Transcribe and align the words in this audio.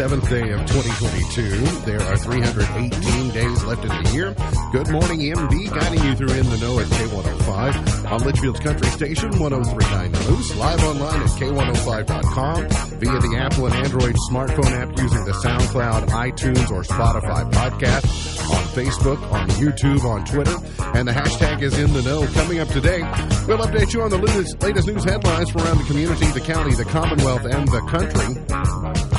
16, 0.00 0.08
the 0.08 0.16
47th 0.16 0.30
day 0.30 0.50
of 0.52 0.60
2022. 0.66 1.50
There 1.84 2.00
are 2.00 2.16
318 2.16 3.30
days 3.30 3.64
left 3.64 3.84
in 3.84 3.88
the 3.88 4.10
year. 4.12 4.34
Good 4.72 4.88
morning, 4.88 5.20
MB, 5.20 5.74
guiding 5.74 6.04
you 6.04 6.14
through 6.14 6.32
In 6.32 6.48
the 6.48 6.56
Know 6.58 6.78
at 6.80 6.86
K105 6.86 8.10
on 8.10 8.20
Leitchfield's 8.20 8.60
Country 8.60 8.88
Station 8.88 9.30
1039 9.38 10.12
The 10.12 10.30
Moose, 10.30 10.56
live 10.56 10.82
online 10.84 11.20
at 11.20 11.28
K105.com 11.30 12.68
via 12.98 13.20
the 13.20 13.36
Apple 13.36 13.66
and 13.66 13.74
Android 13.74 14.16
smartphone 14.30 14.72
app 14.72 14.96
using 14.98 15.24
the 15.24 15.32
SoundCloud, 15.32 16.08
iTunes, 16.08 16.70
or 16.70 16.82
Spotify 16.82 17.50
podcast 17.52 18.30
on 18.50 18.64
Facebook, 18.72 19.20
on 19.30 19.48
YouTube, 19.50 20.04
on 20.04 20.24
Twitter, 20.24 20.56
and 20.96 21.08
the 21.08 21.12
hashtag 21.12 21.62
is 21.62 21.78
in 21.78 21.92
the 21.92 22.02
know. 22.02 22.26
Coming 22.28 22.58
up 22.60 22.68
today, 22.68 23.00
we'll 23.46 23.58
update 23.58 23.92
you 23.92 24.02
on 24.02 24.10
the 24.10 24.18
latest 24.18 24.86
news 24.86 25.04
headlines 25.04 25.50
from 25.50 25.62
around 25.62 25.78
the 25.78 25.84
community, 25.84 26.26
the 26.32 26.40
county, 26.40 26.74
the 26.74 26.84
Commonwealth, 26.86 27.44
and 27.44 27.68
the 27.68 27.80
country. 27.82 28.49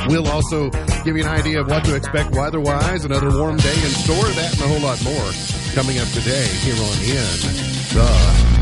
We'll 0.08 0.28
also 0.28 0.70
give 1.04 1.16
you 1.16 1.24
an 1.24 1.30
idea 1.30 1.62
of 1.62 1.68
what 1.68 1.86
to 1.86 1.96
expect 1.96 2.32
weather-wise, 2.36 3.06
another 3.06 3.30
warm 3.38 3.58
day 3.58 3.74
in 3.74 3.92
store, 4.04 4.26
that 4.26 4.54
and 4.54 4.62
a 4.62 4.68
whole 4.68 4.82
lot 4.82 5.02
more 5.04 5.32
coming 5.74 6.00
up 6.00 6.08
today 6.10 6.48
here 6.62 6.76
on 6.76 6.98
In 7.06 7.38
the 7.94 8.10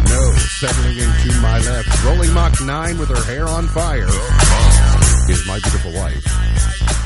Know. 0.10 0.34
Settling 0.60 0.98
into 0.98 1.42
my 1.42 1.60
left, 1.60 2.04
rolling 2.04 2.34
Mach 2.34 2.62
9 2.62 2.98
with 3.00 3.10
her 3.10 3.24
hair 3.24 3.48
on 3.48 3.68
fire, 3.68 4.08
is 5.30 5.46
my 5.48 5.60
beautiful 5.60 5.94
wife, 5.94 6.24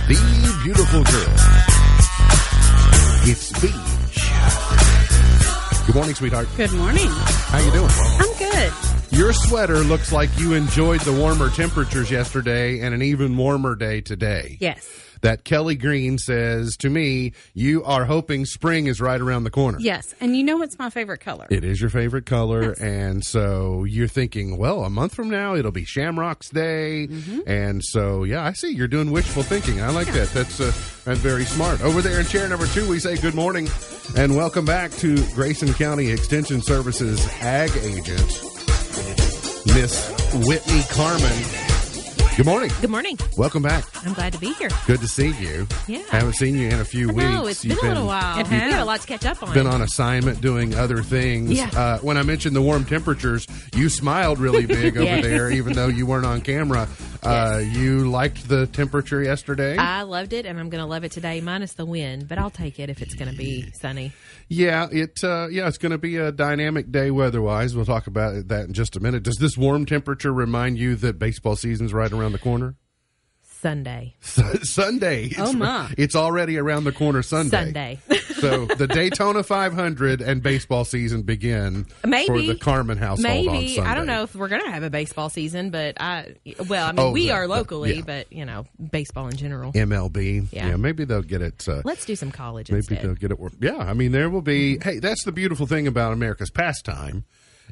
the 0.07 0.59
beautiful 0.63 1.03
girl. 1.03 1.33
It's 3.25 3.51
Beach. 3.61 4.29
Good 5.85 5.95
morning, 5.95 6.15
sweetheart. 6.15 6.47
Good 6.57 6.73
morning. 6.73 7.07
How 7.09 7.59
you 7.59 7.71
doing? 7.71 7.89
I'm. 8.19 8.32
Your 9.13 9.31
sweater 9.31 9.77
looks 9.77 10.11
like 10.11 10.29
you 10.39 10.53
enjoyed 10.53 11.01
the 11.01 11.13
warmer 11.13 11.51
temperatures 11.51 12.09
yesterday 12.09 12.79
and 12.79 12.95
an 12.95 13.03
even 13.03 13.37
warmer 13.37 13.75
day 13.75 14.01
today. 14.01 14.57
Yes. 14.59 14.89
That 15.21 15.43
Kelly 15.43 15.75
Green 15.75 16.17
says 16.17 16.75
to 16.77 16.89
me, 16.89 17.33
you 17.53 17.83
are 17.83 18.05
hoping 18.05 18.45
spring 18.45 18.87
is 18.87 18.99
right 18.99 19.21
around 19.21 19.43
the 19.43 19.51
corner. 19.51 19.77
Yes. 19.79 20.15
And 20.19 20.35
you 20.35 20.43
know 20.43 20.57
what's 20.57 20.79
my 20.79 20.89
favorite 20.89 21.19
color? 21.19 21.45
It 21.51 21.63
is 21.63 21.79
your 21.79 21.91
favorite 21.91 22.25
color. 22.25 22.71
And 22.71 23.23
so 23.23 23.83
you're 23.83 24.07
thinking, 24.07 24.57
well, 24.57 24.83
a 24.83 24.89
month 24.89 25.13
from 25.13 25.29
now, 25.29 25.55
it'll 25.55 25.71
be 25.71 25.85
Shamrocks 25.85 26.49
Day. 26.49 27.07
Mm-hmm. 27.07 27.41
And 27.45 27.83
so, 27.83 28.23
yeah, 28.23 28.43
I 28.43 28.53
see 28.53 28.73
you're 28.73 28.87
doing 28.87 29.11
wishful 29.11 29.43
thinking. 29.43 29.79
I 29.79 29.91
like 29.91 30.07
that. 30.07 30.29
That's, 30.29 30.59
uh, 30.59 30.73
that's 31.05 31.19
very 31.19 31.45
smart. 31.45 31.81
Over 31.81 32.01
there 32.01 32.19
in 32.19 32.25
chair 32.25 32.49
number 32.49 32.65
two, 32.67 32.89
we 32.89 32.99
say 32.99 33.15
good 33.15 33.35
morning 33.35 33.69
and 34.17 34.35
welcome 34.35 34.65
back 34.65 34.91
to 34.93 35.15
Grayson 35.35 35.73
County 35.75 36.09
Extension 36.11 36.61
Services 36.61 37.25
Ag 37.41 37.71
Agent, 37.77 38.43
Miss 39.65 40.09
Whitney 40.47 40.83
Carmen. 40.89 41.72
Good 42.35 42.47
morning. 42.47 42.71
Good 42.81 42.89
morning. 42.89 43.19
Welcome 43.37 43.61
back. 43.61 43.85
I'm 44.07 44.13
glad 44.13 44.33
to 44.33 44.39
be 44.39 44.53
here. 44.53 44.69
Good 44.87 45.01
to 45.01 45.07
see 45.07 45.27
you. 45.39 45.67
Yeah. 45.87 46.01
I 46.11 46.15
Haven't 46.17 46.33
seen 46.33 46.55
you 46.57 46.67
in 46.67 46.79
a 46.79 46.83
few 46.85 47.09
weeks. 47.09 47.29
know, 47.29 47.45
it's 47.45 47.63
been 47.63 47.77
a 47.77 47.81
little 47.81 48.07
while. 48.07 48.39
It 48.39 48.49
We 48.49 48.55
has. 48.55 48.71
got 48.71 48.81
a 48.81 48.85
lot 48.85 49.01
to 49.01 49.07
catch 49.07 49.23
up 49.27 49.43
on. 49.43 49.53
been 49.53 49.67
on 49.67 49.83
assignment 49.83 50.41
doing 50.41 50.73
other 50.73 51.03
things. 51.03 51.51
Yeah. 51.51 51.69
Uh, 51.75 51.99
when 51.99 52.17
I 52.17 52.23
mentioned 52.23 52.55
the 52.55 52.61
warm 52.61 52.85
temperatures, 52.85 53.45
you 53.75 53.87
smiled 53.87 54.39
really 54.39 54.65
big 54.65 54.97
over 54.97 55.05
Yes. 55.05 55.23
there, 55.23 55.51
even 55.51 55.73
though 55.73 55.89
you 55.89 56.07
weren't 56.07 56.25
on 56.25 56.41
camera. 56.41 56.87
Uh, 57.21 57.61
You 57.63 58.09
liked 58.09 58.49
the 58.49 58.65
temperature 58.67 59.21
yesterday? 59.21 59.77
I 59.77 60.01
loved 60.01 60.33
it, 60.33 60.45
and 60.47 60.59
I'm 60.59 60.69
going 60.69 60.81
to 60.83 60.89
love 60.89 61.03
it 61.03 61.11
today, 61.11 61.39
minus 61.39 61.73
the 61.73 61.85
wind, 61.85 62.27
but 62.27 62.39
I'll 62.39 62.49
take 62.49 62.79
it 62.79 62.89
if 62.89 63.01
it's 63.03 63.13
going 63.13 63.29
to 63.31 63.37
be 63.37 63.71
sunny. 63.79 64.11
yeah, 64.49 64.87
it. 64.91 65.23
Uh, 65.23 65.47
yeah, 65.51 65.67
it's 65.67 65.77
going 65.77 65.91
to 65.93 65.97
be 65.99 66.17
a 66.17 66.31
dynamic 66.31 66.91
day 66.91 67.11
weather-wise. 67.11 67.75
We'll 67.75 67.85
talk 67.85 68.07
about 68.07 68.47
that 68.49 68.65
in 68.65 68.73
just 68.73 68.95
a 68.95 68.99
minute. 68.99 69.21
Does 69.23 69.37
this 69.37 69.55
warm 69.55 69.85
temperature 69.85 70.33
remind 70.33 70.77
you 70.79 70.95
that 70.95 71.19
baseball 71.19 71.55
season's 71.55 71.93
right 71.93 72.11
around 72.11 72.22
the 72.31 72.39
corner? 72.39 72.75
Sunday. 73.61 74.13
Sunday. 74.21 75.27
It's, 75.27 75.39
Oh, 75.39 75.53
my. 75.53 75.93
It's 75.97 76.17
already 76.17 76.57
around 76.57 76.83
the 76.83 76.91
corner 76.91 77.21
Sunday. 77.21 77.49
Sunday. 77.57 77.99
so 78.33 78.65
the 78.65 78.87
Daytona 78.87 79.41
500 79.41 80.19
and 80.21 80.43
baseball 80.43 80.83
season 80.83 81.21
begin 81.21 81.85
Maybe. 82.05 82.27
for 82.27 82.41
the 82.41 82.55
Carmen 82.59 82.97
household 82.97 83.25
on 83.47 83.53
Maybe. 83.53 83.75
Sunday. 83.75 83.89
I 83.89 83.95
don't 83.95 84.05
know 84.05 84.23
if 84.23 84.35
we're 84.35 84.49
going 84.49 84.63
to 84.65 84.69
have 84.71 84.83
a 84.83 84.89
baseball 84.89 85.29
season, 85.29 85.69
but 85.69 85.95
I, 86.01 86.33
well, 86.67 86.87
I 86.87 86.91
mean, 86.91 86.99
Oh, 86.99 87.11
we 87.11 87.27
the- 87.27 87.31
are 87.31 87.47
the- 87.47 87.53
locally, 87.53 87.95
yeah. 87.95 88.01
but, 88.05 88.33
you 88.33 88.43
know, 88.43 88.65
baseball 88.91 89.27
in 89.29 89.37
general. 89.37 89.71
MLB. 89.71 90.47
Yeah. 90.51 90.75
maybe 90.75 91.05
they'll 91.05 91.21
get 91.21 91.41
it. 91.41 91.65
Uh, 91.65 91.83
Let's 91.85 92.03
do 92.03 92.17
some 92.17 92.31
college 92.31 92.69
maybe 92.69 92.79
instead. 92.79 93.01
they'll 93.01 93.15
get 93.15 93.31
it. 93.31 93.39
Yeah, 93.61 93.77
I 93.77 93.93
mean, 93.93 94.11
there 94.11 94.29
will 94.29 94.41
be. 94.41 94.77
Hey, 94.83 94.99
that's 94.99 95.23
the 95.23 95.31
beautiful 95.31 95.67
thing 95.67 95.87
about 95.87 96.11
America's 96.11 96.51
pastime. 96.51 97.23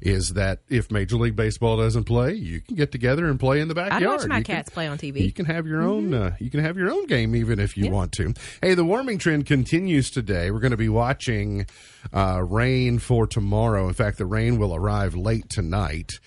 Is 0.02 0.34
that 0.34 0.59
if 0.69 0.90
Major 0.90 1.18
League 1.18 1.35
Baseball 1.35 1.78
doesn't 1.78 2.06
play, 2.06 2.34
you 2.34 2.59
can 2.62 2.75
get 2.75 2.91
together 2.91 3.28
and 3.28 3.40
play 3.40 3.59
in 3.59 3.68
the 3.68 3.75
backyard. 3.75 4.02
I'd 4.03 4.07
watch 4.07 4.28
my 4.28 4.38
You 4.40 4.44
can- 4.44 4.56
cats 4.56 4.69
play 4.72 4.88
on 4.88 4.97
TV. 4.97 5.22
You 5.22 5.31
can 5.31 5.46
have 5.46 5.68
your 5.68 5.81
own. 5.84 6.13
Uh, 6.13 6.35
you 6.40 6.50
can 6.50 6.59
have 6.62 6.75
your 6.78 6.90
own 6.91 7.06
game 7.06 7.35
even 7.35 7.59
if 7.59 7.78
you 7.78 7.91
want 7.91 8.12
to. 8.13 8.34
Hey, 8.63 8.74
the 8.74 8.84
warming 8.85 9.19
trend 9.19 9.46
continues 9.46 10.09
today. 10.09 10.50
We're 10.50 10.59
going 10.59 10.72
to 10.72 10.78
be 10.78 10.90
watching 10.90 11.68
uh, 12.13 12.41
rain 12.44 12.97
for 13.00 13.28
tomorrow. 13.28 13.88
In 13.88 13.94
fact, 13.94 14.18
the 14.18 14.25
rain 14.25 14.57
will 14.57 14.74
arrive 14.74 15.13
late 15.16 15.50
tonight. 15.50 16.19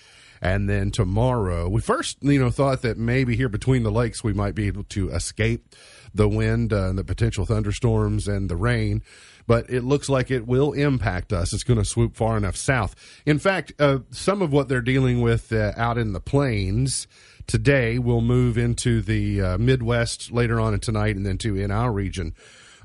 And 0.45 0.69
then 0.69 0.91
tomorrow, 0.91 1.67
we 1.67 1.81
first, 1.81 2.17
you 2.21 2.39
know, 2.39 2.51
thought 2.51 2.83
that 2.83 2.99
maybe 2.99 3.35
here 3.35 3.49
between 3.49 3.81
the 3.81 3.89
lakes 3.89 4.23
we 4.23 4.31
might 4.31 4.53
be 4.53 4.67
able 4.67 4.83
to 4.83 5.09
escape 5.09 5.73
the 6.13 6.29
wind 6.29 6.71
uh, 6.71 6.89
and 6.89 6.99
the 6.99 7.03
potential 7.03 7.47
thunderstorms 7.47 8.27
and 8.27 8.47
the 8.47 8.55
rain. 8.55 9.01
But 9.47 9.71
it 9.71 9.83
looks 9.83 10.07
like 10.07 10.29
it 10.29 10.45
will 10.45 10.73
impact 10.73 11.33
us. 11.33 11.51
It's 11.51 11.63
going 11.63 11.79
to 11.79 11.83
swoop 11.83 12.15
far 12.15 12.37
enough 12.37 12.55
south. 12.55 12.95
In 13.25 13.39
fact, 13.39 13.73
uh, 13.79 13.99
some 14.11 14.43
of 14.43 14.53
what 14.53 14.67
they're 14.67 14.81
dealing 14.81 15.21
with 15.21 15.51
uh, 15.51 15.71
out 15.77 15.97
in 15.97 16.13
the 16.13 16.19
plains 16.19 17.07
today 17.47 17.97
will 17.97 18.21
move 18.21 18.55
into 18.55 19.01
the 19.01 19.41
uh, 19.41 19.57
Midwest 19.57 20.31
later 20.31 20.59
on 20.59 20.79
tonight 20.79 21.15
and 21.15 21.25
then 21.25 21.39
to 21.39 21.57
in 21.57 21.71
our 21.71 21.91
region 21.91 22.35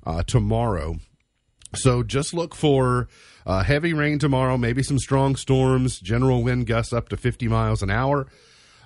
uh, 0.06 0.22
tomorrow. 0.22 0.96
So 1.74 2.02
just 2.02 2.32
look 2.32 2.54
for 2.54 3.08
uh, 3.50 3.64
heavy 3.64 3.92
rain 3.92 4.16
tomorrow, 4.16 4.56
maybe 4.56 4.80
some 4.80 5.00
strong 5.00 5.34
storms, 5.34 5.98
general 5.98 6.44
wind 6.44 6.68
gusts 6.68 6.92
up 6.92 7.08
to 7.08 7.16
50 7.16 7.48
miles 7.48 7.82
an 7.82 7.90
hour, 7.90 8.28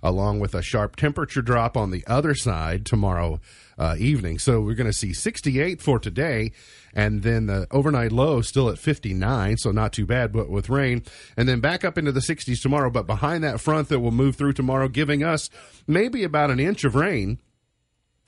along 0.03 0.41
with 0.41 0.55
a 0.55 0.63
sharp 0.63 0.97
temperature 0.97 1.43
drop 1.43 1.77
on 1.77 1.91
the 1.91 2.03
other 2.07 2.35
side 2.35 2.87
tomorrow 2.87 3.39
uh, 3.77 3.95
evening. 3.99 4.39
So 4.39 4.63
we're 4.63 4.75
going 4.75 4.91
to 4.91 4.97
see 4.97 5.13
68 5.13 5.83
for 5.83 5.99
today, 5.99 6.53
and 6.95 7.23
then 7.23 7.45
the 7.45 7.67
overnight 7.71 8.11
low 8.11 8.41
still 8.41 8.71
at 8.71 8.79
59, 8.79 9.59
so 9.59 9.71
not 9.71 9.93
too 9.93 10.07
bad, 10.07 10.33
but 10.33 10.49
with 10.49 10.71
rain. 10.71 11.03
And 11.37 11.47
then 11.47 11.61
back 11.61 11.85
up 11.85 11.99
into 11.99 12.13
the 12.13 12.21
60s 12.21 12.63
tomorrow, 12.63 12.89
but 12.89 13.07
behind 13.07 13.45
that 13.45 13.61
front 13.61 13.91
that 13.91 14.01
will 14.01 14.13
move 14.13 14.37
through 14.37 14.55
tomorrow, 14.55 14.89
giving 14.89 15.23
us 15.23 15.51
maybe 15.87 16.25
about 16.25 16.51
an 16.51 16.59
inch 16.59 16.85
of 16.85 16.95
rain. 16.95 17.39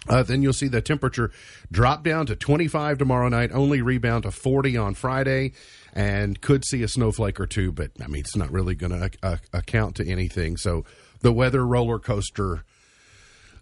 Uh, 0.08 0.22
then 0.22 0.42
you'll 0.42 0.52
see 0.52 0.68
the 0.68 0.80
temperature 0.82 1.32
drop 1.72 2.04
down 2.04 2.26
to 2.26 2.36
25 2.36 2.98
tomorrow 2.98 3.28
night, 3.28 3.50
only 3.52 3.82
rebound 3.82 4.22
to 4.22 4.30
40 4.30 4.76
on 4.76 4.94
Friday, 4.94 5.52
and 5.96 6.42
could 6.42 6.62
see 6.64 6.82
a 6.82 6.88
snowflake 6.88 7.40
or 7.40 7.46
two, 7.46 7.72
but 7.72 7.90
I 8.02 8.06
mean, 8.06 8.20
it's 8.20 8.36
not 8.36 8.52
really 8.52 8.74
going 8.74 8.92
to 8.92 9.10
uh, 9.22 9.36
account 9.54 9.96
to 9.96 10.06
anything. 10.06 10.58
So 10.58 10.84
the 11.22 11.32
weather 11.32 11.66
roller 11.66 11.98
coaster 11.98 12.64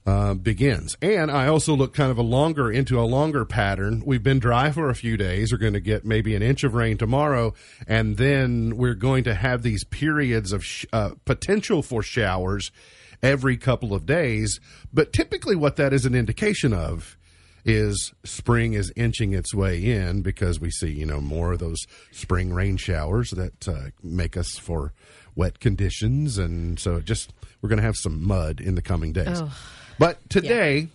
uh, 0.05 0.35
begins. 0.35 0.97
And 1.01 1.31
I 1.31 1.47
also 1.47 1.75
look 1.77 1.95
kind 1.95 2.11
of 2.11 2.19
a 2.19 2.23
longer 2.23 2.73
into 2.73 2.99
a 2.99 3.07
longer 3.07 3.45
pattern. 3.45 4.03
We've 4.05 4.23
been 4.23 4.41
dry 4.41 4.73
for 4.73 4.91
a 4.91 4.97
few 4.97 5.17
days. 5.17 5.53
We're 5.53 5.59
going 5.59 5.75
to 5.75 5.81
get 5.81 6.05
maybe 6.05 6.35
an 6.35 6.43
inch 6.43 6.65
of 6.65 6.75
rain 6.75 6.99
tomorrow, 6.99 7.55
and 7.87 8.17
then 8.17 8.77
we're 8.77 8.95
going 8.95 9.25
to 9.25 9.35
have 9.35 9.63
these 9.63 9.85
periods 9.85 10.53
of 10.53 10.65
sh- 10.65 10.87
uh, 10.93 11.11
potential 11.25 11.83
for 11.83 12.03
showers 12.03 12.73
every 13.23 13.57
couple 13.57 13.95
of 13.95 14.07
days. 14.07 14.59
But 14.93 15.13
typically, 15.13 15.55
what 15.55 15.77
that 15.77 15.93
is 15.93 16.05
an 16.05 16.17
indication 16.17 16.73
of 16.73 17.17
is 17.65 18.13
spring 18.25 18.75
is 18.75 18.93
inching 18.95 19.33
its 19.33 19.55
way 19.55 19.83
in 19.83 20.23
because 20.23 20.61
we 20.61 20.71
see 20.71 20.91
you 20.91 21.07
know 21.07 21.21
more 21.21 21.53
of 21.53 21.59
those 21.59 21.87
spring 22.11 22.53
rain 22.53 22.77
showers 22.77 23.31
that 23.31 23.69
uh, 23.69 23.91
make 24.03 24.37
us 24.37 24.59
for 24.59 24.93
wet 25.35 25.61
conditions. 25.61 26.39
And 26.39 26.79
so 26.79 26.97
it 26.97 27.05
just 27.05 27.33
we're 27.63 27.69
going 27.69 27.79
to 27.79 27.85
have 27.85 27.97
some 27.97 28.27
mud 28.27 28.61
in 28.61 28.75
the 28.75 28.83
coming 28.83 29.13
days. 29.13 29.41
But 29.99 30.29
today 30.29 30.89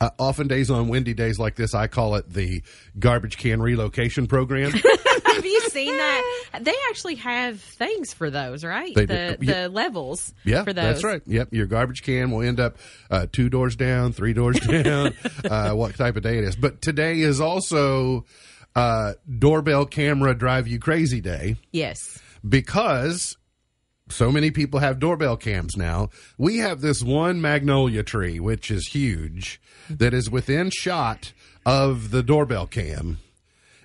uh, 0.00 0.10
often 0.18 0.46
days 0.46 0.70
on 0.70 0.88
windy 0.88 1.14
days 1.14 1.38
like 1.38 1.56
this 1.56 1.74
i 1.74 1.86
call 1.88 2.14
it 2.14 2.32
the 2.32 2.62
garbage 2.98 3.36
can 3.36 3.60
relocation 3.60 4.26
program 4.28 4.72
Have 5.38 5.46
you 5.46 5.60
seen 5.70 5.96
that? 5.96 6.60
They 6.62 6.74
actually 6.90 7.14
have 7.16 7.60
things 7.60 8.12
for 8.12 8.28
those, 8.30 8.64
right? 8.64 8.92
They 8.94 9.06
the 9.06 9.36
do. 9.40 9.46
the 9.46 9.52
Yeah. 9.52 9.66
levels 9.68 10.34
Yeah, 10.44 10.64
for 10.64 10.72
those. 10.72 10.84
that's 10.84 11.04
right. 11.04 11.22
Yep, 11.26 11.48
your 11.52 11.66
garbage 11.66 12.02
can 12.02 12.30
will 12.30 12.42
end 12.42 12.58
up 12.60 12.76
uh, 13.10 13.26
two 13.30 13.48
doors 13.48 13.76
down, 13.76 14.12
three 14.12 14.32
doors 14.32 14.58
down, 14.60 15.14
uh, 15.48 15.72
what 15.72 15.94
type 15.96 16.16
of 16.16 16.22
day 16.22 16.38
it 16.38 16.44
is. 16.44 16.56
But 16.56 16.82
today 16.82 17.20
is 17.20 17.40
also 17.40 18.24
uh, 18.74 19.14
doorbell 19.38 19.86
camera 19.86 20.34
drive 20.34 20.66
you 20.66 20.78
crazy 20.78 21.20
day 21.20 21.56
Yes. 21.72 22.18
because 22.46 23.36
so 24.10 24.32
many 24.32 24.50
people 24.50 24.80
have 24.80 24.98
doorbell 24.98 25.36
cams 25.36 25.76
now. 25.76 26.08
We 26.38 26.58
have 26.58 26.80
this 26.80 27.02
one 27.02 27.40
magnolia 27.40 28.02
tree, 28.02 28.40
which 28.40 28.70
is 28.70 28.86
huge, 28.88 29.60
that 29.90 30.14
is 30.14 30.30
within 30.30 30.70
shot 30.70 31.32
of 31.66 32.10
the 32.10 32.22
doorbell 32.22 32.66
cam. 32.66 33.18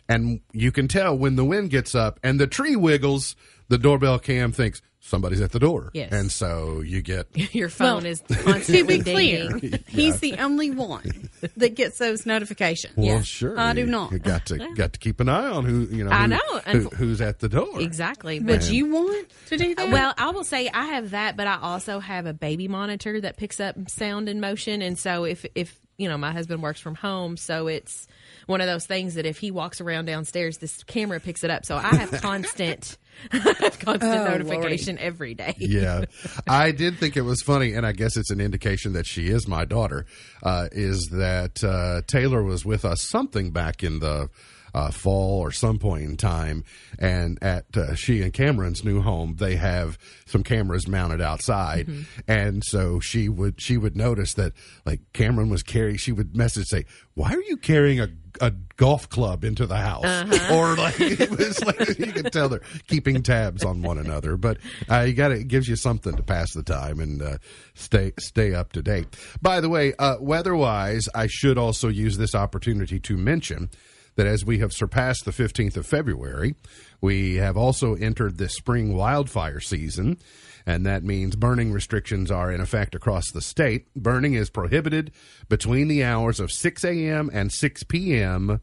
And 0.10 0.42
you 0.52 0.72
can 0.72 0.88
tell 0.88 1.18
when 1.18 1.36
the 1.36 1.46
wind 1.46 1.70
gets 1.70 1.96
up 1.96 2.20
and 2.24 2.40
the 2.40 2.48
tree 2.48 2.76
wiggles, 2.76 3.36
the 3.70 3.78
the 3.78 3.78
doorbell 3.80 4.20
cam 4.20 4.52
thinks 4.52 4.82
somebody's 5.00 5.42
at 5.42 5.52
the 5.52 5.60
door. 5.60 5.90
Yes. 5.94 6.12
And 6.14 6.32
so 6.32 6.82
you 6.82 7.02
get 7.02 7.28
Your 7.56 7.70
phone 7.70 8.04
Well, 8.04 8.06
is 8.06 8.22
To 8.68 8.86
be 8.86 9.00
clear, 9.00 9.50
dinging. 9.50 9.84
he's 9.88 10.20
the 10.20 10.36
only 10.38 10.70
one 10.72 11.30
that 11.58 11.76
gets 11.76 11.98
those 11.98 12.26
notifications. 12.26 12.96
well, 12.96 13.08
Yeah. 13.08 13.22
sure. 13.22 13.60
I 13.60 13.74
do 13.74 13.86
not. 13.86 14.12
You 14.12 14.20
got 14.20 14.46
to 14.48 14.58
got 14.76 14.94
to 14.94 15.00
keep 15.00 15.20
an 15.20 15.28
eye 15.30 15.48
on 15.50 15.66
who 15.66 15.88
you 15.96 16.04
know. 16.04 16.12
I 16.12 16.24
who- 16.24 16.28
know, 16.30 16.60
who, 16.68 16.90
who's 16.96 17.20
at 17.22 17.40
the 17.40 17.50
door. 17.50 17.82
Exactly. 17.82 18.40
Would 18.40 18.48
But 18.48 18.72
you 18.72 18.86
want 18.94 19.28
to 19.48 19.58
do 19.58 19.74
that? 19.76 19.90
Well, 19.90 20.14
I 20.18 20.30
will 20.32 20.44
say 20.44 20.70
I 20.70 20.86
have 20.88 21.12
that, 21.12 21.36
but 21.36 21.48
I 21.48 21.58
also 21.62 22.00
have 22.00 22.26
a 22.26 22.34
baby 22.34 22.68
monitor 22.68 23.20
that 23.22 23.38
picks 23.38 23.60
up 23.60 23.76
sound 23.90 24.30
and 24.30 24.40
motion. 24.40 24.82
And 24.82 24.98
so 25.00 25.24
if 25.24 25.46
if 25.56 25.80
you 25.98 26.08
know 26.10 26.18
my 26.18 26.32
husband 26.32 26.62
works 26.62 26.80
from 26.80 26.96
home, 26.96 27.38
so 27.38 27.68
it's 27.68 28.08
one 28.48 28.62
of 28.62 28.68
those 28.68 28.86
things 28.86 29.16
that 29.16 29.26
if 29.26 29.38
he 29.38 29.52
walks 29.52 29.82
around 29.82 30.06
downstairs, 30.06 30.58
this 30.58 30.84
camera 30.84 31.20
picks 31.20 31.44
it 31.44 31.50
up. 31.52 31.66
So 31.66 31.76
I 31.78 31.96
have 31.96 32.12
constant, 32.22 32.98
I 33.32 33.38
have 33.38 33.80
constant 33.80 34.04
Oh, 34.04 34.26
notification 34.38 34.98
every 34.98 35.34
day. 35.34 35.56
yeah, 35.60 36.06
I 36.48 36.72
did 36.72 36.98
think 36.98 37.16
it 37.18 37.22
was 37.22 37.42
funny, 37.42 37.74
and 37.74 37.86
I 37.86 37.92
guess 37.92 38.18
it's 38.18 38.32
an 38.32 38.42
indication 38.42 38.94
that 38.94 39.06
she 39.06 39.28
is 39.28 39.48
my 39.48 39.66
daughter. 39.66 40.06
Uh, 40.42 40.68
is 40.72 41.10
that 41.12 41.64
uh, 41.64 42.02
Taylor 42.08 42.44
was 42.44 42.66
with 42.66 42.86
us 42.86 43.02
something 43.02 43.52
back 43.52 43.84
in 43.84 44.00
the 44.00 44.30
uh, 44.74 44.92
fall 44.92 45.40
or 45.40 45.52
some 45.52 45.78
point 45.78 46.04
in 46.04 46.18
time, 46.18 46.64
and 47.00 47.38
at 47.42 47.66
uh, 47.78 47.96
she 47.96 48.22
and 48.22 48.34
Cameron's 48.34 48.84
new 48.84 49.02
home, 49.02 49.36
they 49.38 49.56
have 49.56 49.98
some 50.26 50.44
cameras 50.44 50.88
mounted 50.88 51.22
outside, 51.22 51.90
and 52.28 52.64
so 52.64 53.00
she 53.00 53.30
would 53.30 53.62
she 53.62 53.78
would 53.78 53.96
notice 53.96 54.34
that 54.34 54.54
like 54.86 55.02
Cameron 55.14 55.50
was 55.50 55.64
carrying. 55.64 55.98
She 55.98 56.12
would 56.12 56.36
message 56.36 56.68
say, 56.68 56.86
"Why 57.14 57.34
are 57.34 57.44
you 57.44 57.58
carrying 57.58 58.00
a 58.00 58.10
a 58.42 58.52
golf 58.78 59.10
club 59.10 59.44
into 59.44 59.68
the 59.68 59.78
house?" 59.78 60.06
Or 60.52 60.76
like 60.76 60.96
it 61.00 61.30
was 61.30 61.64
like 61.64 62.00
you 62.00 62.12
could 62.12 62.32
tell 62.34 62.50
they're 62.50 62.62
keeping 62.88 63.22
tabs 63.22 63.64
on 63.64 63.84
one 63.84 64.00
another. 64.00 64.38
But 64.38 64.58
uh, 64.90 65.02
you 65.02 65.14
got 65.14 65.32
it 65.32 65.48
gives 65.48 65.68
you 65.68 65.76
something 65.76 66.16
to 66.16 66.24
pass 66.24 66.54
the 66.54 66.64
time 66.64 67.00
and 67.00 67.22
uh, 67.22 67.38
stay 67.76 68.14
stay 68.20 68.54
up 68.56 68.72
to 68.74 68.82
date. 68.82 69.08
By 69.42 69.62
the 69.62 69.70
way, 69.70 69.94
uh, 70.00 70.16
weather-wise, 70.20 71.10
I 71.14 71.28
should 71.28 71.58
also 71.60 71.90
use 71.90 72.18
this 72.18 72.34
opportunity 72.34 73.00
to 73.02 73.18
mention 73.18 73.70
that 74.16 74.28
as 74.28 74.46
we 74.46 74.60
have 74.60 74.74
surpassed 74.74 75.26
the 75.26 75.32
15th 75.32 75.78
of 75.78 75.86
February, 75.86 76.56
we 77.02 77.36
have 77.36 77.58
also 77.58 77.96
entered 77.96 78.38
the 78.38 78.50
spring 78.50 78.96
wildfire 78.96 79.60
season. 79.60 80.18
And 80.66 80.86
that 80.86 81.04
means 81.04 81.36
burning 81.36 81.72
restrictions 81.72 82.32
are 82.32 82.52
in 82.52 82.62
effect 82.62 82.96
across 82.96 83.32
the 83.32 83.42
state. 83.42 83.94
Burning 83.96 84.34
is 84.34 84.50
prohibited 84.50 85.12
between 85.50 85.88
the 85.88 86.04
hours 86.04 86.40
of 86.40 86.52
6 86.52 86.84
a.m. 86.86 87.30
and 87.34 87.52
6 87.52 87.84
p.m 87.84 88.62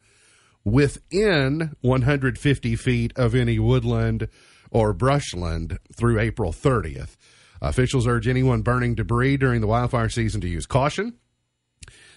within 0.65 1.75
150 1.81 2.77
feet 2.77 3.13
of 3.17 3.35
any 3.35 3.59
woodland 3.59 4.29
or 4.71 4.93
brushland 4.93 5.79
through 5.97 6.21
April 6.21 6.53
30th. 6.53 7.17
Officials 7.63 8.07
urge 8.07 8.27
anyone 8.27 8.63
burning 8.63 8.95
debris 8.95 9.37
during 9.37 9.61
the 9.61 9.67
wildfire 9.67 10.09
season 10.09 10.41
to 10.41 10.49
use 10.49 10.67
caution. 10.67 11.15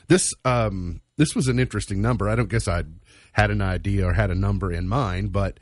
This 0.07 0.33
um, 0.45 1.01
this 1.17 1.35
was 1.35 1.47
an 1.47 1.59
interesting 1.59 2.01
number. 2.01 2.29
I 2.29 2.35
don't 2.35 2.49
guess 2.49 2.67
I 2.67 2.83
had 3.33 3.51
an 3.51 3.61
idea 3.61 4.05
or 4.05 4.13
had 4.13 4.31
a 4.31 4.35
number 4.35 4.71
in 4.71 4.87
mind, 4.87 5.31
but 5.31 5.59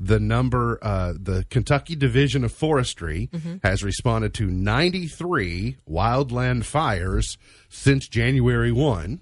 the 0.00 0.18
number 0.18 0.78
uh, 0.82 1.12
the 1.18 1.44
Kentucky 1.50 1.94
Division 1.94 2.44
of 2.44 2.52
Forestry 2.52 3.30
has 3.62 3.82
responded 3.82 4.34
to 4.34 4.46
93 4.46 5.76
wildland 5.88 6.64
fires 6.64 7.36
since 7.68 8.08
January 8.08 8.72
1 8.72 9.20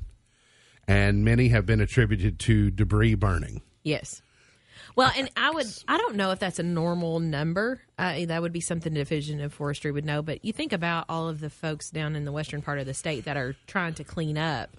and 0.88 1.24
many 1.24 1.48
have 1.48 1.66
been 1.66 1.80
attributed 1.80 2.38
to 2.40 2.70
debris 2.70 3.14
burning. 3.14 3.62
Yes. 3.82 4.22
Well, 4.94 5.10
and 5.16 5.30
I 5.36 5.50
would, 5.50 5.66
I 5.88 5.96
don't 5.96 6.16
know 6.16 6.32
if 6.32 6.38
that's 6.38 6.58
a 6.58 6.62
normal 6.62 7.18
number. 7.18 7.80
Uh, 7.98 8.26
that 8.26 8.42
would 8.42 8.52
be 8.52 8.60
something 8.60 8.92
the 8.92 9.00
Division 9.00 9.40
of 9.40 9.52
Forestry 9.54 9.90
would 9.90 10.04
know. 10.04 10.20
But 10.20 10.44
you 10.44 10.52
think 10.52 10.72
about 10.74 11.06
all 11.08 11.28
of 11.28 11.40
the 11.40 11.48
folks 11.48 11.88
down 11.90 12.14
in 12.14 12.24
the 12.24 12.32
western 12.32 12.60
part 12.60 12.78
of 12.78 12.84
the 12.84 12.92
state 12.92 13.24
that 13.24 13.36
are 13.38 13.56
trying 13.66 13.94
to 13.94 14.04
clean 14.04 14.36
up, 14.36 14.70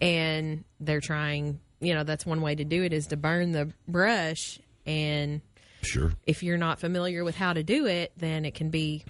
and 0.00 0.64
they're 0.78 1.00
trying, 1.00 1.60
you 1.80 1.94
know, 1.94 2.04
that's 2.04 2.24
one 2.26 2.40
way 2.42 2.54
to 2.54 2.64
do 2.64 2.82
it 2.82 2.92
is 2.92 3.06
to 3.08 3.16
burn 3.16 3.52
the 3.52 3.72
brush. 3.88 4.58
And 4.86 5.40
Sure. 5.82 6.12
if 6.26 6.42
you're 6.42 6.58
not 6.58 6.78
familiar 6.78 7.24
with 7.24 7.36
how 7.36 7.52
to 7.52 7.62
do 7.62 7.86
it, 7.86 8.12
then 8.16 8.44
it 8.44 8.54
can 8.54 8.70
be 8.70 9.04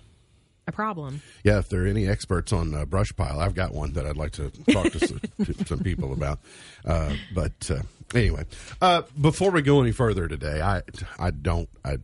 a 0.67 0.72
problem. 0.72 1.20
Yeah, 1.43 1.58
if 1.58 1.69
there 1.69 1.84
are 1.84 1.87
any 1.87 2.06
experts 2.06 2.52
on 2.52 2.75
uh, 2.75 2.84
brush 2.84 3.14
pile, 3.17 3.40
I've 3.40 3.55
got 3.55 3.72
one 3.72 3.94
that 3.94 4.06
I'd 4.06 4.17
like 4.17 4.32
to 4.32 4.50
talk 4.70 4.93
to 4.93 5.06
some, 5.06 5.20
to 5.44 5.67
some 5.67 5.81
people 5.81 6.12
about. 6.12 6.38
Uh, 6.84 7.14
but 7.34 7.70
uh, 7.70 7.82
anyway, 8.14 8.44
uh, 8.81 9.02
before 9.20 9.50
we 9.50 9.62
go 9.62 9.81
any 9.81 9.90
further 9.93 10.28
today, 10.28 10.61
I 10.61 10.82
I 11.19 11.31
don't 11.32 11.69
I. 11.84 11.96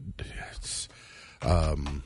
It's, 0.56 0.88
um, 1.42 2.02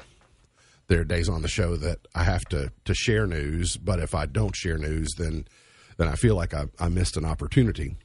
there 0.89 1.01
are 1.01 1.05
days 1.05 1.29
on 1.31 1.41
the 1.43 1.49
show 1.49 1.77
that 1.77 1.99
I 2.15 2.25
have 2.25 2.43
to 2.51 2.71
to 2.85 2.95
share 2.95 3.27
news, 3.27 3.77
but 3.79 4.01
if 4.01 4.15
I 4.15 4.27
don't 4.27 4.55
share 4.55 4.77
news, 4.77 5.09
then 5.17 5.47
then 5.97 6.09
I 6.09 6.15
feel 6.17 6.35
like 6.35 6.53
I, 6.53 6.65
I 6.79 6.89
missed 6.89 7.17
an 7.17 7.25
opportunity. 7.25 7.97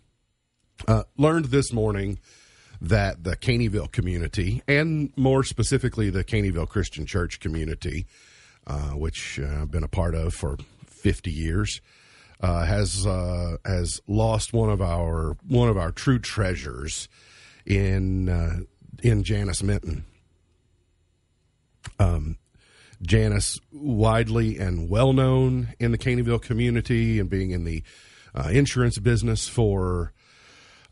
Uh, 0.87 1.03
learned 1.17 1.45
this 1.45 1.71
morning 1.71 2.19
that 2.81 3.23
the 3.23 3.35
Caneyville 3.35 3.91
community, 3.91 4.61
and 4.67 5.11
more 5.15 5.43
specifically 5.43 6.09
the 6.09 6.23
Caneyville 6.23 6.67
Christian 6.67 7.05
Church 7.05 7.39
community, 7.39 8.05
uh, 8.67 8.89
which 8.89 9.39
uh, 9.39 9.61
I've 9.61 9.71
been 9.71 9.83
a 9.83 9.87
part 9.87 10.13
of 10.13 10.33
for 10.33 10.57
50 10.85 11.31
years, 11.31 11.81
uh, 12.41 12.65
has 12.65 13.07
uh, 13.07 13.57
has 13.65 14.01
lost 14.07 14.53
one 14.53 14.69
of 14.69 14.81
our 14.81 15.37
one 15.47 15.69
of 15.69 15.77
our 15.77 15.91
true 15.91 16.19
treasures 16.19 17.07
in 17.65 18.67
in 19.01 19.23
Janice 19.23 19.63
Minton. 19.63 20.03
Um, 21.97 22.37
Janice, 23.01 23.59
widely 23.71 24.57
and 24.57 24.89
well 24.89 25.13
known 25.13 25.69
in 25.79 25.91
the 25.91 25.97
Caneyville 25.97 26.41
community, 26.41 27.19
and 27.19 27.29
being 27.29 27.51
in 27.51 27.63
the 27.63 27.81
insurance 28.51 28.99
business 28.99 29.47
for 29.47 30.11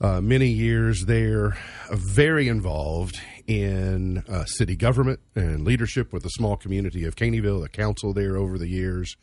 uh, 0.04 0.20
many 0.20 0.50
years 0.50 1.06
there, 1.06 1.58
uh, 1.90 1.96
very 1.96 2.50
involved 2.50 3.20
in 3.48 4.18
uh, 4.28 4.44
city 4.44 4.76
government 4.76 5.22
and 5.34 5.64
leadership 5.64 6.12
with 6.12 6.24
the 6.24 6.30
small 6.30 6.58
community 6.58 7.06
of 7.06 7.16
Caneyville, 7.16 7.62
the 7.62 7.70
council 7.70 8.14
there 8.14 8.36
over 8.36 8.58
the 8.58 8.68
years, 8.68 9.16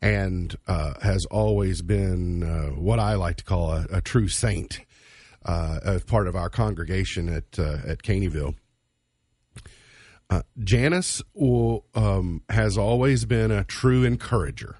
and 0.00 0.56
uh, 0.68 0.94
has 1.02 1.26
always 1.26 1.82
been 1.82 2.44
uh, 2.44 2.68
what 2.80 3.00
I 3.00 3.14
like 3.14 3.36
to 3.38 3.44
call 3.44 3.72
a, 3.72 3.86
a 3.90 4.00
true 4.00 4.28
saint 4.28 4.80
uh, 5.44 5.80
as 5.84 6.04
part 6.04 6.28
of 6.28 6.36
our 6.36 6.48
congregation 6.48 7.28
at 7.28 7.58
uh, 7.58 7.78
at 7.84 8.02
Caneyville. 8.02 8.54
Uh, 10.30 10.42
Janice 10.60 11.20
will, 11.34 11.84
um, 11.96 12.42
has 12.48 12.78
always 12.78 13.24
been 13.24 13.50
a 13.50 13.64
true 13.64 14.04
encourager. 14.04 14.76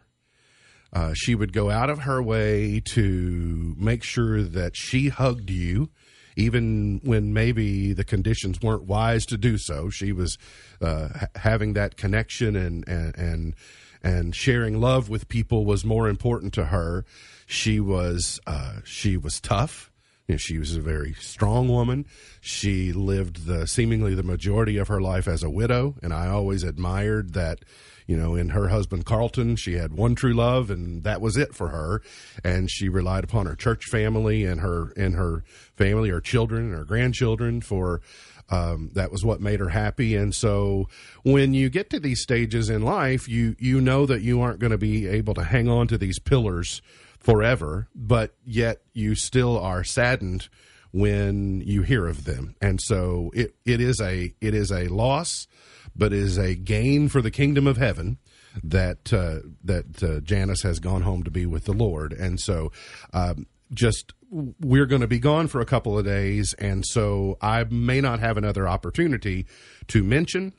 Uh, 0.93 1.13
she 1.15 1.35
would 1.35 1.53
go 1.53 1.71
out 1.71 1.89
of 1.89 2.01
her 2.01 2.23
way 2.23 2.81
to 2.81 3.75
make 3.79 4.03
sure 4.03 4.43
that 4.43 4.77
she 4.77 5.09
hugged 5.09 5.51
you, 5.51 5.89
even 6.37 7.01
when 7.05 7.33
maybe 7.33 7.93
the 7.93 8.05
conditions 8.05 8.61
weren't 8.61 8.85
wise 8.85 9.25
to 9.27 9.37
do 9.37 9.57
so. 9.57 9.89
She 9.89 10.13
was 10.13 10.37
uh, 10.81 11.09
ha- 11.09 11.27
having 11.37 11.75
that 11.75 11.97
connection 11.97 12.57
and 12.57 12.87
and 12.89 13.17
and 13.17 13.55
and 14.03 14.35
sharing 14.35 14.81
love 14.81 15.09
with 15.09 15.29
people 15.29 15.65
was 15.65 15.85
more 15.85 16.09
important 16.09 16.55
to 16.55 16.67
her. 16.67 17.05
She 17.47 17.79
was 17.79 18.41
uh, 18.47 18.77
she 18.85 19.17
was 19.17 19.41
tough. 19.41 19.91
You 20.27 20.35
know, 20.35 20.39
she 20.39 20.59
was 20.59 20.77
a 20.77 20.81
very 20.81 21.15
strong 21.15 21.69
woman. 21.69 22.07
She 22.41 22.93
lived 22.93 23.47
the 23.47 23.67
seemingly 23.67 24.15
the 24.15 24.23
majority 24.23 24.77
of 24.77 24.89
her 24.89 25.01
life 25.01 25.29
as 25.29 25.43
a 25.43 25.51
widow, 25.51 25.95
and 26.03 26.13
I 26.13 26.29
always 26.29 26.65
admired 26.65 27.35
that. 27.35 27.61
You 28.11 28.17
know, 28.17 28.35
in 28.35 28.49
her 28.49 28.71
husband 28.71 29.07
Carlton, 29.07 29.55
she 29.55 29.75
had 29.75 29.93
one 29.93 30.17
true 30.17 30.35
love, 30.35 30.69
and 30.69 31.05
that 31.05 31.21
was 31.21 31.37
it 31.37 31.55
for 31.55 31.69
her. 31.69 32.03
And 32.43 32.69
she 32.69 32.89
relied 32.89 33.23
upon 33.23 33.47
her 33.47 33.55
church 33.55 33.85
family 33.85 34.45
and 34.45 34.61
her 34.61 34.93
and 34.97 35.15
her 35.15 35.45
family, 35.77 36.09
her 36.11 36.21
children, 36.21 36.65
and 36.65 36.75
her 36.75 36.85
grandchildren 36.85 37.61
for 37.61 38.01
um, 38.49 38.91
that 38.95 39.13
was 39.13 39.25
what 39.25 39.41
made 39.41 39.61
her 39.61 39.69
happy. 39.69 40.17
And 40.17 40.35
so, 40.35 40.89
when 41.23 41.55
you 41.55 41.71
get 41.71 41.89
to 41.91 42.01
these 42.01 42.21
stages 42.21 42.69
in 42.69 42.83
life, 42.83 43.29
you 43.29 43.55
you 43.61 43.81
know 43.81 44.07
that 44.07 44.23
you 44.23 44.41
aren't 44.41 44.59
going 44.59 44.73
to 44.73 44.77
be 44.77 45.07
able 45.07 45.35
to 45.35 45.45
hang 45.45 45.69
on 45.69 45.87
to 45.87 45.97
these 45.97 46.19
pillars 46.19 46.83
forever, 47.21 47.87
but 47.95 48.35
yet 48.45 48.83
you 48.93 49.15
still 49.15 49.57
are 49.57 49.85
saddened 49.85 50.49
when 50.93 51.61
you 51.61 51.83
hear 51.83 52.07
of 52.07 52.25
them. 52.25 52.57
And 52.61 52.81
so 52.81 53.31
it, 53.35 53.55
it 53.65 53.81
is 53.81 54.01
a 54.01 54.35
it 54.41 54.55
is 54.55 54.73
a 54.73 54.89
loss, 54.89 55.47
but 55.95 56.13
is 56.13 56.39
a 56.39 56.55
gain 56.55 57.09
for 57.09 57.23
the 57.23 57.31
kingdom 57.31 57.67
of 57.67 57.77
heaven 57.77 58.19
that 58.63 59.13
uh, 59.13 59.41
that 59.65 60.03
uh, 60.03 60.21
Janice 60.21 60.63
has 60.63 60.79
gone 60.79 61.03
home 61.03 61.23
to 61.25 61.31
be 61.31 61.47
with 61.47 61.65
the 61.65 61.73
Lord. 61.73 62.13
And 62.13 62.41
so 62.41 62.73
um, 63.13 63.47
just 63.73 64.13
we're 64.31 64.87
going 64.87 65.01
to 65.01 65.09
be 65.09 65.19
gone 65.19 65.49
for 65.49 65.61
a 65.61 65.67
couple 65.67 65.99
of 65.99 66.05
days, 66.05 66.55
and 66.59 66.85
so 66.87 67.37
I 67.41 67.65
may 67.65 68.01
not 68.01 68.21
have 68.21 68.37
another 68.37 68.69
opportunity 68.69 69.47
to 69.89 70.03
mention 70.05 70.53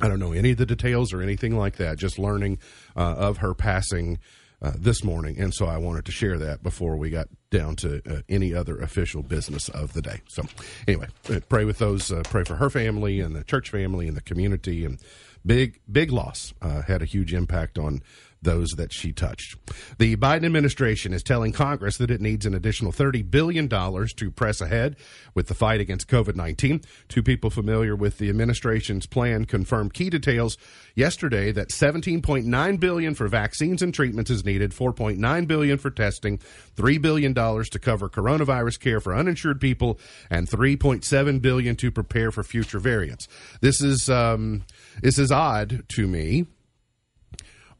I 0.00 0.08
don't 0.08 0.18
know 0.18 0.32
any 0.32 0.52
of 0.52 0.56
the 0.56 0.66
details 0.66 1.12
or 1.12 1.20
anything 1.20 1.56
like 1.56 1.76
that. 1.76 1.98
Just 1.98 2.18
learning 2.18 2.58
uh, 2.96 3.14
of 3.18 3.38
her 3.38 3.54
passing 3.54 4.18
uh, 4.62 4.72
this 4.76 5.02
morning, 5.02 5.38
and 5.38 5.54
so 5.54 5.66
I 5.66 5.78
wanted 5.78 6.04
to 6.06 6.12
share 6.12 6.38
that 6.38 6.62
before 6.62 6.96
we 6.96 7.10
got 7.10 7.28
down 7.50 7.76
to 7.76 8.02
uh, 8.08 8.22
any 8.28 8.54
other 8.54 8.78
official 8.78 9.22
business 9.22 9.68
of 9.68 9.92
the 9.94 10.02
day. 10.02 10.20
So, 10.28 10.44
anyway, 10.86 11.08
uh, 11.30 11.40
pray 11.48 11.64
with 11.64 11.78
those, 11.78 12.12
uh, 12.12 12.22
pray 12.24 12.44
for 12.44 12.56
her 12.56 12.70
family 12.70 13.20
and 13.20 13.34
the 13.34 13.44
church 13.44 13.70
family 13.70 14.06
and 14.06 14.16
the 14.16 14.22
community, 14.22 14.84
and 14.84 14.98
big, 15.44 15.80
big 15.90 16.12
loss 16.12 16.52
uh, 16.60 16.82
had 16.82 17.02
a 17.02 17.06
huge 17.06 17.32
impact 17.32 17.78
on 17.78 18.02
those 18.42 18.70
that 18.70 18.92
she 18.92 19.12
touched. 19.12 19.56
The 19.98 20.16
Biden 20.16 20.46
administration 20.46 21.12
is 21.12 21.22
telling 21.22 21.52
Congress 21.52 21.98
that 21.98 22.10
it 22.10 22.20
needs 22.20 22.46
an 22.46 22.54
additional 22.54 22.92
$30 22.92 23.30
billion 23.30 23.68
to 23.68 24.30
press 24.30 24.60
ahead 24.60 24.96
with 25.34 25.48
the 25.48 25.54
fight 25.54 25.80
against 25.80 26.08
COVID 26.08 26.36
19. 26.36 26.82
Two 27.08 27.22
people 27.22 27.50
familiar 27.50 27.94
with 27.94 28.18
the 28.18 28.30
administration's 28.30 29.06
plan 29.06 29.44
confirmed 29.44 29.94
key 29.94 30.10
details 30.10 30.56
yesterday 30.94 31.52
that 31.52 31.68
17.9 31.68 32.80
billion 32.80 33.14
for 33.14 33.28
vaccines 33.28 33.82
and 33.82 33.92
treatments 33.92 34.30
is 34.30 34.44
needed, 34.44 34.72
4.9 34.72 35.46
billion 35.46 35.78
for 35.78 35.90
testing, 35.90 36.38
$3 36.76 37.00
billion 37.00 37.34
to 37.34 37.78
cover 37.78 38.08
coronavirus 38.08 38.80
care 38.80 39.00
for 39.00 39.14
uninsured 39.14 39.60
people, 39.60 39.98
and 40.30 40.48
3.7 40.48 41.42
billion 41.42 41.76
to 41.76 41.90
prepare 41.90 42.30
for 42.30 42.42
future 42.42 42.78
variants. 42.78 43.28
This 43.60 43.80
is 43.80 44.08
um, 44.08 44.64
this 45.02 45.18
is 45.18 45.30
odd 45.30 45.84
to 45.90 46.06
me 46.06 46.46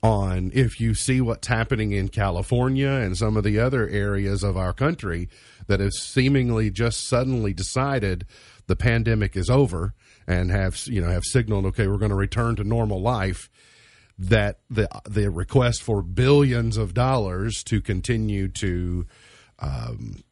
on 0.02 0.50
if 0.54 0.80
you 0.80 0.94
see 0.94 1.20
what's 1.20 1.48
happening 1.48 1.92
in 1.92 2.08
California 2.08 2.88
and 2.88 3.16
some 3.16 3.36
of 3.36 3.44
the 3.44 3.58
other 3.58 3.88
areas 3.88 4.42
of 4.42 4.56
our 4.56 4.72
country 4.72 5.28
that 5.66 5.80
have 5.80 5.92
seemingly 5.92 6.70
just 6.70 7.06
suddenly 7.06 7.52
decided 7.52 8.24
the 8.66 8.76
pandemic 8.76 9.36
is 9.36 9.50
over 9.50 9.94
and 10.26 10.50
have 10.50 10.86
you 10.86 11.00
know 11.00 11.10
have 11.10 11.24
signaled 11.24 11.66
okay 11.66 11.86
we're 11.86 11.98
going 11.98 12.10
to 12.10 12.16
return 12.16 12.56
to 12.56 12.64
normal 12.64 13.00
life 13.00 13.50
that 14.18 14.60
the 14.70 14.88
the 15.08 15.30
request 15.30 15.82
for 15.82 16.02
billions 16.02 16.76
of 16.76 16.94
dollars 16.94 17.62
to 17.64 17.80
continue 17.80 18.48
to 18.48 19.06
um, 19.58 20.22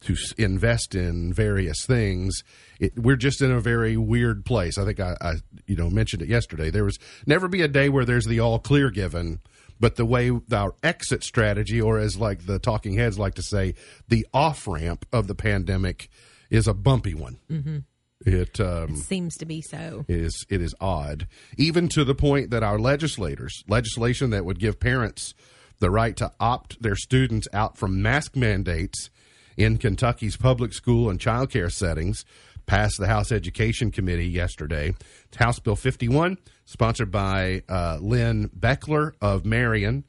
to 0.00 0.16
invest 0.36 0.94
in 0.94 1.32
various 1.32 1.84
things. 1.84 2.42
It, 2.78 2.96
we're 2.96 3.16
just 3.16 3.42
in 3.42 3.50
a 3.50 3.60
very 3.60 3.96
weird 3.96 4.44
place. 4.44 4.78
I 4.78 4.84
think 4.84 5.00
I, 5.00 5.16
I, 5.20 5.34
you 5.66 5.76
know, 5.76 5.90
mentioned 5.90 6.22
it 6.22 6.28
yesterday. 6.28 6.70
There 6.70 6.84
was 6.84 6.98
never 7.26 7.48
be 7.48 7.62
a 7.62 7.68
day 7.68 7.88
where 7.88 8.04
there's 8.04 8.26
the 8.26 8.40
all 8.40 8.58
clear 8.58 8.90
given, 8.90 9.40
but 9.80 9.96
the 9.96 10.06
way 10.06 10.30
our 10.52 10.74
exit 10.82 11.24
strategy, 11.24 11.80
or 11.80 11.98
as 11.98 12.16
like 12.16 12.46
the 12.46 12.58
talking 12.58 12.94
heads 12.94 13.18
like 13.18 13.34
to 13.34 13.42
say, 13.42 13.74
the 14.08 14.26
off 14.32 14.66
ramp 14.66 15.04
of 15.12 15.26
the 15.26 15.34
pandemic 15.34 16.08
is 16.50 16.68
a 16.68 16.74
bumpy 16.74 17.14
one. 17.14 17.38
Mm-hmm. 17.50 17.78
It, 18.26 18.58
um, 18.58 18.94
it 18.94 18.98
seems 18.98 19.36
to 19.36 19.46
be 19.46 19.62
so. 19.62 20.04
Is 20.08 20.44
it 20.48 20.60
is 20.60 20.74
odd, 20.80 21.28
even 21.56 21.88
to 21.90 22.04
the 22.04 22.16
point 22.16 22.50
that 22.50 22.64
our 22.64 22.78
legislators, 22.78 23.62
legislation 23.68 24.30
that 24.30 24.44
would 24.44 24.58
give 24.58 24.80
parents 24.80 25.34
the 25.78 25.90
right 25.90 26.16
to 26.16 26.32
opt 26.40 26.82
their 26.82 26.96
students 26.96 27.46
out 27.52 27.78
from 27.78 28.02
mask 28.02 28.34
mandates 28.34 29.10
in 29.58 29.76
Kentucky's 29.76 30.36
public 30.36 30.72
school 30.72 31.10
and 31.10 31.20
child 31.20 31.50
care 31.50 31.68
settings 31.68 32.24
passed 32.64 32.98
the 32.98 33.08
House 33.08 33.32
Education 33.32 33.90
Committee 33.90 34.28
yesterday. 34.28 34.94
It's 35.26 35.36
House 35.36 35.58
Bill 35.58 35.74
51, 35.74 36.38
sponsored 36.64 37.10
by 37.10 37.62
uh, 37.68 37.98
Lynn 38.00 38.50
Bechler 38.56 39.12
of 39.20 39.44
Marion, 39.44 40.04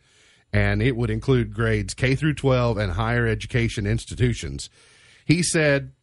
and 0.54 0.82
it 0.82 0.96
would 0.96 1.10
include 1.10 1.54
grades 1.54 1.94
K 1.94 2.16
through 2.16 2.36
12 2.36 2.78
and 2.78 2.92
higher 2.92 3.28
education 3.28 3.88
institutions. 3.88 4.70
He 5.26 5.42
said, 5.42 5.94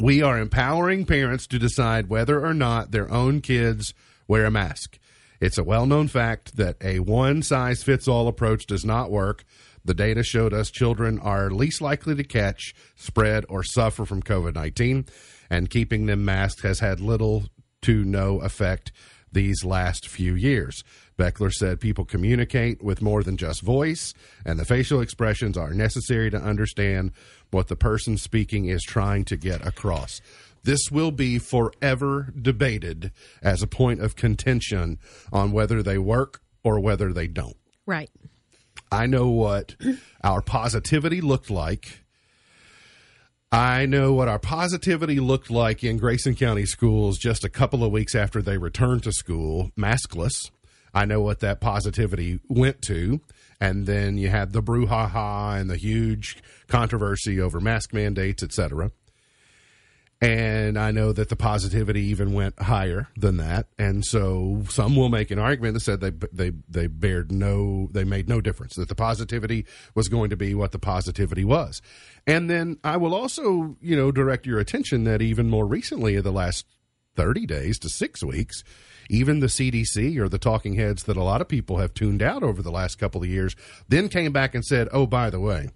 We 0.00 0.22
are 0.22 0.38
empowering 0.38 1.04
parents 1.04 1.46
to 1.48 1.58
decide 1.58 2.08
whether 2.08 2.44
or 2.44 2.54
not 2.54 2.90
their 2.90 3.10
own 3.10 3.42
kids 3.42 3.92
wear 4.26 4.46
a 4.46 4.50
mask. 4.50 4.98
It's 5.40 5.58
a 5.58 5.64
well 5.64 5.86
known 5.86 6.06
fact 6.06 6.56
that 6.56 6.76
a 6.80 7.00
one 7.00 7.42
size 7.42 7.82
fits 7.82 8.06
all 8.06 8.28
approach 8.28 8.64
does 8.66 8.84
not 8.84 9.10
work. 9.10 9.44
The 9.84 9.94
data 9.94 10.22
showed 10.22 10.52
us 10.52 10.70
children 10.70 11.18
are 11.18 11.50
least 11.50 11.80
likely 11.80 12.14
to 12.14 12.24
catch, 12.24 12.74
spread, 12.94 13.44
or 13.48 13.62
suffer 13.62 14.04
from 14.04 14.22
COVID 14.22 14.54
19, 14.54 15.06
and 15.50 15.70
keeping 15.70 16.06
them 16.06 16.24
masked 16.24 16.62
has 16.62 16.80
had 16.80 17.00
little 17.00 17.44
to 17.82 18.04
no 18.04 18.40
effect 18.40 18.92
these 19.32 19.64
last 19.64 20.08
few 20.08 20.34
years. 20.34 20.84
Bechler 21.18 21.52
said 21.52 21.80
people 21.80 22.04
communicate 22.04 22.82
with 22.82 23.02
more 23.02 23.22
than 23.22 23.36
just 23.36 23.62
voice, 23.62 24.14
and 24.44 24.58
the 24.58 24.64
facial 24.64 25.00
expressions 25.00 25.56
are 25.56 25.72
necessary 25.72 26.30
to 26.30 26.36
understand 26.36 27.12
what 27.50 27.68
the 27.68 27.76
person 27.76 28.16
speaking 28.16 28.66
is 28.66 28.82
trying 28.82 29.24
to 29.24 29.36
get 29.36 29.66
across. 29.66 30.20
This 30.64 30.90
will 30.90 31.10
be 31.10 31.38
forever 31.38 32.32
debated 32.40 33.10
as 33.42 33.62
a 33.62 33.66
point 33.66 34.00
of 34.00 34.16
contention 34.16 34.98
on 35.32 35.52
whether 35.52 35.82
they 35.82 35.98
work 35.98 36.40
or 36.62 36.78
whether 36.78 37.12
they 37.12 37.26
don't. 37.26 37.56
Right. 37.84 38.10
I 38.92 39.06
know 39.06 39.28
what 39.28 39.74
our 40.22 40.42
positivity 40.42 41.22
looked 41.22 41.50
like. 41.50 42.00
I 43.50 43.86
know 43.86 44.12
what 44.12 44.28
our 44.28 44.38
positivity 44.38 45.18
looked 45.18 45.50
like 45.50 45.82
in 45.82 45.96
Grayson 45.96 46.34
County 46.34 46.66
schools 46.66 47.18
just 47.18 47.42
a 47.42 47.48
couple 47.48 47.82
of 47.84 47.90
weeks 47.90 48.14
after 48.14 48.42
they 48.42 48.58
returned 48.58 49.02
to 49.04 49.12
school, 49.12 49.70
maskless. 49.78 50.50
I 50.94 51.06
know 51.06 51.22
what 51.22 51.40
that 51.40 51.60
positivity 51.60 52.40
went 52.48 52.82
to. 52.82 53.22
And 53.58 53.86
then 53.86 54.18
you 54.18 54.28
had 54.28 54.52
the 54.52 54.62
brouhaha 54.62 55.58
and 55.58 55.70
the 55.70 55.76
huge 55.76 56.36
controversy 56.68 57.40
over 57.40 57.60
mask 57.60 57.94
mandates, 57.94 58.42
et 58.42 58.52
cetera 58.52 58.90
and 60.22 60.78
I 60.78 60.92
know 60.92 61.12
that 61.12 61.30
the 61.30 61.36
positivity 61.36 62.02
even 62.02 62.32
went 62.32 62.56
higher 62.62 63.08
than 63.16 63.38
that. 63.38 63.66
And 63.76 64.04
so 64.04 64.62
some 64.68 64.94
will 64.94 65.08
make 65.08 65.32
an 65.32 65.40
argument 65.40 65.74
that 65.74 65.80
said 65.80 66.00
they 66.00 66.12
they 66.32 66.52
they 66.68 66.86
bared 66.86 67.32
no 67.32 67.88
they 67.90 68.04
made 68.04 68.28
no 68.28 68.40
difference 68.40 68.76
that 68.76 68.88
the 68.88 68.94
positivity 68.94 69.66
was 69.96 70.08
going 70.08 70.30
to 70.30 70.36
be 70.36 70.54
what 70.54 70.70
the 70.70 70.78
positivity 70.78 71.44
was. 71.44 71.82
And 72.24 72.48
then 72.48 72.78
I 72.84 72.98
will 72.98 73.16
also 73.16 73.76
you 73.80 73.96
know 73.96 74.12
direct 74.12 74.46
your 74.46 74.60
attention 74.60 75.02
that 75.04 75.20
even 75.20 75.50
more 75.50 75.66
recently 75.66 76.14
in 76.14 76.22
the 76.22 76.32
last 76.32 76.66
30 77.16 77.44
days 77.44 77.78
to 77.80 77.88
6 77.88 78.22
weeks 78.22 78.62
even 79.10 79.40
the 79.40 79.48
CDC 79.48 80.16
or 80.18 80.28
the 80.28 80.38
talking 80.38 80.74
heads 80.74 81.02
that 81.02 81.16
a 81.16 81.22
lot 81.22 81.40
of 81.40 81.48
people 81.48 81.78
have 81.78 81.92
tuned 81.92 82.22
out 82.22 82.42
over 82.42 82.62
the 82.62 82.70
last 82.70 82.98
couple 82.98 83.22
of 83.22 83.28
years 83.28 83.54
then 83.88 84.08
came 84.08 84.32
back 84.32 84.54
and 84.54 84.64
said, 84.64 84.88
"Oh, 84.92 85.06
by 85.06 85.28
the 85.30 85.40
way, 85.40 85.68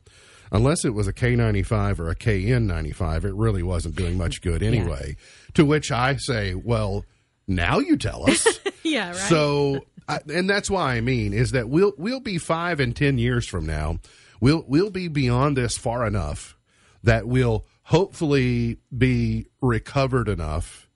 unless 0.52 0.84
it 0.84 0.94
was 0.94 1.06
a 1.06 1.12
K95 1.12 1.98
or 1.98 2.10
a 2.10 2.16
KN95, 2.16 3.24
it 3.24 3.34
really 3.34 3.62
wasn't 3.62 3.96
doing 3.96 4.16
much 4.16 4.42
good 4.42 4.62
anyway. 4.62 5.16
Yeah. 5.18 5.52
To 5.54 5.64
which 5.64 5.90
I 5.90 6.16
say, 6.16 6.54
well, 6.54 7.04
now 7.46 7.78
you 7.78 7.96
tell 7.96 8.28
us. 8.28 8.46
yeah, 8.82 9.08
right. 9.08 9.16
So, 9.16 9.86
I, 10.08 10.20
and 10.28 10.48
that's 10.48 10.70
why 10.70 10.94
I 10.94 11.00
mean 11.00 11.32
is 11.32 11.52
that 11.52 11.68
we'll 11.68 11.92
we'll 11.96 12.20
be 12.20 12.38
five 12.38 12.80
and 12.80 12.94
ten 12.94 13.18
years 13.18 13.46
from 13.46 13.66
now, 13.66 13.98
we'll 14.40 14.64
we'll 14.66 14.90
be 14.90 15.08
beyond 15.08 15.56
this 15.56 15.76
far 15.76 16.06
enough 16.06 16.56
that 17.02 17.26
we'll 17.26 17.64
hopefully 17.82 18.78
be 18.96 19.46
recovered 19.60 20.28
enough 20.28 20.88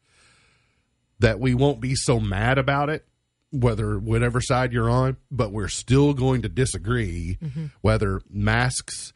that 1.20 1.38
we 1.38 1.54
won't 1.54 1.80
be 1.80 1.94
so 1.94 2.18
mad 2.18 2.58
about 2.58 2.88
it 2.88 3.06
whether 3.52 3.98
whatever 3.98 4.40
side 4.40 4.72
you're 4.72 4.90
on, 4.90 5.16
but 5.30 5.52
we're 5.52 5.68
still 5.68 6.14
going 6.14 6.42
to 6.42 6.48
disagree 6.48 7.38
mm-hmm. 7.42 7.66
whether 7.80 8.22
masks 8.30 9.12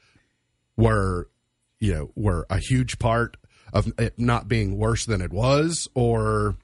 were 0.77 1.29
you 1.81 1.93
know 1.93 2.11
were 2.15 2.47
a 2.51 2.59
huge 2.59 2.99
part 2.99 3.37
of 3.73 3.93
it 3.99 4.19
not 4.19 4.49
being 4.49 4.79
worse 4.79 5.05
than 5.07 5.21
it 5.21 5.33
was 5.33 5.89
or 5.95 6.57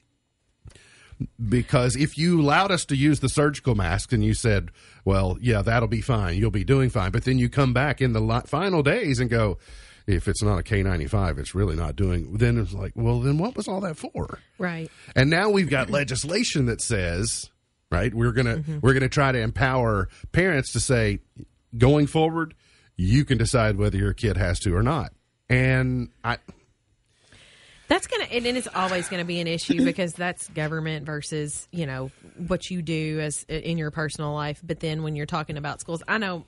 because 1.48 1.96
if 1.96 2.16
you 2.16 2.40
allowed 2.40 2.70
us 2.70 2.86
to 2.86 2.96
use 2.96 3.20
the 3.20 3.28
surgical 3.28 3.74
mask 3.74 4.12
and 4.12 4.24
you 4.24 4.32
said 4.32 4.70
well 5.04 5.36
yeah 5.40 5.60
that'll 5.60 5.88
be 5.88 6.00
fine 6.00 6.36
you'll 6.36 6.50
be 6.50 6.64
doing 6.64 6.88
fine 6.88 7.10
but 7.10 7.24
then 7.24 7.38
you 7.38 7.48
come 7.48 7.74
back 7.74 8.00
in 8.00 8.12
the 8.12 8.42
final 8.46 8.82
days 8.82 9.18
and 9.18 9.28
go 9.28 9.58
if 10.06 10.28
it's 10.28 10.42
not 10.42 10.58
a 10.58 10.62
K95, 10.62 11.38
it's 11.38 11.54
really 11.54 11.76
not 11.76 11.96
doing. 11.96 12.36
Then 12.36 12.58
it's 12.58 12.72
like, 12.72 12.92
well, 12.94 13.20
then 13.20 13.38
what 13.38 13.56
was 13.56 13.68
all 13.68 13.80
that 13.80 13.96
for? 13.96 14.40
Right. 14.58 14.90
And 15.14 15.30
now 15.30 15.50
we've 15.50 15.70
got 15.70 15.90
legislation 15.90 16.66
that 16.66 16.80
says, 16.80 17.50
right, 17.90 18.12
we're 18.12 18.32
gonna 18.32 18.56
mm-hmm. 18.56 18.78
we're 18.80 18.94
gonna 18.94 19.08
try 19.08 19.32
to 19.32 19.40
empower 19.40 20.08
parents 20.32 20.72
to 20.72 20.80
say, 20.80 21.20
going 21.76 22.06
forward, 22.06 22.54
you 23.00 23.24
can 23.24 23.38
decide 23.38 23.78
whether 23.78 23.96
your 23.96 24.12
kid 24.12 24.36
has 24.36 24.60
to 24.60 24.76
or 24.76 24.82
not. 24.82 25.12
And 25.48 26.10
I 26.22 26.36
that's 27.88 28.06
gonna 28.06 28.24
and 28.24 28.46
it's 28.46 28.68
always 28.74 29.08
gonna 29.08 29.24
be 29.24 29.40
an 29.40 29.46
issue 29.46 29.84
because 29.84 30.12
that's 30.12 30.48
government 30.50 31.06
versus 31.06 31.66
you 31.72 31.86
know 31.86 32.10
what 32.36 32.70
you 32.70 32.82
do 32.82 33.18
as 33.20 33.44
in 33.44 33.78
your 33.78 33.90
personal 33.90 34.34
life. 34.34 34.60
But 34.62 34.80
then 34.80 35.02
when 35.02 35.16
you're 35.16 35.26
talking 35.26 35.56
about 35.56 35.80
schools, 35.80 36.02
I 36.06 36.18
know 36.18 36.44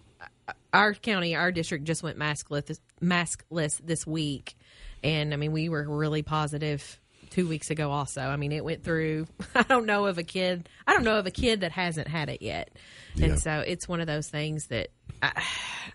our 0.72 0.92
county, 0.92 1.34
our 1.34 1.52
district 1.52 1.84
just 1.84 2.02
went 2.02 2.18
maskless 2.18 2.78
maskless 3.02 3.80
this 3.82 4.06
week, 4.06 4.54
and 5.02 5.32
I 5.32 5.36
mean 5.36 5.52
we 5.52 5.70
were 5.70 5.84
really 5.88 6.22
positive 6.22 7.00
two 7.30 7.48
weeks 7.48 7.70
ago. 7.70 7.90
Also, 7.90 8.20
I 8.20 8.36
mean 8.36 8.52
it 8.52 8.62
went 8.62 8.84
through. 8.84 9.26
I 9.54 9.62
don't 9.62 9.86
know 9.86 10.04
of 10.04 10.18
a 10.18 10.22
kid. 10.22 10.68
I 10.86 10.92
don't 10.92 11.04
know 11.04 11.18
of 11.18 11.26
a 11.26 11.30
kid 11.30 11.62
that 11.62 11.72
hasn't 11.72 12.08
had 12.08 12.28
it 12.28 12.42
yet, 12.42 12.70
and 13.14 13.32
yeah. 13.32 13.36
so 13.36 13.64
it's 13.66 13.88
one 13.88 14.00
of 14.00 14.06
those 14.06 14.28
things 14.28 14.66
that 14.66 14.90
I, 15.22 15.42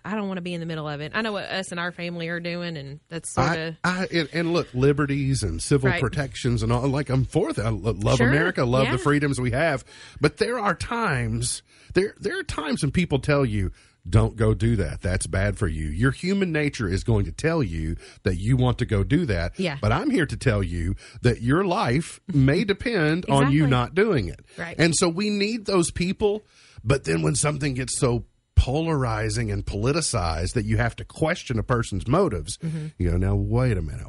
I 0.04 0.14
don't 0.14 0.26
want 0.26 0.38
to 0.38 0.42
be 0.42 0.54
in 0.54 0.60
the 0.60 0.66
middle 0.66 0.88
of 0.88 1.00
it. 1.00 1.12
I 1.14 1.20
know 1.20 1.32
what 1.32 1.44
us 1.44 1.70
and 1.70 1.78
our 1.78 1.92
family 1.92 2.28
are 2.28 2.40
doing, 2.40 2.76
and 2.76 3.00
that's 3.08 3.30
sort 3.34 3.58
of. 3.58 3.76
I, 3.84 4.06
and, 4.12 4.28
and, 4.32 4.52
look, 4.52 4.72
liberties 4.72 5.42
and 5.42 5.62
civil 5.62 5.90
right. 5.90 6.00
protections 6.00 6.62
and 6.62 6.72
all. 6.72 6.88
Like 6.88 7.10
I'm 7.10 7.24
for 7.24 7.52
that. 7.52 7.66
I 7.66 7.70
love 7.70 8.16
sure. 8.16 8.28
America. 8.28 8.64
Love 8.64 8.84
yeah. 8.84 8.92
the 8.92 8.98
freedoms 8.98 9.40
we 9.40 9.50
have. 9.50 9.84
But 10.20 10.38
there 10.38 10.58
are 10.58 10.74
times 10.74 11.62
there 11.94 12.14
there 12.18 12.38
are 12.38 12.44
times 12.44 12.82
when 12.82 12.90
people 12.90 13.18
tell 13.18 13.44
you 13.44 13.72
don't 14.08 14.36
go 14.36 14.54
do 14.54 14.76
that. 14.76 15.02
That's 15.02 15.26
bad 15.26 15.58
for 15.58 15.68
you. 15.68 15.86
Your 15.88 16.12
human 16.12 16.52
nature 16.52 16.88
is 16.88 17.04
going 17.04 17.26
to 17.26 17.32
tell 17.32 17.62
you 17.62 17.96
that 18.22 18.36
you 18.36 18.56
want 18.56 18.78
to 18.78 18.86
go 18.86 19.04
do 19.04 19.26
that. 19.26 19.58
Yeah. 19.58 19.76
But 19.80 19.92
I'm 19.92 20.10
here 20.10 20.24
to 20.24 20.36
tell 20.36 20.62
you 20.62 20.96
that 21.22 21.42
your 21.42 21.64
life 21.64 22.20
may 22.26 22.64
depend 22.64 23.26
on 23.28 23.52
you 23.52 23.66
not 23.66 23.94
doing 23.94 24.28
it. 24.28 24.40
Right. 24.56 24.76
And 24.78 24.94
so 24.96 25.08
we 25.08 25.28
need 25.28 25.66
those 25.66 25.90
people. 25.90 26.46
But 26.82 27.04
then 27.04 27.22
when 27.22 27.34
something 27.34 27.74
gets 27.74 27.98
so 27.98 28.24
polarizing 28.58 29.52
and 29.52 29.64
politicized 29.64 30.54
that 30.54 30.64
you 30.64 30.78
have 30.78 30.96
to 30.96 31.04
question 31.04 31.60
a 31.60 31.62
person's 31.62 32.08
motives, 32.08 32.58
mm-hmm. 32.58 32.88
you 32.98 33.10
go, 33.10 33.16
now, 33.16 33.36
wait 33.36 33.76
a 33.76 33.82
minute. 33.82 34.08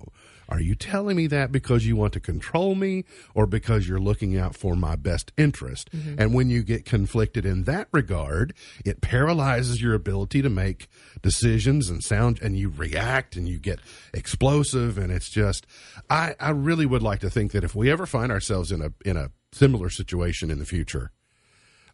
Are 0.49 0.59
you 0.59 0.73
telling 0.73 1.15
me 1.15 1.27
that 1.27 1.51
because 1.51 1.85
you 1.85 1.95
want 1.95 2.13
to 2.13 2.19
control 2.19 2.73
me 2.73 3.05
or 3.35 3.45
because 3.45 3.87
you're 3.87 3.99
looking 3.99 4.35
out 4.35 4.55
for 4.55 4.75
my 4.75 4.95
best 4.95 5.31
interest? 5.37 5.91
Mm-hmm. 5.91 6.15
And 6.19 6.33
when 6.33 6.49
you 6.49 6.63
get 6.63 6.83
conflicted 6.83 7.45
in 7.45 7.65
that 7.65 7.89
regard, 7.91 8.55
it 8.83 9.01
paralyzes 9.01 9.79
your 9.79 9.93
ability 9.93 10.41
to 10.41 10.49
make 10.49 10.87
decisions 11.21 11.87
and 11.87 12.03
sound, 12.03 12.41
and 12.41 12.57
you 12.57 12.69
react 12.69 13.35
and 13.35 13.47
you 13.47 13.59
get 13.59 13.79
explosive. 14.11 14.97
And 14.97 15.11
it's 15.11 15.29
just, 15.29 15.67
I, 16.09 16.33
I 16.39 16.49
really 16.49 16.87
would 16.87 17.03
like 17.03 17.19
to 17.19 17.29
think 17.29 17.51
that 17.51 17.63
if 17.63 17.75
we 17.75 17.91
ever 17.91 18.07
find 18.07 18.31
ourselves 18.31 18.71
in 18.71 18.81
a, 18.81 18.91
in 19.05 19.15
a 19.15 19.29
similar 19.51 19.91
situation 19.91 20.49
in 20.49 20.57
the 20.57 20.65
future, 20.65 21.11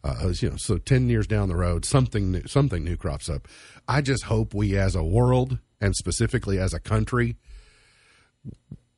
uh, 0.06 0.32
you 0.36 0.52
know, 0.52 0.56
so 0.58 0.78
ten 0.78 1.10
years 1.10 1.28
down 1.28 1.50
the 1.50 1.56
road, 1.56 1.84
something 1.86 2.32
new, 2.32 2.44
something 2.48 2.84
new 2.84 2.96
crops 2.96 3.30
up. 3.30 3.48
I 3.88 4.02
just 4.02 4.24
hope 4.24 4.54
we, 4.54 4.78
as 4.78 4.96
a 4.96 5.04
world, 5.04 5.58
and 5.82 5.96
specifically 5.96 6.60
as 6.60 6.74
a 6.74 6.80
country, 6.80 7.36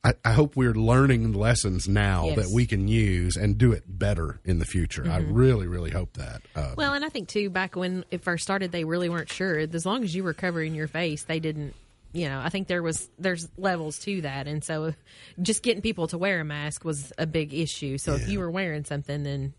I, 0.04 0.12
I 0.24 0.32
hope 0.32 0.54
we're 0.54 0.74
learning 0.74 1.32
lessons 1.32 1.88
now 1.88 2.26
Yes. 2.26 2.36
that 2.36 2.50
we 2.54 2.66
can 2.66 2.86
use 2.86 3.36
and 3.36 3.58
do 3.58 3.72
it 3.72 3.82
better 3.86 4.38
in 4.44 4.58
the 4.60 4.64
future. 4.64 5.04
I 5.10 5.18
really, 5.18 5.66
really 5.66 5.90
hope 5.90 6.12
that. 6.14 6.42
Uh, 6.54 6.74
Well, 6.76 6.94
and 6.94 7.04
I 7.04 7.08
think 7.08 7.28
too, 7.28 7.50
back 7.50 7.74
when 7.74 8.04
it 8.10 8.22
first 8.22 8.44
started, 8.44 8.70
they 8.70 8.84
really 8.84 9.08
weren't 9.08 9.30
sure. 9.30 9.58
As 9.58 9.84
long 9.84 10.04
as 10.04 10.14
you 10.14 10.22
were 10.22 10.34
covering 10.34 10.74
your 10.74 10.86
face, 10.88 11.24
they 11.24 11.40
didn't. 11.40 11.74
You 12.12 12.28
know, 12.30 12.40
I 12.40 12.48
think 12.48 12.68
there 12.68 12.82
was 12.82 13.10
there's 13.18 13.48
levels 13.58 13.98
to 14.00 14.22
that, 14.22 14.46
and 14.48 14.64
so 14.64 14.94
just 15.42 15.62
getting 15.62 15.82
people 15.82 16.08
to 16.08 16.16
wear 16.16 16.40
a 16.40 16.44
mask 16.44 16.82
was 16.84 17.12
a 17.18 17.26
big 17.26 17.52
issue. 17.52 17.98
So 17.98 18.14
if 18.14 18.28
you 18.30 18.38
were 18.38 18.50
wearing 18.50 18.84
something, 18.84 19.24
then 19.24 19.52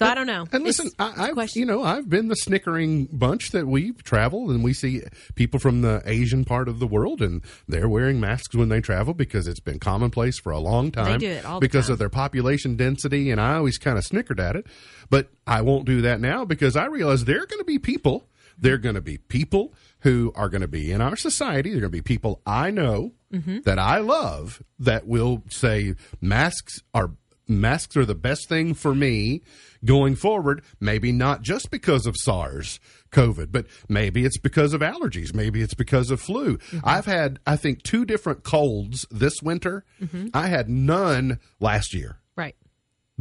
so 0.00 0.06
I 0.10 0.14
don't 0.14 0.26
know. 0.26 0.46
And 0.50 0.64
listen, 0.64 0.86
it's 0.86 0.96
I, 0.98 1.28
a 1.28 1.36
I've 1.36 1.50
you 1.54 1.64
know 1.64 1.82
I've 1.82 2.08
been 2.08 2.28
the 2.28 2.34
snickering 2.34 3.06
bunch 3.06 3.50
that 3.50 3.66
we 3.66 3.92
travel 3.92 4.50
and 4.50 4.64
we 4.64 4.72
see 4.72 5.02
people 5.34 5.60
from 5.60 5.82
the 5.82 6.02
Asian 6.06 6.44
part 6.44 6.68
of 6.68 6.78
the 6.80 6.86
world 6.86 7.20
and 7.22 7.42
they're 7.68 7.88
wearing 7.88 8.18
masks 8.18 8.54
when 8.54 8.68
they 8.70 8.80
travel 8.80 9.14
because 9.14 9.46
it's 9.46 9.60
been 9.60 9.78
commonplace 9.78 10.38
for 10.40 10.50
a 10.52 10.58
long 10.58 10.90
time. 10.90 11.12
They 11.20 11.26
do 11.26 11.30
it 11.32 11.44
all 11.44 11.60
the 11.60 11.66
because 11.66 11.86
time. 11.86 11.92
of 11.92 11.98
their 11.98 12.08
population 12.08 12.76
density, 12.76 13.30
and 13.30 13.40
I 13.40 13.54
always 13.54 13.78
kind 13.78 13.98
of 13.98 14.04
snickered 14.04 14.40
at 14.40 14.56
it, 14.56 14.66
but 15.10 15.28
I 15.46 15.60
won't 15.62 15.84
do 15.84 16.00
that 16.02 16.20
now 16.20 16.44
because 16.44 16.76
I 16.76 16.86
realize 16.86 17.24
there 17.24 17.42
are 17.42 17.46
going 17.46 17.60
to 17.60 17.64
be 17.64 17.78
people. 17.78 18.26
There 18.58 18.74
are 18.74 18.78
going 18.78 18.94
to 18.96 19.00
be 19.00 19.18
people 19.18 19.72
who 20.00 20.32
are 20.34 20.48
going 20.48 20.60
to 20.62 20.68
be 20.68 20.92
in 20.92 21.00
our 21.00 21.16
society. 21.16 21.70
There 21.70 21.78
are 21.78 21.80
going 21.82 21.92
to 21.92 21.98
be 21.98 22.02
people 22.02 22.40
I 22.46 22.70
know 22.70 23.12
Mm-hmm. 23.32 23.60
that 23.60 23.78
I 23.78 23.98
love 23.98 24.60
that 24.80 25.06
will 25.06 25.44
say 25.50 25.94
masks 26.20 26.82
are 26.92 27.12
masks 27.50 27.96
are 27.96 28.06
the 28.06 28.14
best 28.14 28.48
thing 28.48 28.72
for 28.74 28.94
me 28.94 29.42
going 29.84 30.14
forward. 30.16 30.62
Maybe 30.78 31.12
not 31.12 31.42
just 31.42 31.70
because 31.70 32.06
of 32.06 32.16
SARS, 32.16 32.80
COVID, 33.10 33.50
but 33.50 33.66
maybe 33.88 34.24
it's 34.24 34.38
because 34.38 34.72
of 34.72 34.80
allergies. 34.80 35.34
Maybe 35.34 35.60
it's 35.60 35.74
because 35.74 36.10
of 36.10 36.20
flu. 36.20 36.58
I've 36.84 37.06
had, 37.06 37.40
I 37.46 37.56
think, 37.56 37.82
two 37.82 38.04
different 38.04 38.44
colds 38.44 39.06
this 39.10 39.42
winter. 39.42 39.84
I 40.32 40.46
had 40.46 40.68
none 40.68 41.40
last 41.58 41.92
year 41.92 42.18
right. 42.36 42.54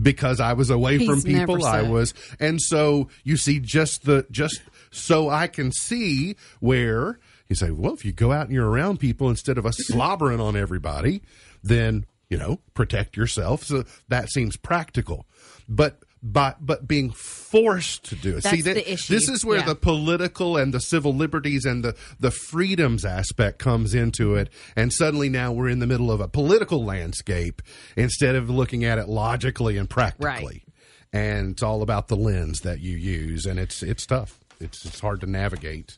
because 0.01 0.39
I 0.39 0.53
was 0.53 0.69
away 0.69 0.97
from 1.05 1.15
He's 1.15 1.25
never 1.25 1.57
people. 1.57 1.65
I 1.65 1.81
was, 1.81 2.13
and 2.39 2.61
so 2.61 3.09
you 3.23 3.35
see, 3.37 3.59
just 3.59 4.05
the 4.05 4.25
just 4.31 4.61
so 4.91 5.29
I 5.29 5.47
can 5.47 5.71
see 5.71 6.35
where 6.59 7.19
you 7.47 7.55
say, 7.55 7.71
well, 7.71 7.93
if 7.93 8.05
you 8.05 8.11
go 8.11 8.31
out 8.31 8.45
and 8.45 8.53
you're 8.53 8.69
around 8.69 8.99
people 8.99 9.29
instead 9.29 9.57
of 9.57 9.65
us 9.65 9.75
slobbering 9.79 10.39
on 10.39 10.55
everybody, 10.55 11.23
then 11.63 12.05
you 12.29 12.37
know 12.37 12.59
protect 12.73 13.17
yourself. 13.17 13.63
So 13.63 13.83
that 14.07 14.29
seems 14.29 14.57
practical, 14.57 15.25
but. 15.67 15.99
But 16.21 16.57
but 16.59 16.85
being 16.85 17.11
forced 17.11 18.03
to 18.09 18.15
do 18.17 18.35
it. 18.35 18.43
See, 18.43 18.49
That's 18.61 18.63
that, 18.63 18.73
the 18.73 18.91
issue. 18.91 19.13
this 19.13 19.29
is 19.29 19.45
where 19.45 19.59
Yeah. 19.59 19.67
the 19.67 19.75
political 19.75 20.57
and 20.57 20.73
the 20.73 20.81
civil 20.81 21.15
liberties 21.15 21.63
and 21.63 21.81
the 21.81 21.95
the 22.19 22.29
freedoms 22.29 23.05
aspect 23.05 23.57
comes 23.57 23.93
into 23.95 24.35
it. 24.35 24.49
And 24.75 24.91
suddenly 24.91 25.29
now 25.29 25.53
we're 25.53 25.69
in 25.69 25.79
the 25.79 25.87
middle 25.87 26.11
of 26.11 26.19
a 26.19 26.27
political 26.27 26.83
landscape 26.83 27.61
instead 27.95 28.35
of 28.35 28.49
looking 28.49 28.83
at 28.83 28.97
it 28.97 29.07
logically 29.07 29.77
and 29.77 29.89
practically. 29.89 30.65
And 31.13 31.51
it's 31.51 31.63
all 31.63 31.81
about 31.81 32.09
the 32.09 32.17
lens 32.17 32.59
that 32.63 32.81
you 32.81 32.97
use, 32.97 33.45
and 33.45 33.57
it's 33.57 33.81
it's 33.81 34.05
tough. 34.05 34.41
It's 34.59 34.85
it's 34.85 34.99
hard 34.99 35.21
to 35.21 35.25
navigate. 35.25 35.97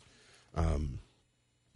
Um, 0.54 1.00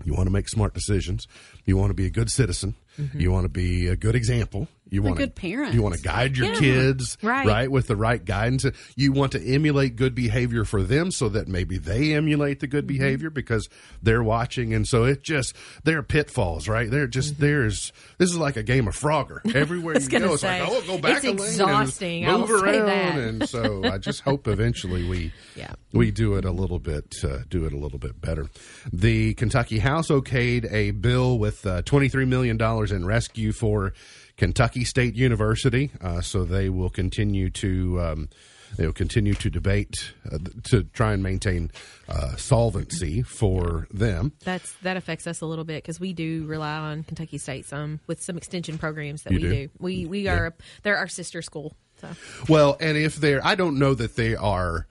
you 0.04 0.14
want 0.14 0.28
to 0.28 0.32
make 0.32 0.50
smart 0.50 0.74
decisions. 0.74 1.28
You 1.66 1.78
want 1.78 1.90
to 1.92 1.94
be 1.94 2.06
a 2.06 2.10
good 2.10 2.30
citizen. 2.30 2.76
Mm-hmm. 3.00 3.20
You 3.20 3.32
want 3.32 3.46
to 3.46 3.50
be 3.50 3.88
a 3.88 3.96
good 3.96 4.16
example. 4.16 4.68
You 4.90 5.02
want 5.02 5.18
good 5.18 5.36
to, 5.36 5.42
parent. 5.42 5.74
You 5.74 5.82
want 5.82 5.96
to 5.96 6.02
guide 6.02 6.38
your 6.38 6.48
Yeah. 6.54 6.60
kids 6.60 7.18
Right. 7.24 7.46
right 7.46 7.72
with 7.72 7.88
the 7.88 7.96
right 7.96 8.24
guidance. 8.24 8.66
You 8.96 9.12
want 9.14 9.32
to 9.32 9.42
emulate 9.44 9.96
good 9.96 10.14
behavior 10.14 10.64
for 10.64 10.84
them 10.84 11.10
so 11.12 11.28
that 11.30 11.48
maybe 11.48 11.78
they 11.80 12.14
emulate 12.14 12.60
the 12.60 12.68
Mm-hmm. 12.68 12.72
good 12.78 12.88
behavior 12.88 13.30
because 13.30 13.68
they're 14.04 14.24
watching. 14.24 14.74
And 14.74 14.88
so 14.88 15.04
it 15.06 15.24
just 15.24 15.56
there 15.84 15.98
are 15.98 16.04
pitfalls, 16.04 16.68
right? 16.68 16.90
They're 16.90 17.08
just 17.08 17.34
Mm-hmm. 17.34 17.42
there's 17.42 17.94
this 18.20 18.30
is 18.30 18.38
like 18.38 18.58
a 18.58 18.64
game 18.64 18.88
of 18.88 18.96
Frogger. 18.98 19.40
Everywhere 19.56 20.00
you 20.00 20.08
go, 20.08 20.34
it's 20.34 20.42
say, 20.42 20.62
like 20.62 20.70
oh, 20.72 20.82
go 20.86 20.98
back 21.00 21.18
it's 21.18 21.26
a 21.26 21.28
lane 21.30 21.38
and 21.40 21.48
exhausting, 21.48 22.26
move 22.26 22.52
around. 22.52 22.86
that. 22.86 23.18
And 23.18 23.50
so 23.50 23.84
I 23.86 23.98
just 23.98 24.22
hope 24.22 24.48
eventually 24.48 25.08
we 25.08 25.34
Yeah. 25.56 25.74
we 25.94 26.12
do 26.12 26.36
it 26.36 26.46
a 26.46 26.52
little 26.52 26.80
bit 26.80 27.16
uh, 27.24 27.40
do 27.50 27.66
it 27.66 27.74
a 27.74 27.78
little 27.78 28.00
bit 28.00 28.22
better. 28.22 28.50
The 28.94 29.34
Kentucky 29.34 29.80
House 29.80 30.10
okayed 30.10 30.72
a 30.72 30.92
bill 30.92 31.40
with 31.40 31.66
uh, 31.66 31.82
twenty 31.82 32.08
three 32.08 32.26
million 32.26 32.58
dollars 32.58 32.92
in 32.92 33.06
rescue 33.06 33.52
for 33.52 33.94
Kentucky 34.38 34.84
State 34.84 35.16
University, 35.16 35.92
uh, 36.02 36.22
so 36.22 36.44
they 36.44 36.70
will 36.70 36.90
continue 36.90 37.50
to. 37.52 38.00
Um, 38.02 38.30
They'll 38.78 38.92
continue 38.92 39.36
to 39.36 39.50
debate 39.50 40.14
uh, 40.30 40.38
to 40.64 40.84
try 40.84 41.14
and 41.14 41.24
maintain 41.24 41.72
uh, 42.10 42.36
solvency 42.36 43.22
for 43.22 43.88
them. 43.90 44.34
That's 44.44 44.74
that 44.82 44.98
affects 44.98 45.28
us 45.28 45.40
a 45.40 45.46
little 45.46 45.64
bit 45.64 45.82
because 45.82 45.98
we 45.98 46.12
do 46.12 46.46
rely 46.46 46.74
on 46.76 47.04
Kentucky 47.04 47.38
State 47.38 47.66
some 47.68 48.02
with 48.08 48.22
some 48.22 48.36
extension 48.36 48.78
programs 48.78 49.22
that 49.24 49.32
You 49.32 49.38
we 49.38 49.44
do? 49.44 49.50
do. 49.50 49.70
We 49.80 50.06
we 50.08 50.28
are 50.28 50.54
they're 50.84 50.98
our 50.98 51.08
sister 51.08 51.42
school. 51.42 51.74
So 52.02 52.10
Well, 52.50 52.76
and 52.82 52.98
if 52.98 53.16
they're, 53.16 53.46
I 53.46 53.56
don't 53.56 53.80
know 53.80 53.94
that 53.94 54.18
they 54.18 54.36
are. 54.36 54.88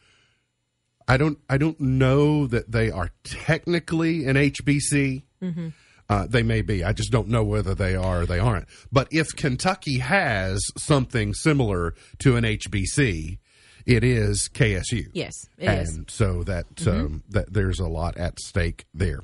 I 1.06 1.18
don't. 1.18 1.38
I 1.50 1.58
don't 1.58 1.78
know 1.78 2.46
that 2.46 2.72
they 2.72 2.90
are 2.90 3.10
technically 3.24 4.24
an 4.24 4.36
HBC. 4.36 5.24
Uh, 6.08 6.26
they 6.28 6.42
may 6.42 6.60
be. 6.60 6.84
I 6.84 6.92
just 6.92 7.10
don't 7.10 7.28
know 7.28 7.42
whether 7.42 7.74
they 7.74 7.94
are 7.96 8.22
or 8.22 8.26
they 8.26 8.38
aren't. 8.38 8.66
But 8.92 9.08
if 9.10 9.34
Kentucky 9.36 9.98
has 9.98 10.62
something 10.76 11.32
similar 11.32 11.94
to 12.18 12.36
an 12.36 12.44
HBC, 12.44 13.38
it 13.86 14.04
is 14.04 14.48
KSU. 14.52 15.06
yes, 15.12 15.34
it 15.58 15.66
and 15.66 16.08
is. 16.08 16.14
so 16.14 16.42
that 16.44 16.66
um, 16.86 17.22
that 17.30 17.52
there's 17.52 17.80
a 17.80 17.88
lot 17.88 18.16
at 18.16 18.38
stake 18.38 18.84
there. 18.92 19.20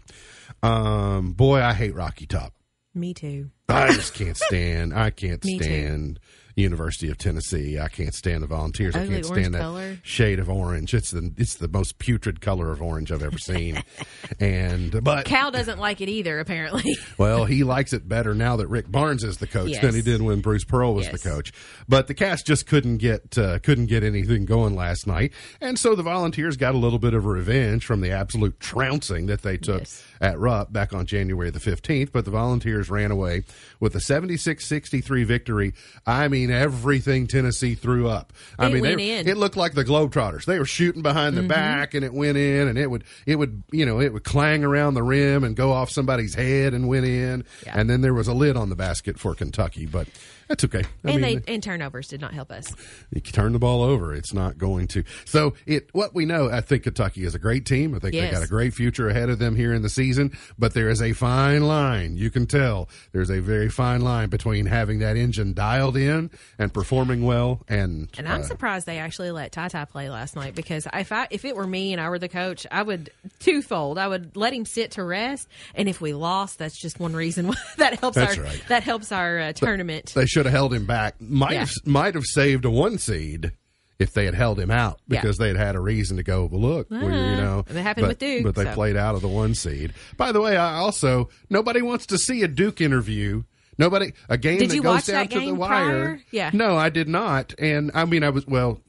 Um, 0.62 1.32
boy, 1.32 1.60
I 1.62 1.72
hate 1.74 1.94
Rocky 1.94 2.26
Top. 2.26 2.54
Me 2.94 3.14
too. 3.14 3.50
I 3.68 3.92
just 3.92 4.14
can't 4.14 4.36
stand. 4.36 4.92
I 4.94 5.10
can't 5.10 5.42
Me 5.44 5.58
too. 5.58 6.16
University 6.60 7.10
of 7.10 7.18
Tennessee. 7.18 7.78
I 7.78 7.88
can't 7.88 8.14
stand 8.14 8.42
the 8.42 8.46
Volunteers. 8.46 8.94
I 8.96 9.00
Ugly 9.02 9.14
can't 9.14 9.26
stand 9.26 9.54
that 9.54 9.60
color. 9.62 9.98
shade 10.02 10.38
of 10.38 10.48
orange. 10.48 10.94
It's 10.94 11.10
the 11.10 11.32
it's 11.36 11.56
the 11.56 11.68
most 11.68 11.98
putrid 11.98 12.40
color 12.40 12.70
of 12.70 12.80
orange 12.82 13.10
I've 13.12 13.22
ever 13.22 13.38
seen. 13.38 13.82
and 14.40 15.02
but 15.02 15.24
Cal 15.24 15.50
doesn't 15.50 15.78
like 15.78 16.00
it 16.00 16.08
either. 16.08 16.38
Apparently, 16.38 16.84
well, 17.18 17.44
he 17.44 17.64
likes 17.64 17.92
it 17.92 18.08
better 18.08 18.34
now 18.34 18.56
that 18.56 18.68
Rick 18.68 18.90
Barnes 18.90 19.24
is 19.24 19.38
the 19.38 19.46
coach 19.46 19.70
Yes. 19.70 19.82
than 19.82 19.94
he 19.94 20.02
did 20.02 20.22
when 20.22 20.40
Bruce 20.40 20.64
Pearl 20.64 20.94
was 20.94 21.06
Yes. 21.06 21.20
the 21.22 21.28
coach. 21.30 21.52
But 21.88 22.06
the 22.06 22.14
Cats 22.14 22.42
just 22.42 22.66
couldn't 22.66 22.98
get 22.98 23.36
uh, 23.38 23.58
couldn't 23.60 23.86
get 23.86 24.02
anything 24.02 24.44
going 24.44 24.74
last 24.74 25.06
night, 25.06 25.32
and 25.60 25.78
so 25.78 25.94
the 25.94 26.02
Volunteers 26.02 26.56
got 26.56 26.74
a 26.74 26.78
little 26.78 26.98
bit 26.98 27.14
of 27.14 27.24
revenge 27.26 27.84
from 27.84 28.00
the 28.00 28.10
absolute 28.10 28.58
trouncing 28.60 29.26
that 29.26 29.42
they 29.42 29.56
took 29.56 29.80
Yes. 29.80 30.04
at 30.20 30.38
Rupp 30.38 30.72
back 30.72 30.92
on 30.92 31.06
January 31.06 31.50
the 31.50 31.60
fifteenth. 31.60 32.12
But 32.12 32.24
the 32.24 32.30
Volunteers 32.30 32.90
ran 32.90 33.10
away 33.10 33.44
with 33.80 33.94
a 33.94 34.00
76-63 34.00 35.24
victory. 35.24 35.72
I 36.06 36.28
mean, 36.28 36.49
everything 36.52 37.26
Tennessee 37.26 37.74
threw 37.74 38.08
up. 38.08 38.32
I 38.58 38.68
mean, 38.68 38.82
went 38.82 38.96
they- 38.98 39.10
in. 39.10 39.20
Mm-hmm. 39.20 39.28
it 39.30 39.36
looked 39.36 39.56
like 39.56 39.74
the 39.74 39.84
Globetrotters. 39.84 40.44
They 40.44 40.58
were 40.58 40.64
shooting 40.64 41.02
behind 41.02 41.36
the 41.36 41.42
back, 41.42 41.94
and 41.94 42.04
it 42.04 42.12
went 42.12 42.36
in, 42.36 42.68
and 42.68 42.78
it 42.78 42.90
would 42.90 43.04
it 43.26 43.36
would 43.36 43.62
you 43.72 43.84
know 43.86 44.00
it 44.00 44.12
would 44.12 44.24
clang 44.24 44.64
around 44.64 44.94
the 44.94 45.02
rim 45.02 45.44
and 45.44 45.54
go 45.56 45.72
off 45.72 45.90
somebody's 45.90 46.34
head 46.34 46.74
and 46.74 46.88
went 46.88 47.06
in, 47.06 47.44
Yeah. 47.66 47.78
and 47.78 47.88
then 47.90 48.00
there 48.00 48.14
was 48.14 48.28
a 48.28 48.34
lid 48.34 48.56
on 48.56 48.68
the 48.68 48.76
basket 48.76 49.18
for 49.18 49.34
Kentucky. 49.34 49.86
But 49.86 50.08
That's 50.50 50.64
okay. 50.64 50.80
I 51.04 51.10
and 51.12 51.20
mean, 51.22 51.42
they 51.46 51.54
and 51.54 51.62
turnovers 51.62 52.08
did 52.08 52.20
not 52.20 52.34
help 52.34 52.50
us. 52.50 52.74
you 53.14 53.20
can 53.20 53.32
turn 53.32 53.52
the 53.52 53.60
ball 53.60 53.84
over. 53.84 54.12
It's 54.12 54.34
not 54.34 54.58
going 54.58 54.88
to. 54.88 55.04
So 55.24 55.54
it 55.64 55.88
what 55.92 56.12
we 56.12 56.24
know, 56.26 56.50
I 56.50 56.60
think 56.60 56.82
Kentucky 56.82 57.22
is 57.24 57.36
a 57.36 57.38
great 57.38 57.64
team. 57.64 57.94
I 57.94 58.00
think 58.00 58.14
Yes. 58.14 58.30
they 58.32 58.34
got 58.34 58.44
a 58.44 58.48
great 58.48 58.74
future 58.74 59.08
ahead 59.08 59.30
of 59.30 59.38
them 59.38 59.54
here 59.54 59.72
in 59.72 59.82
the 59.82 59.88
season. 59.88 60.36
But 60.58 60.74
there 60.74 60.88
is 60.88 61.00
a 61.00 61.12
fine 61.12 61.62
line. 61.68 62.16
You 62.16 62.32
can 62.32 62.46
tell 62.46 62.88
there's 63.12 63.30
a 63.30 63.38
very 63.40 63.68
fine 63.68 64.00
line 64.00 64.28
between 64.28 64.66
having 64.66 64.98
that 64.98 65.16
engine 65.16 65.52
dialed 65.54 65.96
in 65.96 66.30
and 66.58 66.74
performing 66.74 67.22
well, 67.24 67.62
and 67.68 68.08
And 68.18 68.28
I'm 68.28 68.40
uh, 68.40 68.44
surprised 68.44 68.86
they 68.86 68.98
actually 68.98 69.30
let 69.30 69.52
Ty 69.52 69.68
Ty 69.68 69.84
play 69.84 70.10
last 70.10 70.34
night 70.34 70.56
because 70.56 70.88
if 70.92 71.12
I 71.12 71.28
if 71.30 71.44
it 71.44 71.54
were 71.54 71.66
me 71.66 71.92
and 71.92 72.00
I 72.00 72.08
were 72.08 72.18
the 72.18 72.28
coach, 72.28 72.66
I 72.72 72.82
would 72.82 73.10
twofold. 73.38 73.98
I 73.98 74.08
would 74.08 74.36
let 74.36 74.52
him 74.52 74.64
sit 74.64 74.90
to 74.92 75.04
rest, 75.04 75.46
and 75.76 75.88
if 75.88 76.00
we 76.00 76.12
lost, 76.12 76.58
that's 76.58 76.76
just 76.76 76.98
one 76.98 77.12
reason 77.14 77.46
why 77.46 77.54
that 77.76 78.00
helps 78.00 78.16
our 78.18 78.34
right. 78.34 78.64
that 78.66 78.82
helps 78.82 79.12
our 79.12 79.38
uh, 79.38 79.52
tournament. 79.52 80.12
they 80.16 80.26
should 80.40 80.46
have 80.46 80.54
held 80.54 80.72
him 80.72 80.86
back. 80.86 81.20
Might 81.20 81.52
Yeah. 81.52 81.58
have 81.60 81.72
might 81.84 82.14
have 82.14 82.24
saved 82.24 82.64
a 82.64 82.70
one 82.70 82.96
seed. 82.98 83.52
If 83.98 84.14
they 84.14 84.24
had 84.24 84.34
held 84.34 84.58
him 84.58 84.70
out 84.70 84.98
Yeah. 85.08 85.20
because 85.20 85.36
they 85.36 85.48
had 85.48 85.58
had 85.58 85.76
a 85.76 85.80
reason 85.80 86.16
to 86.16 86.22
go, 86.22 86.46
well, 86.50 86.62
look, 86.62 86.90
well, 86.90 87.02
you 87.02 87.08
ah, 87.10 87.36
know, 87.36 87.64
And 87.68 87.76
it 87.76 87.82
happened 87.82 88.04
but, 88.04 88.08
with 88.12 88.18
Duke, 88.18 88.44
but 88.44 88.54
they 88.54 88.64
so. 88.64 88.72
played 88.72 88.96
out 88.96 89.14
of 89.14 89.20
the 89.20 89.28
one 89.28 89.54
seed. 89.54 89.92
By 90.16 90.32
the 90.32 90.40
way, 90.40 90.56
I 90.56 90.76
also 90.76 91.28
nobody 91.50 91.82
wants 91.82 92.06
to 92.06 92.16
see 92.16 92.42
a 92.42 92.48
Duke 92.48 92.80
interview. 92.80 93.42
Nobody 93.76 94.14
a 94.30 94.38
game 94.38 94.60
Did 94.60 94.70
that 94.70 94.82
goes 94.82 95.04
down 95.04 95.28
that 95.28 95.30
to 95.32 95.40
the 95.40 95.54
wire. 95.54 95.68
prior? 95.68 96.20
Yeah. 96.30 96.48
No, 96.54 96.78
I 96.78 96.88
did 96.88 97.08
not. 97.08 97.52
And 97.58 97.90
I 97.92 98.06
mean, 98.06 98.22
I 98.24 98.30
was 98.30 98.46
well. 98.46 98.80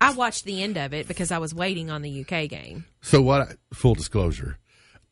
I 0.00 0.12
watched 0.12 0.44
the 0.44 0.62
end 0.62 0.76
of 0.76 0.94
it 0.94 1.08
because 1.08 1.32
I 1.32 1.38
was 1.38 1.52
waiting 1.52 1.90
on 1.90 2.02
the 2.02 2.20
UK 2.20 2.48
game. 2.48 2.84
So 3.02 3.22
what? 3.22 3.56
Full 3.72 3.94
disclosure, 3.96 4.58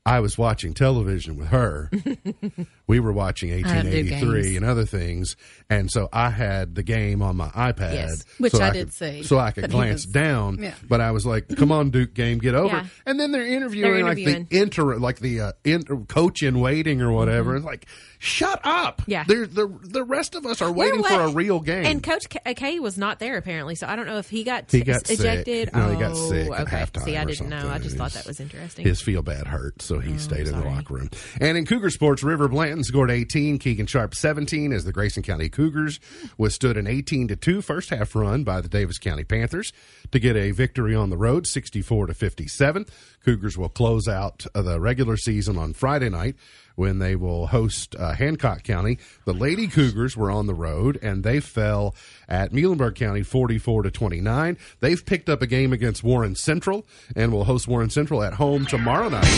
I 0.07 0.21
was 0.21 0.39
watching 0.39 0.73
television 0.73 1.37
with 1.37 1.49
her. 1.49 1.91
we 2.87 3.01
were 3.01 3.13
watching 3.13 3.51
1883 3.53 4.57
and 4.57 4.65
other 4.65 4.85
things, 4.85 5.37
and 5.71 5.91
so 5.91 6.09
I 6.13 6.31
had 6.31 6.75
the 6.75 6.83
game 6.83 7.23
on 7.23 7.37
my 7.37 7.49
iPad, 7.49 7.95
Yes. 7.95 8.25
Which 8.39 8.53
so 8.53 8.63
I 8.63 8.71
could- 8.71 8.79
did 8.91 8.93
see 8.95 9.23
so 9.23 9.39
I 9.39 9.51
could 9.53 9.71
glance 9.71 10.05
was- 10.07 10.13
down. 10.13 10.59
Yeah. 10.63 10.75
But 10.89 11.01
I 11.01 11.11
was 11.13 11.25
like, 11.25 11.49
"Come 11.57 11.71
on, 11.73 11.91
Duke 11.91 12.15
game, 12.15 12.39
get 12.39 12.55
over." 12.55 12.77
Yeah. 12.77 12.87
And 13.07 13.19
then 13.21 13.33
they're 13.33 13.47
interviewing, 13.47 13.93
They're 13.93 14.05
like 14.05 14.17
the 14.17 14.47
inter, 14.51 14.97
like 14.97 15.21
the 15.21 15.41
uh, 15.41 15.53
inter, 15.65 15.97
coach 16.09 16.43
in 16.43 16.61
waiting 16.61 17.01
or 17.01 17.13
whatever. 17.13 17.57
It's 17.57 17.65
like, 17.65 17.87
shut 18.19 18.61
up. 18.65 19.03
Mm-hmm. 19.03 19.11
Yeah. 19.11 19.25
They're, 19.27 19.47
the 19.47 19.69
the 19.83 20.05
rest 20.05 20.35
of 20.35 20.45
us 20.47 20.61
are 20.61 20.73
waiting 20.73 21.03
for 21.03 21.21
a 21.21 21.29
real 21.33 21.61
game. 21.61 21.85
And 21.87 22.03
Coach 22.03 22.29
K, 22.29 22.55
K 22.55 22.81
was 22.81 22.99
not 22.99 23.19
there 23.21 23.37
apparently, 23.37 23.75
so 23.75 23.87
I 23.87 23.97
don't 23.97 24.07
know 24.07 24.19
if 24.19 24.29
he 24.29 24.45
got, 24.45 24.71
He 24.71 24.81
got 24.83 25.07
sick. 25.07 25.21
ejected. 25.21 25.71
No, 25.73 25.87
oh, 25.87 25.91
he 25.93 25.99
got 25.99 26.17
sick 26.17 26.51
at 26.51 26.61
okay. 26.63 26.77
halftime 26.77 27.05
See, 27.05 27.17
I 27.17 27.25
didn't 27.25 27.49
know. 27.49 27.69
I 27.71 27.79
just 27.79 27.97
thought 27.97 28.13
that 28.13 28.27
was 28.27 28.41
interesting. 28.41 28.85
His 28.85 29.01
feel 29.01 29.23
bad 29.23 29.47
hurt, 29.47 29.81
so 29.83 29.99
he 29.99 30.19
stayed 30.19 30.47
in 30.49 30.59
the 30.59 30.65
locker 30.65 30.95
room. 30.95 31.11
And 31.41 31.57
in 31.57 31.65
Cougar 31.67 31.91
sports, 31.91 32.23
River 32.23 32.49
Blanton 32.49 32.82
scored 32.85 33.11
18, 33.11 33.59
Keegan 33.59 33.87
Sharp 33.87 34.15
17 34.15 34.73
as 34.73 34.85
the 34.85 34.93
Grayson 34.93 35.23
County 35.23 35.49
Cougars 35.49 36.01
withstood 36.39 36.77
an 36.77 36.87
18 36.87 37.29
to 37.29 37.37
2 37.37 37.63
first 37.63 37.91
half 37.91 38.15
run 38.15 38.45
by 38.45 38.61
the 38.61 38.69
Daviess 38.69 39.01
County 39.01 39.25
Panthers 39.25 39.73
to 40.13 40.19
get 40.21 40.37
a 40.37 40.51
victory 40.53 40.95
on 40.95 41.11
the 41.11 41.17
road 41.17 41.47
64 41.47 42.07
to 42.07 42.15
57. 42.15 42.87
Cougars 43.25 43.57
will 43.59 43.69
close 43.69 44.09
out 44.09 44.47
uh, 44.55 44.63
the 44.63 44.81
regular 44.81 45.17
season 45.17 45.57
on 45.57 45.73
Friday 45.73 46.09
night 46.09 46.35
when 46.75 46.99
they 47.01 47.15
will 47.15 47.49
host 47.49 47.95
uh, 47.99 48.15
Hancock 48.15 48.63
County. 48.65 48.99
The 49.27 49.35
Lady 49.35 49.69
Cougars 49.69 50.17
were 50.17 50.31
on 50.31 50.47
the 50.47 50.55
road 50.55 50.99
and 51.03 51.23
they 51.23 51.39
fell 51.39 51.95
at 52.29 52.51
Muhlenberg 52.53 52.95
County 52.97 53.23
44 53.23 53.83
to 53.85 53.91
29. 53.91 54.57
They've 54.81 55.05
picked 55.05 55.29
up 55.29 55.43
a 55.43 55.47
game 55.47 55.73
against 55.75 56.03
Warren 56.03 56.35
Central 56.35 56.87
and 57.15 57.31
will 57.31 57.45
host 57.45 57.69
Warren 57.69 57.91
Central 57.91 58.23
at 58.25 58.33
home 58.35 58.65
tomorrow 58.67 59.09
night. 59.11 59.29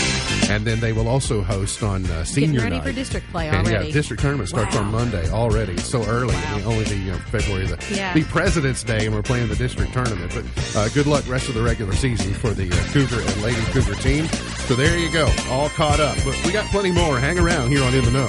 And 0.48 0.64
then 0.64 0.78
they 0.80 0.92
will 0.92 1.08
also 1.08 1.42
host 1.42 1.82
on 1.82 2.06
uh, 2.06 2.24
senior 2.24 2.60
ready 2.60 2.76
night. 2.76 2.84
for 2.84 2.92
district 2.92 3.26
play 3.30 3.48
And 3.48 3.66
already. 3.66 3.88
yeah, 3.88 3.92
district 3.92 4.22
tournament 4.22 4.48
starts 4.48 4.76
Wow. 4.76 4.82
on 4.84 4.92
Monday 4.92 5.28
already. 5.30 5.76
So 5.78 6.04
early. 6.04 6.34
Mean, 6.34 6.64
only 6.64 6.84
the 6.84 6.96
you 6.96 7.10
know, 7.12 7.18
February 7.18 7.66
the, 7.66 7.84
Yeah. 7.94 8.14
the 8.14 8.22
President's 8.24 8.82
Day, 8.84 9.06
and 9.06 9.14
we're 9.14 9.22
playing 9.22 9.48
the 9.48 9.56
district 9.56 9.92
tournament. 9.92 10.32
But 10.34 10.44
uh, 10.76 10.88
good 10.90 11.06
luck 11.06 11.26
rest 11.28 11.48
of 11.48 11.54
the 11.54 11.62
regular 11.62 11.92
season 11.94 12.32
for 12.34 12.50
the 12.50 12.70
uh, 12.70 12.92
Cougar 12.92 13.20
and 13.20 13.42
Lady 13.42 13.60
Cougar 13.72 13.94
team. 13.96 14.26
So 14.66 14.74
there 14.74 14.98
you 14.98 15.10
go, 15.10 15.30
all 15.50 15.68
caught 15.68 16.00
up. 16.00 16.16
But 16.24 16.40
we 16.44 16.52
got 16.52 16.70
plenty 16.70 16.92
more. 16.92 17.18
Hang 17.18 17.38
around 17.38 17.68
here 17.68 17.82
on 17.84 17.94
In 17.94 18.04
the 18.04 18.10
Know. 18.10 18.28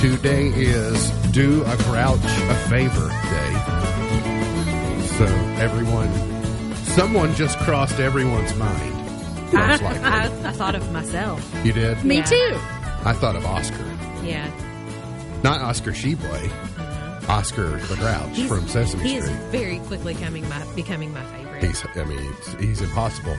Today 0.00 0.46
is 0.46 1.10
Do 1.32 1.62
a 1.64 1.76
Grouch 1.76 2.18
a 2.24 2.54
Favor 2.70 3.08
Day. 3.08 3.52
So 5.18 5.26
everyone, 5.58 6.10
someone 6.84 7.34
just 7.34 7.58
crossed 7.58 8.00
everyone's 8.00 8.54
mind. 8.54 8.99
Most 9.52 9.82
likely. 9.82 10.04
I, 10.04 10.24
I 10.26 10.52
thought 10.52 10.74
of 10.74 10.92
myself. 10.92 11.54
You 11.64 11.72
did? 11.72 12.02
Me 12.04 12.16
Yeah. 12.18 12.24
too. 12.24 12.58
I 13.04 13.12
thought 13.14 13.36
of 13.36 13.44
Oscar. 13.46 13.84
Yeah, 14.24 14.50
Not 15.42 15.60
Oscar 15.62 15.92
Tshiebwe. 15.92 17.28
Oscar 17.28 17.78
the 17.86 17.96
Grouch 17.96 18.36
He's- 18.36 18.48
from 18.48 18.66
Sesame 18.68 19.02
he 19.08 19.16
is 19.16 19.24
Street. 19.24 19.38
very 19.50 19.78
quickly 19.80 20.14
coming 20.14 20.46
my 20.48 20.64
becoming 20.74 21.12
my 21.12 21.24
favorite. 21.26 21.62
He's, 21.64 21.84
I 21.96 22.04
mean, 22.04 22.18
it's, 22.38 22.52
he's 22.54 22.80
impossible. 22.80 23.36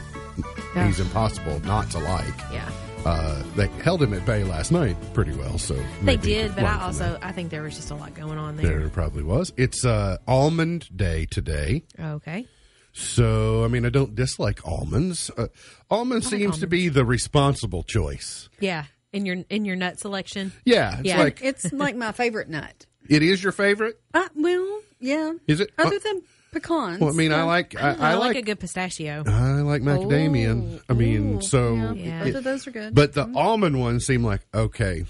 Yeah. 0.76 0.88
He's 0.88 1.00
impossible 1.00 1.60
not 1.62 1.90
to 1.92 2.00
like. 2.00 2.34
yeah, 2.54 2.70
Uh, 3.06 3.44
they 3.56 3.68
held 3.84 4.02
him 4.02 4.14
at 4.14 4.26
bay 4.26 4.44
last 4.44 4.72
night 4.72 4.96
pretty 5.14 5.34
well, 5.34 5.58
so 5.58 5.76
they 6.04 6.16
did, 6.18 6.56
but 6.56 6.64
I 6.64 6.82
also 6.84 7.12
that. 7.14 7.24
I 7.26 7.32
think 7.34 7.50
there 7.52 7.64
was 7.64 7.76
just 7.76 7.92
a 7.92 7.96
lot 7.96 8.14
going 8.16 8.38
on 8.38 8.56
there. 8.58 8.80
there 8.80 8.90
probably 8.90 9.24
was. 9.24 9.52
It's 9.58 9.84
uh, 9.86 10.18
almond 10.28 10.88
day 10.96 11.26
today. 11.30 11.84
Okay, 12.00 12.48
So, 12.94 13.64
I 13.64 13.68
mean, 13.68 13.86
I 13.86 13.90
don't 13.90 14.16
dislike 14.16 14.66
almonds. 14.68 15.32
Uh, 15.38 15.48
almond 15.90 16.24
I 16.24 16.26
like 16.26 16.32
seems 16.40 16.60
to 16.60 16.68
be 16.68 16.90
the 16.90 17.06
responsible 17.06 17.84
choice. 17.84 18.50
yeah, 18.60 18.86
in 19.14 19.26
your 19.26 19.38
in 19.50 19.66
your 19.66 19.76
nut 19.76 20.00
selection. 20.00 20.52
Yeah, 20.66 21.00
it's 21.00 21.08
Yeah. 21.08 21.20
like 21.20 21.40
It's 21.42 21.72
like 21.72 21.96
my 21.96 22.12
favorite 22.12 22.50
nut. 22.50 22.86
it 23.08 23.24
is 23.24 23.42
your 23.42 23.52
favorite. 23.54 24.00
Uh, 24.14 24.28
well, 24.36 24.82
yeah. 25.00 25.34
Is 25.48 25.60
it? 25.62 25.72
Other 25.78 25.96
Uh, 25.96 26.00
than 26.04 26.22
pecans. 26.54 27.00
Well, 27.00 27.10
I 27.10 27.14
mean, 27.14 27.32
I 27.32 27.44
like 27.44 27.82
I, 27.82 27.92
I, 27.94 28.12
I 28.12 28.14
like, 28.16 28.28
like 28.36 28.38
a 28.38 28.42
good 28.42 28.60
pistachio. 28.60 29.24
I 29.26 29.62
like 29.62 29.82
macadamia. 29.82 30.82
I 30.90 30.94
mean, 30.94 31.38
ooh, 31.38 31.42
so 31.42 31.76
yeah, 31.76 31.94
Yeah. 31.94 32.24
both 32.26 32.36
of 32.36 32.44
those 32.44 32.68
are 32.68 32.72
good. 32.72 32.94
but 32.94 33.14
the 33.14 33.32
almond 33.36 33.80
ones 33.80 34.06
seem 34.06 34.24
like 34.24 34.42
okay. 34.54 35.06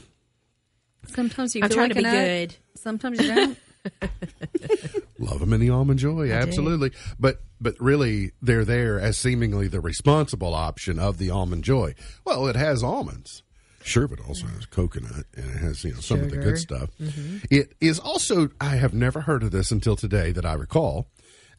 sometimes 1.07 1.55
you 1.55 1.63
I'm 1.63 1.69
trying 1.69 1.89
like 1.89 1.97
to 1.97 2.03
be 2.03 2.09
good. 2.09 2.55
Sometimes 2.75 3.19
you 3.19 3.27
don't. 3.27 3.57
Love 5.19 5.39
them 5.39 5.53
in 5.53 5.59
the 5.59 5.69
almond 5.69 5.99
joy, 5.99 6.31
absolutely. 6.31 6.91
But 7.19 7.41
but 7.59 7.75
really, 7.79 8.31
they're 8.41 8.65
there 8.65 8.99
as 8.99 9.17
seemingly 9.17 9.67
the 9.67 9.79
responsible 9.81 10.53
option 10.53 10.99
of 10.99 11.17
the 11.17 11.29
almond 11.29 11.63
joy. 11.63 11.95
Well, 12.25 12.47
it 12.47 12.55
has 12.55 12.83
almonds, 12.83 13.43
sure, 13.83 14.07
but 14.07 14.19
it 14.19 14.27
also 14.27 14.47
has 14.47 14.65
coconut 14.65 15.25
and 15.35 15.45
it 15.51 15.57
has 15.57 15.83
you 15.83 15.93
know 15.93 15.99
some 15.99 16.21
of 16.21 16.31
the 16.31 16.37
good 16.37 16.57
stuff. 16.57 16.89
Mm-hmm. 16.99 17.37
It 17.49 17.73
is 17.79 17.99
also 17.99 18.49
I 18.59 18.75
have 18.77 18.93
never 18.93 19.21
heard 19.21 19.43
of 19.43 19.51
this 19.51 19.71
until 19.71 19.95
today 19.95 20.31
that 20.31 20.45
I 20.45 20.53
recall, 20.53 21.07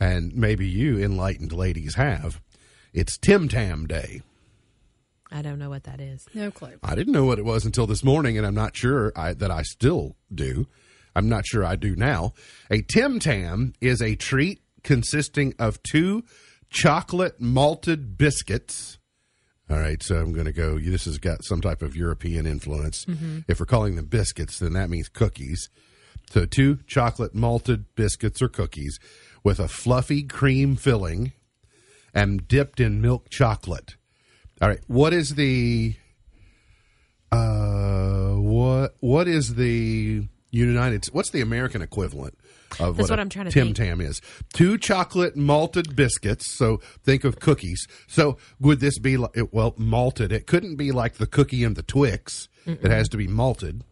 and 0.01 0.35
maybe 0.35 0.67
you 0.69 0.99
enlightened 0.99 1.53
ladies 1.53 1.95
have. 1.95 2.41
It's 2.93 3.17
Tim 3.17 3.49
Tam 3.49 3.87
Day. 3.87 4.23
I 5.31 5.41
don't 5.41 5.59
know 5.59 5.71
what 5.71 5.85
that 5.85 5.99
is. 5.99 6.27
no 6.35 6.51
clue. 6.51 6.75
I 6.83 6.95
didn't 6.95 7.15
know 7.15 7.25
what 7.25 7.39
it 7.39 7.45
was 7.45 7.65
until 7.65 7.87
this 7.87 8.05
morning, 8.05 8.37
and 8.37 8.47
I'm 8.47 8.55
not 8.55 8.77
sure 8.77 9.13
I, 9.17 9.33
that 9.33 9.51
I 9.51 9.63
still 9.63 10.15
do. 10.33 10.67
I'm 11.15 11.29
not 11.29 11.47
sure 11.47 11.65
I 11.65 11.77
do 11.77 11.95
now. 11.97 12.33
A 12.71 12.83
Tim 12.83 13.19
Tam 13.19 13.73
is 13.81 14.01
a 14.01 14.15
treat 14.15 14.61
consisting 14.83 15.55
of 15.59 15.83
two 15.83 16.25
chocolate 16.71 17.41
malted 17.41 18.17
biscuits. 18.17 18.99
All 19.71 19.79
right, 19.79 20.03
so 20.03 20.17
I'm 20.17 20.33
going 20.33 20.47
to 20.47 20.53
go. 20.53 20.79
This 20.79 21.05
has 21.05 21.19
got 21.19 21.45
some 21.45 21.61
type 21.61 21.83
of 21.83 21.97
European 21.97 22.47
influence. 22.47 23.07
If 23.49 23.61
we're 23.61 23.67
calling 23.67 23.97
them 23.97 24.07
biscuits, 24.07 24.59
then 24.59 24.73
that 24.75 24.91
means 24.91 25.09
cookies. 25.09 25.71
So 26.31 26.47
two 26.47 26.79
chocolate 26.87 27.35
malted 27.35 27.95
biscuits 27.95 28.43
or 28.43 28.49
cookies 28.49 28.99
with 29.45 29.59
a 29.61 29.69
fluffy 29.69 30.23
cream 30.23 30.77
filling 30.77 31.33
and 32.15 32.47
dipped 32.49 32.81
in 32.81 33.01
milk 33.01 33.29
chocolate. 33.31 33.97
All 34.61 34.69
right, 34.69 34.81
what 34.87 35.13
is 35.13 35.35
the 35.35 35.95
uh 37.31 38.33
what 38.35 38.95
what 39.01 39.27
is 39.29 39.55
the 39.55 40.29
United 40.53 41.07
what's 41.07 41.31
the 41.31 41.41
American 41.41 41.83
equivalent 41.83 42.39
of 42.79 42.97
That's 42.97 43.09
what, 43.09 43.11
what 43.11 43.19
a 43.19 43.23
I'm 43.23 43.29
trying 43.29 43.47
to 43.47 43.51
Tim 43.51 43.69
think. 43.69 43.77
Tam 43.79 44.01
is? 44.01 44.21
Two 44.53 44.79
chocolate 44.79 45.37
malted 45.37 45.97
biscuits. 45.97 46.47
So 46.47 46.77
think 47.03 47.25
of 47.25 47.41
cookies. 47.41 47.89
So 48.07 48.37
would 48.61 48.79
this 48.81 48.99
be 48.99 49.17
like 49.17 49.35
well 49.51 49.75
malted? 49.77 50.31
It 50.31 50.47
couldn't 50.47 50.77
be 50.77 50.93
like 50.93 51.15
the 51.15 51.27
cookie 51.27 51.65
and 51.65 51.75
the 51.75 51.83
Twix. 51.83 52.49
It 52.67 52.85
has 52.85 53.09
to 53.09 53.17
be 53.17 53.27
malted. 53.27 53.83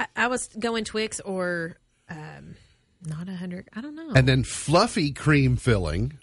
I, 0.00 0.06
I 0.16 0.26
was 0.26 0.48
going 0.58 0.84
Twix 0.84 1.20
or 1.20 1.76
um, 2.10 2.56
not 3.04 3.28
a 3.28 3.36
hundred. 3.36 3.68
I 3.74 3.80
don't 3.82 3.94
know. 3.94 4.10
And 4.14 4.26
then 4.26 4.42
fluffy 4.42 5.12
cream 5.12 5.56
filling. 5.56 6.18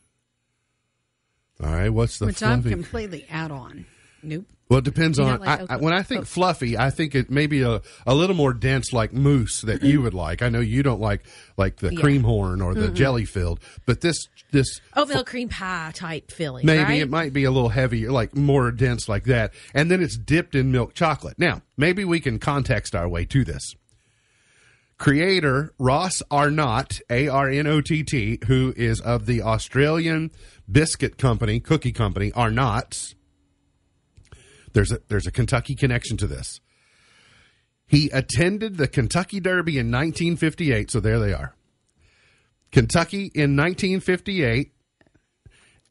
All 1.64 1.72
right, 1.72 1.90
what's 1.90 2.20
the 2.20 2.26
Which 2.26 2.44
I'm 2.44 2.62
fluffy? 2.62 2.76
completely 2.76 3.26
out 3.32 3.52
on. 3.52 3.86
Nope. 4.22 4.46
Well, 4.70 4.80
it 4.80 4.86
depends 4.86 5.20
You 5.20 5.26
on. 5.26 5.40
like 5.40 5.50
I, 5.50 5.64
okra- 5.64 5.76
I, 5.76 5.78
when 5.82 5.94
I 5.94 6.02
think 6.04 6.26
fluffy, 6.26 6.78
I 6.78 6.90
think 6.90 7.14
it 7.16 7.30
maybe 7.30 7.62
a, 7.62 7.82
a 8.08 8.16
little 8.16 8.36
more 8.36 8.54
dense, 8.54 8.92
like 8.94 9.14
mousse 9.14 9.62
that 9.62 9.84
you 9.84 10.02
would 10.02 10.14
like. 10.14 10.42
I 10.42 10.50
know 10.50 10.62
you 10.62 10.82
don't 10.84 11.02
like 11.02 11.24
like 11.58 11.78
the 11.78 11.94
Yeah. 11.94 12.00
cream 12.00 12.24
horn 12.24 12.62
or 12.62 12.74
the 12.74 12.88
jelly 12.88 13.26
filled, 13.26 13.60
but 13.86 14.02
this 14.02 14.18
this 14.52 14.80
oh, 14.96 15.02
Oatmeal 15.04 15.26
cream 15.26 15.50
pie 15.50 15.92
type 15.94 16.32
filling. 16.32 16.66
maybe 16.66 16.84
right? 16.84 17.02
it 17.02 17.10
might 17.10 17.34
be 17.34 17.44
a 17.44 17.52
little 17.52 17.70
heavier, 17.70 18.12
like 18.12 18.36
more 18.36 18.72
dense, 18.72 19.08
like 19.10 19.26
that, 19.26 19.54
and 19.74 19.92
then 19.92 20.02
it's 20.02 20.18
dipped 20.18 20.56
in 20.56 20.72
milk 20.72 20.94
chocolate. 20.94 21.38
Now, 21.38 21.62
maybe 21.78 22.06
we 22.06 22.20
can 22.20 22.40
context 22.40 22.96
our 22.96 23.08
way 23.08 23.26
to 23.26 23.44
this. 23.44 23.76
Creator 24.98 25.74
Ross 25.78 26.22
Arnott, 26.32 27.02
A 27.10 27.28
R 27.28 27.50
N 27.50 27.68
O 27.68 27.82
T 27.82 28.04
T, 28.04 28.40
who 28.48 28.74
is 28.78 29.02
of 29.02 29.26
the 29.26 29.42
Australian 29.42 30.32
biscuit 30.72 31.18
company, 31.18 31.60
cookie 31.60 31.92
company, 31.92 32.32
Arnott's. 32.34 33.16
There's 34.74 34.92
a 34.92 35.00
there's 35.08 35.28
a 35.28 35.32
Kentucky 35.32 35.76
connection 35.76 36.18
to 36.18 36.28
this. 36.28 36.60
He 37.86 38.10
attended 38.10 38.78
the 38.78 38.88
Kentucky 38.88 39.40
Derby 39.40 39.78
in 39.78 39.92
1958, 39.92 40.90
so 40.90 41.00
there 41.00 41.20
they 41.20 41.34
are. 41.34 41.56
Kentucky 42.72 43.32
in 43.36 43.56
1958 43.56 44.74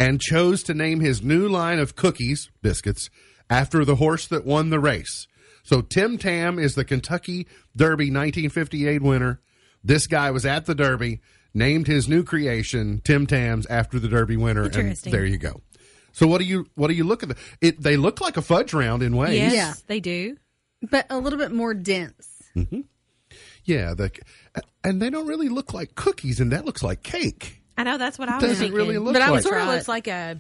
and 0.00 0.20
chose 0.20 0.64
to 0.64 0.74
name 0.74 1.00
his 1.00 1.22
new 1.22 1.48
line 1.48 1.78
of 1.78 1.94
cookies, 1.94 2.50
biscuits, 2.60 3.08
after 3.48 3.84
the 3.84 3.96
horse 3.96 4.26
that 4.26 4.44
won 4.44 4.70
the 4.70 4.80
race. 4.80 5.28
So 5.62 5.80
Tim 5.80 6.18
Tam 6.18 6.58
is 6.58 6.74
the 6.74 6.84
Kentucky 6.84 7.46
Derby 7.76 8.06
1958 8.06 9.00
winner. 9.00 9.40
This 9.84 10.08
guy 10.08 10.32
was 10.32 10.44
at 10.44 10.66
the 10.66 10.74
Derby, 10.74 11.20
named 11.54 11.86
his 11.86 12.08
new 12.08 12.24
creation 12.24 13.00
Tim 13.04 13.26
Tams 13.26 13.66
after 13.66 14.00
the 14.00 14.08
Derby 14.08 14.36
winner, 14.36 14.64
and 14.64 14.96
there 15.12 15.24
you 15.24 15.38
go. 15.38 15.60
So 16.12 16.26
what 16.26 16.38
do 16.38 16.44
you 16.44 16.66
what 16.74 16.88
do 16.88 16.94
you 16.94 17.04
look 17.04 17.22
at? 17.22 17.30
The, 17.30 17.36
it 17.60 17.80
they 17.82 17.96
look 17.96 18.20
like 18.20 18.36
a 18.36 18.42
fudge 18.42 18.72
round 18.74 19.02
in 19.02 19.16
ways. 19.16 19.34
Yes, 19.38 19.52
Yeah. 19.54 19.72
they 19.86 20.00
do. 20.00 20.36
But 20.90 21.06
a 21.10 21.18
little 21.18 21.38
bit 21.38 21.52
more 21.52 21.74
dense. 21.74 22.28
Yeah, 23.64 23.94
the, 23.94 24.10
and 24.82 25.00
they 25.00 25.08
don't 25.08 25.26
really 25.26 25.48
look 25.48 25.72
like 25.72 25.94
cookies, 25.94 26.40
and 26.40 26.50
that 26.52 26.64
looks 26.64 26.82
like 26.82 27.02
cake. 27.02 27.62
I 27.78 27.84
know 27.84 27.96
that's 27.96 28.18
what 28.18 28.28
I 28.28 28.34
was 28.36 28.42
Doesn't 28.42 28.56
thinking. 28.58 28.76
really 28.76 28.98
look 28.98 29.12
but 29.14 29.22
I 29.22 29.26
like- 29.26 29.36
was 29.36 29.44
sort 29.44 29.60
of 29.60 29.68
looks 29.68 29.88
like 29.88 30.08
a 30.08 30.38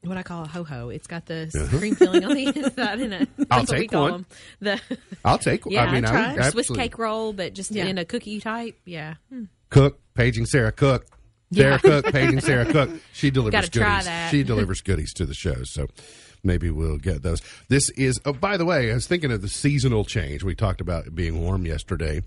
what 0.00 0.16
I 0.16 0.22
call 0.24 0.42
a 0.42 0.48
ho 0.48 0.64
ho. 0.64 0.88
It's 0.88 1.06
got 1.06 1.26
the 1.26 1.48
cream 1.70 1.94
filling 1.94 2.24
on 2.24 2.34
the 2.34 2.46
inside, 2.56 3.00
and 3.00 3.12
that's 3.12 3.22
Uh-huh. 3.24 3.44
I'll 3.50 3.60
what 3.60 3.70
we 3.70 3.78
take 3.80 3.90
call 3.92 4.02
one. 4.10 4.26
them. 4.60 4.78
The 4.88 4.98
I'll 5.24 5.38
take. 5.38 5.62
yeah, 5.66 5.84
I 5.84 5.92
mean, 5.92 6.02
try 6.04 6.36
I 6.38 6.50
Swiss 6.50 6.70
cake 6.70 6.98
roll, 6.98 7.32
but 7.32 7.52
just 7.54 7.70
Yeah. 7.70 7.84
in 7.86 7.98
a 7.98 8.04
cookie 8.04 8.40
type. 8.40 8.78
Yeah, 8.84 9.14
Hmm. 9.28 9.44
Cook, 9.70 10.00
paging 10.14 10.46
Sarah 10.46 10.72
Cook. 10.72 11.06
Sarah 11.52 11.78
Cook, 11.78 12.04
paging 12.12 12.40
Sarah 12.40 12.64
Cook. 12.66 12.90
She 13.12 13.30
delivers 13.30 13.52
goodies. 13.68 13.86
She 14.30 14.42
delivers 14.42 14.80
goodies 14.80 15.12
to 15.14 15.26
the 15.26 15.34
show. 15.34 15.62
So 15.64 15.86
maybe 16.42 16.70
we'll 16.70 16.98
get 16.98 17.22
those. 17.22 17.40
This 17.68 17.90
is, 17.90 18.20
oh, 18.24 18.32
by 18.32 18.56
the 18.56 18.64
way, 18.64 18.90
I 18.90 18.94
was 18.94 19.06
thinking 19.06 19.30
of 19.30 19.42
the 19.42 19.48
seasonal 19.48 20.04
change. 20.04 20.42
We 20.42 20.54
talked 20.54 20.80
about 20.80 21.06
it 21.06 21.14
being 21.14 21.40
warm 21.40 21.66
yesterday. 21.66 22.22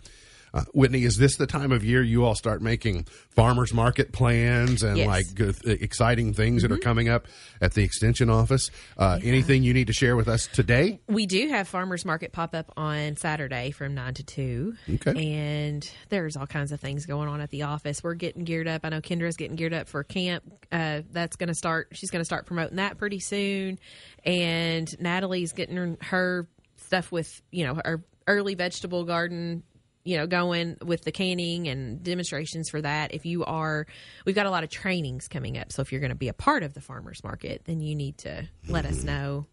Uh, 0.55 0.63
Whitney, 0.73 1.03
is 1.03 1.17
this 1.17 1.35
the 1.35 1.45
time 1.45 1.73
of 1.73 1.83
year 1.83 2.01
you 2.01 2.23
all 2.23 2.33
start 2.33 2.61
making 2.61 3.03
farmers 3.29 3.73
market 3.73 4.13
plans 4.13 4.83
and 4.83 4.97
Yes. 4.97 5.05
like 5.07 5.25
good, 5.35 5.57
exciting 5.65 6.33
things 6.33 6.61
that 6.61 6.71
are 6.71 6.77
coming 6.77 7.09
up 7.09 7.27
at 7.59 7.73
the 7.73 7.83
extension 7.83 8.29
office? 8.29 8.71
Uh, 8.97 9.19
Anything 9.21 9.63
you 9.63 9.73
need 9.73 9.87
to 9.87 9.93
share 9.93 10.15
with 10.15 10.29
us 10.29 10.47
today? 10.47 11.01
we 11.09 11.25
do 11.25 11.49
have 11.49 11.67
farmers 11.67 12.05
market 12.05 12.31
pop 12.31 12.55
up 12.55 12.71
on 12.77 13.17
Saturday 13.17 13.71
from 13.71 13.95
nine 13.95 14.13
to 14.13 14.23
two. 14.23 14.75
Okay. 14.89 15.33
and 15.35 15.91
there's 16.07 16.37
all 16.37 16.47
kinds 16.47 16.71
of 16.71 16.79
things 16.79 17.05
going 17.05 17.27
on 17.27 17.41
at 17.41 17.49
the 17.49 17.63
office. 17.63 18.01
We're 18.01 18.13
getting 18.13 18.45
geared 18.45 18.69
up. 18.69 18.81
I 18.85 18.89
know 18.89 19.01
Kendra's 19.01 19.35
getting 19.35 19.57
geared 19.57 19.73
up 19.73 19.89
for 19.89 20.05
camp. 20.05 20.43
Uh, 20.71 21.01
that's 21.11 21.35
going 21.35 21.49
to 21.49 21.55
start. 21.55 21.89
She's 21.91 22.11
going 22.11 22.21
to 22.21 22.25
start 22.25 22.45
promoting 22.45 22.77
that 22.77 22.97
pretty 22.97 23.19
soon, 23.19 23.77
and 24.23 24.89
Natalie's 25.01 25.51
getting 25.51 25.75
her, 25.75 25.97
her 26.01 26.47
stuff 26.77 27.11
with 27.11 27.41
you 27.51 27.65
know 27.65 27.75
her 27.83 28.03
early 28.27 28.55
vegetable 28.55 29.03
garden 29.03 29.63
you 30.05 30.15
know 30.17 30.27
going 30.27 30.77
with 30.85 31.03
the 31.03 31.11
canning 31.11 31.67
and 31.67 32.01
demonstrations 32.01 32.69
for 32.69 32.81
that. 32.81 33.13
If 33.13 33.25
you 33.25 33.43
are 33.43 33.85
we've 34.23 34.35
got 34.35 34.45
a 34.45 34.51
lot 34.51 34.63
of 34.63 34.69
trainings 34.69 35.27
coming 35.27 35.57
up. 35.57 35.71
So 35.73 35.81
if 35.81 35.91
you're 35.91 35.99
going 36.01 36.09
to 36.11 36.15
be 36.15 36.29
a 36.29 36.33
part 36.33 36.63
of 36.63 36.73
the 36.73 36.81
farmers 36.81 37.23
market 37.23 37.63
then 37.65 37.81
you 37.81 37.95
need 37.95 38.17
to 38.19 38.47
let 38.69 38.85
us 38.85 39.03
know 39.03 39.47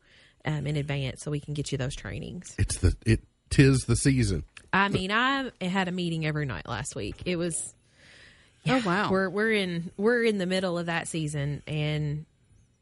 um, 0.45 0.67
in 0.67 0.77
advance 0.77 1.23
so 1.23 1.31
we 1.31 1.41
can 1.41 1.55
get 1.55 1.73
you 1.73 1.79
those 1.79 1.97
trainings. 1.97 2.55
It's 2.59 2.79
the 2.79 2.95
it 3.05 3.21
tis 3.51 3.81
the 3.87 3.97
season. 3.97 4.45
i 4.73 4.89
mean 4.89 5.11
i 5.11 5.51
had 5.61 5.89
a 5.89 5.93
meeting 5.93 6.25
every 6.25 6.47
night 6.47 6.67
last 6.69 6.95
week. 6.95 7.23
It 7.27 7.37
was 7.37 7.75
Oh 8.69 8.81
wow. 8.87 9.11
we're 9.11 9.29
we're 9.29 9.51
in 9.53 9.91
we're 9.97 10.23
in 10.23 10.39
the 10.39 10.47
middle 10.47 10.79
of 10.79 10.87
that 10.87 11.09
season 11.09 11.63
and 11.67 12.27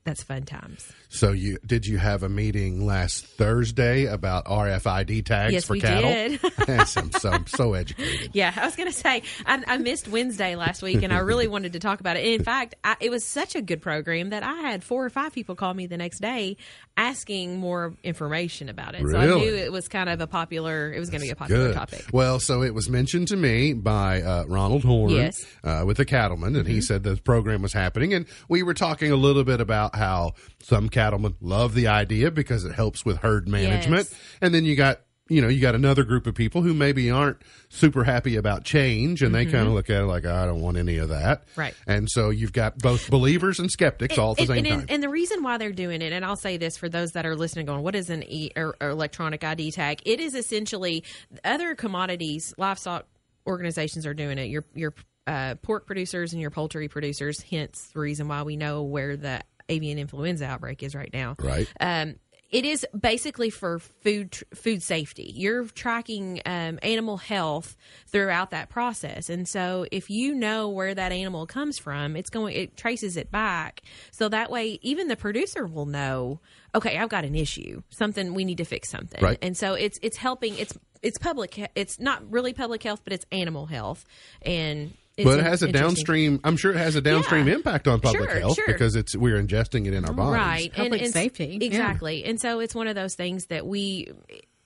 that's 0.05 0.23
fun 0.23 0.43
times 0.45 0.91
So 1.11 1.33
you 1.33 1.59
did 1.67 1.87
you 1.87 1.99
have 1.99 2.23
a 2.23 2.29
meeting 2.29 2.87
last 2.87 3.27
Thursday 3.27 4.07
about 4.07 4.47
RFID 4.47 5.25
tags 5.27 5.53
Yes, 5.53 5.65
for 5.67 5.75
we 5.75 5.81
cattle? 5.81 6.11
did. 6.11 6.41
I'm 6.69 7.11
so 7.13 7.31
I'm 7.31 7.47
so 7.47 7.75
educated. 7.75 8.31
Yeah, 8.35 8.53
I 8.57 8.65
was 8.65 8.77
going 8.77 8.89
to 8.89 8.95
say 8.97 9.23
I, 9.45 9.63
I 9.67 9.79
missed 9.79 10.07
Wednesday 10.09 10.55
last 10.57 10.83
week, 10.83 11.03
and 11.03 11.13
I 11.13 11.19
really 11.19 11.49
wanted 11.55 11.73
to 11.75 11.81
talk 11.81 12.01
about 12.01 12.17
it. 12.17 12.21
And 12.25 12.35
in 12.35 12.45
fact, 12.45 12.77
I, 12.85 12.97
it 13.01 13.11
was 13.11 13.25
such 13.25 13.55
a 13.57 13.63
good 13.63 13.83
program 13.83 14.31
that 14.31 14.43
I 14.43 14.55
had 14.63 14.83
four 14.85 15.05
or 15.05 15.11
five 15.11 15.33
people 15.33 15.55
call 15.57 15.75
me 15.75 15.87
the 15.87 15.97
next 15.97 16.21
day 16.21 16.57
asking 16.97 17.59
more 17.59 17.95
information 18.03 18.69
about 18.69 18.95
it. 18.95 19.03
So 19.09 19.17
I 19.17 19.27
knew 19.27 19.55
it 19.55 19.73
was 19.73 19.89
kind 19.89 20.09
of 20.09 20.21
a 20.21 20.27
popular. 20.27 20.93
It 20.93 20.99
was 21.01 21.11
going 21.11 21.21
to 21.21 21.27
be 21.27 21.31
a 21.31 21.37
popular 21.37 21.69
Good. 21.69 21.75
topic. 21.75 22.05
Well, 22.13 22.41
so 22.41 22.63
it 22.63 22.75
was 22.75 22.89
mentioned 22.89 23.29
to 23.29 23.37
me 23.37 23.73
by 23.73 24.23
uh, 24.23 24.45
Ronald 24.47 24.85
Horn 24.85 25.11
Yes. 25.11 25.45
uh, 25.65 25.83
with 25.87 25.97
the 25.97 26.05
cattlemen, 26.05 26.57
and 26.57 26.65
Mm-hmm. 26.65 26.75
he 26.75 26.81
said 26.83 27.03
the 27.03 27.17
program 27.17 27.63
was 27.63 27.73
happening, 27.73 28.13
and 28.15 28.27
we 28.49 28.63
were 28.63 28.75
talking 28.75 29.11
a 29.11 29.17
little 29.17 29.45
bit 29.45 29.61
about 29.61 29.90
how 29.95 30.33
some 30.63 30.89
cattlemen 30.89 31.35
love 31.41 31.75
the 31.75 31.89
idea 31.89 32.31
because 32.31 32.65
it 32.65 32.73
helps 32.75 33.05
with 33.05 33.19
herd 33.19 33.49
management, 33.49 34.09
Yes. 34.11 34.21
and 34.41 34.55
then 34.55 34.65
you 34.65 34.77
got 34.77 35.01
you 35.29 35.41
know 35.41 35.47
you 35.47 35.61
got 35.61 35.77
another 35.77 36.03
group 36.03 36.27
of 36.27 36.35
people 36.35 36.61
who 36.63 36.75
maybe 36.75 37.09
aren't 37.09 37.37
super 37.69 38.03
happy 38.03 38.35
about 38.37 38.65
change, 38.65 39.23
and 39.23 39.33
they 39.33 39.47
kind 39.47 39.69
of 39.69 39.75
look 39.75 39.89
at 39.89 40.03
it 40.03 40.07
like 40.07 40.27
I 40.27 40.45
don't 40.45 40.61
want 40.61 40.77
any 40.77 40.97
of 40.99 41.11
that, 41.11 41.43
Mm-hmm. 41.47 41.61
Right. 41.61 41.75
And 41.87 42.11
so 42.11 42.31
you've 42.31 42.53
got 42.53 42.79
both 42.79 43.09
believers 43.11 43.61
and 43.61 43.71
skeptics 43.71 44.19
all 44.19 44.33
at 44.33 44.39
the 44.39 44.43
and, 44.43 44.49
same 44.49 44.59
and, 44.59 44.67
time. 44.69 44.81
and, 44.81 44.91
and 44.91 45.03
the 45.03 45.09
reason 45.09 45.43
why 45.45 45.57
they're 45.59 45.71
doing 45.73 46.03
it, 46.03 46.13
and 46.13 46.25
I'll 46.25 46.35
say 46.35 46.57
this 46.57 46.77
for 46.77 46.89
those 46.89 47.13
that 47.13 47.27
are 47.27 47.37
listening, 47.37 47.67
going, 47.67 47.83
"What 47.83 47.95
is 47.95 48.11
an 48.11 48.25
e- 48.25 48.51
or, 48.57 48.75
or 48.81 48.89
electronic 48.91 49.45
ID 49.45 49.71
tag?" 49.71 50.01
It 50.05 50.19
is 50.19 50.35
essentially 50.35 51.05
other 51.45 51.77
commodities, 51.77 52.53
livestock 52.59 53.07
organizations 53.47 54.07
are 54.07 54.15
doing 54.15 54.39
it. 54.39 54.49
Your 54.49 54.65
your 54.75 54.95
uh, 55.29 55.55
pork 55.63 55.87
producers 55.87 56.33
and 56.33 56.41
your 56.43 56.51
poultry 56.51 56.89
producers. 56.89 57.41
Hence 57.41 57.91
the 57.95 58.01
reason 58.01 58.27
why 58.27 58.43
we 58.43 58.57
know 58.57 58.83
where 58.83 59.17
the 59.17 59.43
avian 59.71 59.99
influenza 59.99 60.45
outbreak 60.45 60.83
is 60.83 60.95
right 60.95 61.13
now. 61.13 61.37
Right. 61.39 61.67
Um, 61.81 62.17
it 62.51 62.65
is 62.65 62.85
basically 62.99 63.51
for 63.51 63.79
food 63.79 64.33
tr- 64.33 64.45
food 64.55 64.83
safety. 64.83 65.33
You're 65.37 65.65
tracking 65.67 66.41
um, 66.45 66.81
animal 66.83 67.17
health 67.17 67.77
throughout 68.09 68.51
that 68.51 68.69
process, 68.69 69.31
and 69.31 69.49
so 69.49 69.87
if 69.93 70.11
you 70.11 70.35
know 70.35 70.69
where 70.69 70.93
that 70.93 71.13
animal 71.13 71.47
comes 71.47 71.79
from, 71.79 72.17
it's 72.17 72.31
going 72.31 72.57
it 72.57 72.77
traces 72.77 73.17
it 73.17 73.31
back. 73.31 73.83
So 74.11 74.29
that 74.29 74.51
way, 74.51 74.81
even 74.83 75.09
the 75.09 75.17
producer 75.17 75.67
will 75.67 75.87
know. 75.87 76.41
Okay, 76.75 76.99
I've 76.99 77.09
got 77.09 77.25
an 77.25 77.35
issue. 77.37 77.83
Something 77.91 78.35
we 78.35 78.45
need 78.45 78.59
to 78.59 78.65
fix 78.65 78.91
something. 78.91 79.23
Right. 79.23 79.39
And 79.41 79.57
so 79.57 79.75
it's 79.75 80.01
it's 80.03 80.17
helping. 80.17 80.59
It's 80.59 80.77
it's 81.03 81.19
public. 81.19 81.71
It's 81.77 82.01
not 82.01 82.29
really 82.31 82.53
public 82.53 82.83
health, 82.83 83.03
but 83.05 83.13
it's 83.13 83.27
animal 83.31 83.67
health, 83.67 84.05
and 84.43 84.93
it's 85.21 85.25
but 85.31 85.39
it 85.41 85.45
has 85.45 85.63
a 85.63 85.71
downstream. 85.73 86.41
I'm 86.45 86.57
sure 86.57 86.73
it 86.73 86.77
has 86.79 86.97
a 86.97 87.01
downstream 87.01 87.47
Yeah. 87.49 87.55
impact 87.55 87.87
on 87.89 88.01
public 88.01 88.31
Sure, 88.31 88.39
health 88.41 88.57
sure. 88.57 88.67
because 88.67 88.97
it's 88.97 89.17
we're 89.17 89.41
ingesting 89.43 89.87
it 89.87 89.95
in 89.95 90.05
our 90.05 90.13
bodies. 90.13 90.35
right 90.35 90.73
Public 90.73 91.07
safety, 91.07 91.59
yeah. 91.61 91.67
exactly 91.67 92.25
and 92.25 92.41
so 92.41 92.61
it's 92.61 92.75
one 92.75 92.89
of 92.89 92.95
those 92.95 93.15
things 93.15 93.47
that 93.47 93.67
we 93.67 94.09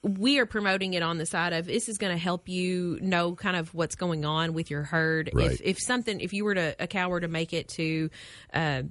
we 0.03 0.39
are 0.39 0.45
promoting 0.47 0.93
it 0.95 1.03
on 1.03 1.17
the 1.17 1.25
side 1.25 1.55
of 1.55 1.65
this 1.67 1.89
is 1.89 1.97
going 1.97 2.13
to 2.13 2.19
help 2.19 2.49
you 2.49 2.99
know 3.01 3.35
kind 3.35 3.57
of 3.57 3.73
what's 3.75 3.95
going 3.95 4.25
on 4.27 4.53
with 4.53 4.71
your 4.71 4.83
herd 4.83 5.31
Right. 5.33 5.53
if 5.53 5.61
if 5.63 5.79
something 5.81 6.21
if 6.21 6.33
you 6.35 6.45
were 6.45 6.55
to 6.55 6.77
a 6.79 6.87
cow 6.87 7.09
were 7.09 7.21
to 7.21 7.29
make 7.29 7.53
it 7.55 7.69
to 7.77 8.11
uh, 8.53 8.83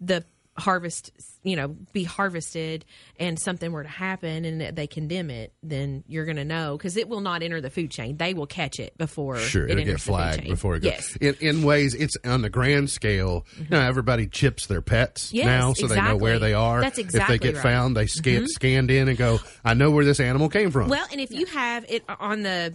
the 0.00 0.24
harvest 0.58 1.10
you 1.42 1.54
know 1.54 1.68
be 1.92 2.02
harvested 2.02 2.84
and 3.20 3.38
something 3.38 3.72
were 3.72 3.82
to 3.82 3.88
happen 3.88 4.44
and 4.44 4.74
they 4.76 4.86
condemn 4.86 5.30
it 5.30 5.52
then 5.62 6.02
you're 6.08 6.24
going 6.24 6.36
to 6.36 6.44
know 6.44 6.76
because 6.76 6.96
it 6.96 7.08
will 7.08 7.20
not 7.20 7.42
enter 7.42 7.60
the 7.60 7.68
food 7.70 7.90
chain 7.90 8.16
they 8.16 8.32
will 8.34 8.46
catch 8.46 8.80
it 8.80 8.96
before 8.98 9.36
Sure, 9.38 9.64
it 9.66 9.72
it'll 9.72 9.80
enters 9.82 9.86
get 9.86 9.92
the 9.94 9.98
food 10.00 10.12
flagged 10.12 10.42
chain. 10.42 10.50
before 10.50 10.76
it 10.76 10.80
goes. 10.80 10.92
yes 10.92 11.16
In, 11.16 11.34
in 11.40 11.62
ways, 11.62 11.94
it's 11.94 12.16
on 12.24 12.42
the 12.42 12.50
grand 12.50 12.88
scale. 12.90 13.44
You 13.58 13.66
know, 13.70 13.80
everybody 13.80 14.26
chips 14.26 14.66
their 14.66 14.80
pets 14.82 15.32
Yes, 15.32 15.46
now, 15.46 15.72
so 15.74 15.86
they 15.86 16.00
know 16.00 16.16
where 16.16 16.38
they 16.38 16.54
are. 16.54 16.80
That's 16.80 16.98
exactly 16.98 17.36
If 17.36 17.40
they 17.42 17.46
get 17.48 17.54
right. 17.56 17.64
Mm-hmm. 17.64 17.68
found, 17.68 17.96
they 17.96 18.06
scan 18.06 18.48
scanned 18.48 18.90
in 18.90 19.08
and 19.08 19.16
go, 19.18 19.38
"I 19.64 19.74
know 19.74 19.90
where 19.90 20.04
this 20.04 20.20
animal 20.20 20.48
came 20.48 20.70
from." 20.70 20.88
Well, 20.88 21.06
and 21.12 21.20
if 21.20 21.30
you 21.32 21.46
have 21.46 21.84
it 21.88 22.04
on 22.20 22.42
the 22.42 22.74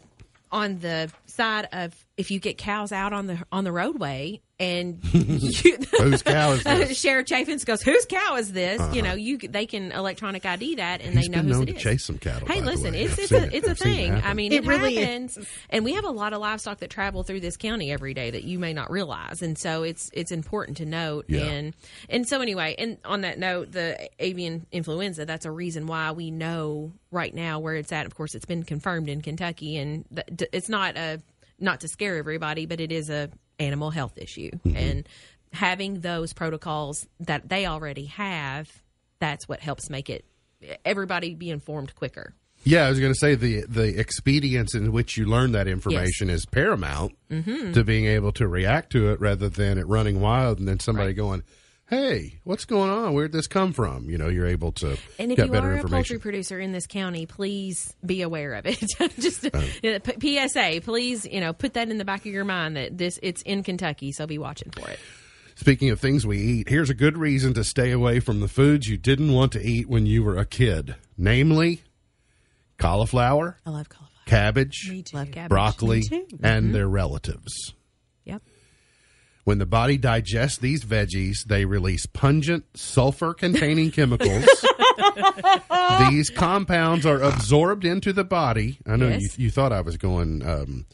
on 0.52 0.80
the 0.80 1.10
side 1.26 1.68
of 1.72 1.96
if 2.18 2.32
you 2.32 2.40
get 2.40 2.58
cows 2.58 2.92
out 2.92 3.14
on 3.14 3.28
the 3.28 3.40
on 3.52 3.64
the 3.64 3.72
roadway 3.72 4.42
and 4.60 5.00
you, 5.14 5.78
Whose 5.98 6.22
cow 6.22 6.52
is 6.52 6.64
this? 6.64 6.98
Sheriff 7.02 7.26
Chaffins 7.26 7.66
goes, 7.66 7.82
"Whose 7.82 8.06
cow 8.06 8.36
is 8.36 8.52
this?" 8.54 8.80
You 8.80 8.86
uh-huh. 8.86 9.02
know, 9.02 9.14
you 9.16 9.38
they 9.40 9.66
can 9.66 9.92
electronic 9.92 10.46
ID 10.46 10.76
that, 10.76 11.02
and 11.02 11.16
He's 11.16 11.24
they 11.26 11.30
know 11.32 11.40
been 11.40 11.48
whose 11.48 11.58
known 11.58 11.68
it 11.70 11.72
to 11.72 11.78
is. 11.78 11.82
chase 11.84 12.06
some 12.06 12.20
cattle, 12.20 12.48
Hey, 12.48 12.60
by 12.60 12.66
the 12.66 12.72
listen, 12.72 12.94
way. 12.94 13.04
it's 13.04 13.14
I've 13.14 13.20
it's 13.20 13.32
a 13.32 13.44
it. 13.46 13.54
it's 13.54 13.68
a 13.68 13.72
I've 13.72 13.80
seen 13.80 13.92
it 13.92 13.96
thing. 13.96 14.14
I 14.24 14.34
mean, 14.36 14.52
It 14.52 14.64
it, 14.64 14.68
really 14.68 14.98
is. 14.98 15.06
happens, 15.36 15.40
and 15.72 15.84
we 15.84 15.94
have 15.94 16.06
a 16.06 16.12
lot 16.12 16.34
of 16.34 16.42
livestock 16.42 16.78
that 16.80 16.92
travel 16.92 17.24
through 17.24 17.40
this 17.40 17.58
county 17.58 17.92
every 17.92 18.14
day 18.14 18.30
that 18.30 18.44
you 18.44 18.60
may 18.60 18.74
not 18.74 18.92
realize, 18.92 19.42
and 19.42 19.58
so 19.58 19.82
it's 19.82 20.12
it's 20.14 20.32
important 20.32 20.78
to 20.78 20.86
note. 20.86 21.26
Yeah. 21.28 21.42
And 21.42 21.74
and 22.10 22.28
so 22.28 22.42
anyway, 22.42 22.76
and 22.78 22.98
on 23.04 23.22
that 23.22 23.40
note, 23.40 23.72
the 23.72 24.10
avian 24.20 24.68
influenza. 24.72 25.26
That's 25.26 25.46
a 25.46 25.52
reason 25.52 25.88
why 25.88 26.12
we 26.12 26.30
know 26.30 26.92
right 27.10 27.34
now 27.34 27.58
where 27.60 27.76
it's 27.76 27.92
at. 27.92 28.06
Of 28.06 28.14
course, 28.14 28.36
it's 28.36 28.46
been 28.46 28.62
confirmed 28.64 29.10
in 29.10 29.22
Kentucky, 29.22 29.78
and 29.78 30.06
th- 30.38 30.50
it's 30.54 30.70
not 30.70 30.98
a 30.98 31.20
not 31.62 31.82
to 31.82 31.88
scare 31.88 32.18
everybody, 32.18 32.66
but 32.66 32.80
it 32.82 32.92
is 32.92 33.10
a 33.10 33.30
animal 33.60 33.92
health 33.92 34.18
issue, 34.18 34.50
Mm-hmm. 34.52 34.76
and 34.76 35.10
having 35.54 36.00
those 36.00 36.34
protocols 36.34 37.06
that 37.20 37.48
they 37.50 37.66
already 37.66 38.06
have, 38.06 38.70
that's 39.20 39.48
what 39.48 39.60
helps 39.60 39.90
make 39.90 40.10
it 40.10 40.26
everybody 40.86 41.34
be 41.36 41.50
informed 41.50 41.94
quicker. 41.96 42.34
Yeah, 42.64 42.86
I 42.86 42.90
was 42.90 43.00
going 43.00 43.12
to 43.14 43.20
say 43.20 43.34
the 43.36 43.66
the 43.68 43.98
expedience 44.00 44.76
in 44.76 44.92
which 44.92 45.18
you 45.18 45.26
learn 45.26 45.52
that 45.54 45.68
information 45.68 46.30
is 46.30 46.46
paramount 46.46 47.14
Mm-hmm. 47.32 47.72
to 47.74 47.84
being 47.84 48.06
able 48.06 48.32
to 48.34 48.48
react 48.48 48.92
to 48.92 49.10
it, 49.12 49.20
rather 49.20 49.50
than 49.50 49.78
it 49.78 49.88
running 49.88 50.20
wild 50.22 50.60
and 50.60 50.68
then 50.68 50.80
somebody 50.80 51.14
going, 51.14 51.44
"Hey, 51.92 52.40
what's 52.46 52.66
going 52.66 52.90
on? 52.90 53.14
Where'd 53.14 53.32
this 53.34 53.46
come 53.46 53.72
from?" 53.74 54.10
You 54.10 54.18
know, 54.18 54.28
you're 54.30 54.48
able 54.48 54.72
to 54.74 54.98
And 55.20 55.32
if 55.32 55.38
get 55.38 55.46
you 55.46 55.52
better 55.52 55.74
are 55.74 55.78
a 55.78 55.84
poultry 55.88 56.18
producer 56.18 56.60
in 56.60 56.72
this 56.72 56.88
county, 56.88 57.28
please 57.28 57.94
be 58.04 58.24
aware 58.24 58.56
of 58.56 58.66
it. 58.66 58.80
Just 59.20 59.48
Oh. 59.54 59.60
uh, 59.60 60.00
PSA, 60.48 60.82
please, 60.84 61.26
you 61.26 61.40
know, 61.42 61.54
put 61.54 61.74
that 61.74 61.90
in 61.90 62.00
the 62.00 62.06
back 62.06 62.22
of 62.22 62.28
your 62.32 62.46
mind 62.46 62.76
that 62.78 62.98
this 62.98 63.20
it's 63.22 63.44
in 63.44 63.62
Kentucky, 63.62 64.12
so 64.12 64.26
be 64.26 64.40
watching 64.40 64.72
for 64.72 64.90
it. 64.90 65.00
Speaking 65.56 65.90
of 65.92 66.00
things 66.00 66.26
we 66.26 66.40
eat, 66.40 66.70
here's 66.70 66.90
a 66.90 66.96
good 66.96 67.18
reason 67.18 67.54
to 67.54 67.64
stay 67.64 67.92
away 67.92 68.20
from 68.20 68.40
the 68.40 68.48
foods 68.48 68.88
you 68.88 68.98
didn't 68.98 69.32
want 69.34 69.52
to 69.52 69.62
eat 69.62 69.88
when 69.88 70.08
you 70.08 70.24
were 70.24 70.38
a 70.38 70.46
kid, 70.46 70.96
namely 71.18 71.82
cauliflower, 72.80 73.58
I 73.66 73.70
love 73.70 73.90
cauliflower. 73.90 74.24
cabbage, 74.26 74.88
Me 74.90 75.04
too. 75.04 75.18
Love 75.18 75.32
cabbage. 75.32 75.50
broccoli, 75.50 76.00
Me 76.00 76.26
too. 76.26 76.40
and 76.42 76.74
their 76.74 76.88
relatives. 76.88 77.74
Yep. 79.52 79.52
When 79.52 79.58
the 79.60 79.66
body 79.66 79.98
digests 79.98 80.58
these 80.60 80.84
veggies, 80.86 81.44
they 81.46 81.66
release 81.66 82.06
pungent 82.06 82.66
sulfur 82.76 83.34
containing 83.34 83.92
chemicals. 83.98 84.46
these 86.10 86.30
compounds 86.30 87.06
are 87.06 87.22
absorbed 87.22 87.86
into 87.86 88.14
the 88.14 88.24
body. 88.24 88.78
I 88.88 88.96
know 88.96 89.10
Yes. 89.10 89.38
you, 89.38 89.46
you 89.46 89.52
thought 89.52 89.72
I 89.74 89.82
was 89.82 89.98
going 89.98 90.46
um, 90.48 90.86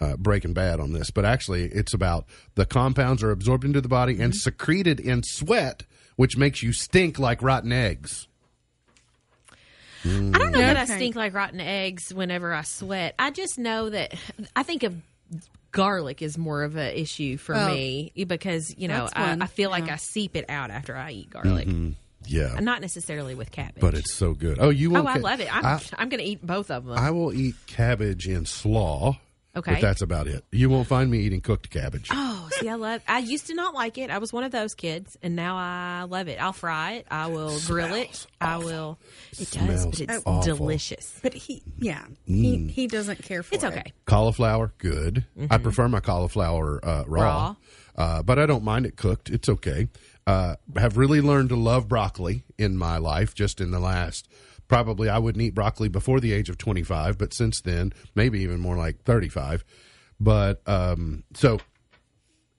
uh, 0.00 0.16
breaking 0.16 0.52
bad 0.52 0.80
on 0.80 0.92
this, 0.92 1.10
but 1.10 1.24
actually, 1.24 1.64
it's 1.66 1.94
about 1.94 2.26
the 2.54 2.66
compounds 2.66 3.22
are 3.22 3.30
absorbed 3.30 3.64
into 3.64 3.80
the 3.80 3.88
body 3.88 4.20
and 4.20 4.34
secreted 4.34 5.00
in 5.00 5.22
sweat, 5.24 5.84
which 6.16 6.36
makes 6.36 6.62
you 6.62 6.72
stink 6.72 7.18
like 7.18 7.40
rotten 7.42 7.72
eggs. 7.72 8.26
I 10.04 10.08
don't 10.08 10.32
know 10.50 10.58
that 10.58 10.76
I 10.76 10.84
stink 10.84 11.14
like 11.14 11.32
rotten 11.32 11.60
eggs 11.60 12.12
whenever 12.12 12.52
I 12.52 12.62
sweat. 12.62 13.14
I 13.20 13.30
just 13.30 13.56
know 13.56 13.88
that 13.90 14.12
I 14.56 14.64
think 14.64 14.82
of 14.82 14.96
garlic 15.72 16.22
is 16.22 16.38
more 16.38 16.62
of 16.62 16.76
an 16.76 16.94
issue 16.94 17.36
for 17.36 17.54
Oh. 17.56 17.68
me 17.74 18.12
because 18.26 18.74
you 18.78 18.88
know 18.88 19.08
I. 19.14 19.36
I 19.40 19.46
feel 19.46 19.70
like 19.70 19.86
Yeah. 19.86 19.94
I 19.94 19.96
seep 19.96 20.36
it 20.36 20.44
out 20.48 20.70
after 20.70 20.94
I 20.96 21.10
eat 21.12 21.30
garlic, 21.30 21.66
mm-hmm. 21.68 21.90
Yeah, 22.24 22.60
not 22.60 22.80
necessarily 22.80 23.34
with 23.34 23.50
cabbage. 23.50 23.80
but 23.80 23.94
it's 23.94 24.12
so 24.12 24.32
good. 24.32 24.58
Oh, 24.60 24.68
you 24.70 24.90
oh, 24.90 25.02
won't 25.02 25.08
I 25.08 25.18
love 25.18 25.40
it. 25.40 25.52
I'm 25.52 25.64
I- 25.66 25.82
I'm 25.98 26.08
going 26.08 26.20
to 26.22 26.24
eat 26.24 26.46
both 26.46 26.70
of 26.70 26.84
them. 26.84 26.96
I 26.96 27.10
will 27.10 27.32
eat 27.32 27.56
cabbage 27.66 28.28
in 28.28 28.46
slaw. 28.46 29.18
Okay. 29.54 29.72
But 29.72 29.80
that's 29.82 30.00
about 30.00 30.28
it. 30.28 30.44
You 30.50 30.70
won't 30.70 30.86
find 30.86 31.10
me 31.10 31.18
eating 31.18 31.42
cooked 31.42 31.68
cabbage. 31.68 32.08
Oh, 32.10 32.48
see, 32.52 32.68
I 32.70 32.74
love. 32.76 33.02
I 33.06 33.18
used 33.18 33.48
to 33.48 33.54
not 33.54 33.74
like 33.74 33.98
it. 33.98 34.08
I 34.08 34.16
was 34.16 34.32
one 34.32 34.44
of 34.44 34.50
those 34.52 34.74
kids, 34.74 35.18
and 35.22 35.36
now 35.36 35.56
I 35.56 36.04
love 36.08 36.28
it. 36.28 36.40
I'll 36.42 36.54
fry 36.54 36.92
it. 36.92 37.06
I 37.10 37.26
will 37.26 37.58
grill 37.66 37.92
it. 37.94 38.14
Smells 38.14 38.26
I 38.40 38.56
will. 38.56 38.98
It 39.32 39.38
does, 39.38 39.48
Smells 39.48 39.84
but 39.84 40.00
it's 40.00 40.22
awful. 40.24 40.42
delicious. 40.56 41.18
But 41.22 41.34
he, 41.34 41.62
yeah, 41.78 42.02
he, 42.24 42.66
he 42.68 42.86
doesn't 42.86 43.22
care 43.22 43.42
for 43.42 43.54
it. 43.54 43.56
It's 43.56 43.64
it. 43.64 43.72
okay. 43.74 43.92
Cauliflower, 44.06 44.72
good. 44.78 45.26
I 45.50 45.58
prefer 45.58 45.86
my 45.88 46.00
cauliflower 46.00 46.80
uh, 46.82 47.04
raw, 47.06 47.22
Raw. 47.22 47.56
Uh, 47.94 48.22
but 48.22 48.38
I 48.38 48.46
don't 48.46 48.64
mind 48.64 48.86
it 48.86 48.96
cooked. 48.96 49.28
It's 49.28 49.50
okay. 49.50 49.88
Uh, 50.26 50.54
have 50.76 50.96
really 50.96 51.20
learned 51.20 51.48
to 51.48 51.56
love 51.56 51.88
broccoli 51.88 52.44
in 52.56 52.76
my 52.76 52.96
life. 52.98 53.34
Just 53.34 53.60
in 53.60 53.70
the 53.72 53.80
last, 53.80 54.28
probably 54.68 55.08
I 55.08 55.18
wouldn't 55.18 55.42
eat 55.42 55.54
broccoli 55.54 55.88
before 55.88 56.20
the 56.20 56.32
age 56.32 56.48
of 56.48 56.58
twenty 56.58 56.82
five, 56.82 57.18
but 57.18 57.34
since 57.34 57.60
then, 57.60 57.92
maybe 58.14 58.40
even 58.40 58.60
more 58.60 58.76
like 58.76 59.02
thirty 59.02 59.28
five. 59.28 59.64
But 60.20 60.62
um, 60.68 61.24
so, 61.34 61.58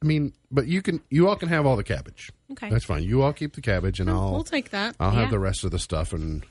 I 0.02 0.06
mean, 0.06 0.34
but 0.52 0.68
you 0.68 0.82
can, 0.82 1.02
you 1.10 1.30
all 1.30 1.38
can 1.38 1.48
have 1.48 1.66
all 1.66 1.78
the 1.78 1.84
cabbage. 1.84 2.30
Okay. 2.52 2.70
that's 2.70 2.84
fine. 2.84 3.04
You 3.04 3.22
all 3.22 3.32
keep 3.32 3.56
the 3.56 3.62
cabbage, 3.62 4.02
and 4.02 4.10
I'll 4.10 4.34
We'll 4.34 4.44
take 4.44 4.72
that. 4.72 4.96
I'll 5.00 5.12
have 5.12 5.30
the 5.32 5.40
rest 5.40 5.64
of 5.64 5.72
the 5.72 5.80
stuff 5.80 6.12
and 6.12 6.44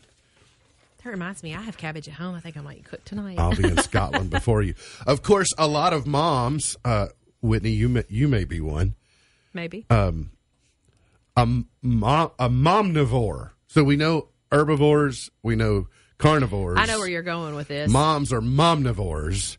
That 1.04 1.10
reminds 1.10 1.42
me, 1.42 1.54
I 1.54 1.60
have 1.60 1.76
cabbage 1.76 2.08
at 2.08 2.14
home. 2.14 2.34
I 2.34 2.40
think 2.40 2.56
I 2.56 2.62
might 2.62 2.84
cook 2.84 3.04
tonight. 3.04 3.38
I'll 3.38 3.54
be 3.54 3.68
in 3.68 3.76
Scotland 3.82 4.30
before 4.30 4.62
you. 4.62 4.74
Of 5.06 5.22
course, 5.22 5.48
a 5.58 5.66
lot 5.68 5.92
of 5.92 6.06
moms, 6.06 6.76
uh, 6.84 7.08
Whitney, 7.42 7.70
you 7.72 7.88
may, 7.90 8.04
you 8.08 8.26
may 8.28 8.44
be 8.44 8.60
one, 8.62 8.94
Maybe. 9.52 9.84
Uh, 9.90 10.12
a 11.36 11.46
mom, 11.82 12.30
a 12.38 12.48
momnivore. 12.48 13.50
So 13.68 13.84
we 13.84 13.96
know 13.96 14.28
herbivores, 14.50 15.30
we 15.42 15.56
know 15.56 15.88
carnivores. 16.18 16.78
I 16.78 16.86
know 16.86 16.98
where 16.98 17.08
you're 17.08 17.22
going 17.22 17.54
with 17.54 17.68
this. 17.68 17.90
Moms 17.90 18.32
are 18.32 18.40
momnivores. 18.40 19.56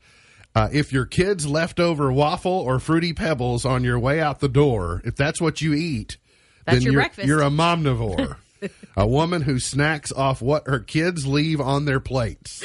Uh, 0.56 0.70
if 0.72 0.94
your 0.94 1.06
kids 1.06 1.48
leftover 1.48 2.12
waffle 2.12 2.52
or 2.52 2.80
fruity 2.80 3.14
pebbles 3.14 3.66
on 3.66 3.84
your 3.84 3.98
way 3.98 4.22
out 4.22 4.40
the 4.40 4.48
door, 4.48 5.02
if 5.04 5.16
that's 5.16 5.42
what 5.42 5.62
you 5.62 5.74
eat, 5.74 6.18
That's 6.66 6.76
then 6.76 6.82
your 6.84 6.94
you're, 6.94 7.02
breakfast. 7.02 7.28
you're 7.28 7.42
a 7.42 7.50
momnivore. 7.50 8.38
a 8.96 9.08
woman 9.08 9.42
who 9.42 9.60
snacks 9.60 10.12
off 10.12 10.42
what 10.42 10.68
her 10.68 10.80
kids 10.80 11.26
leave 11.26 11.60
on 11.60 11.86
their 11.86 12.00
plates. 12.00 12.64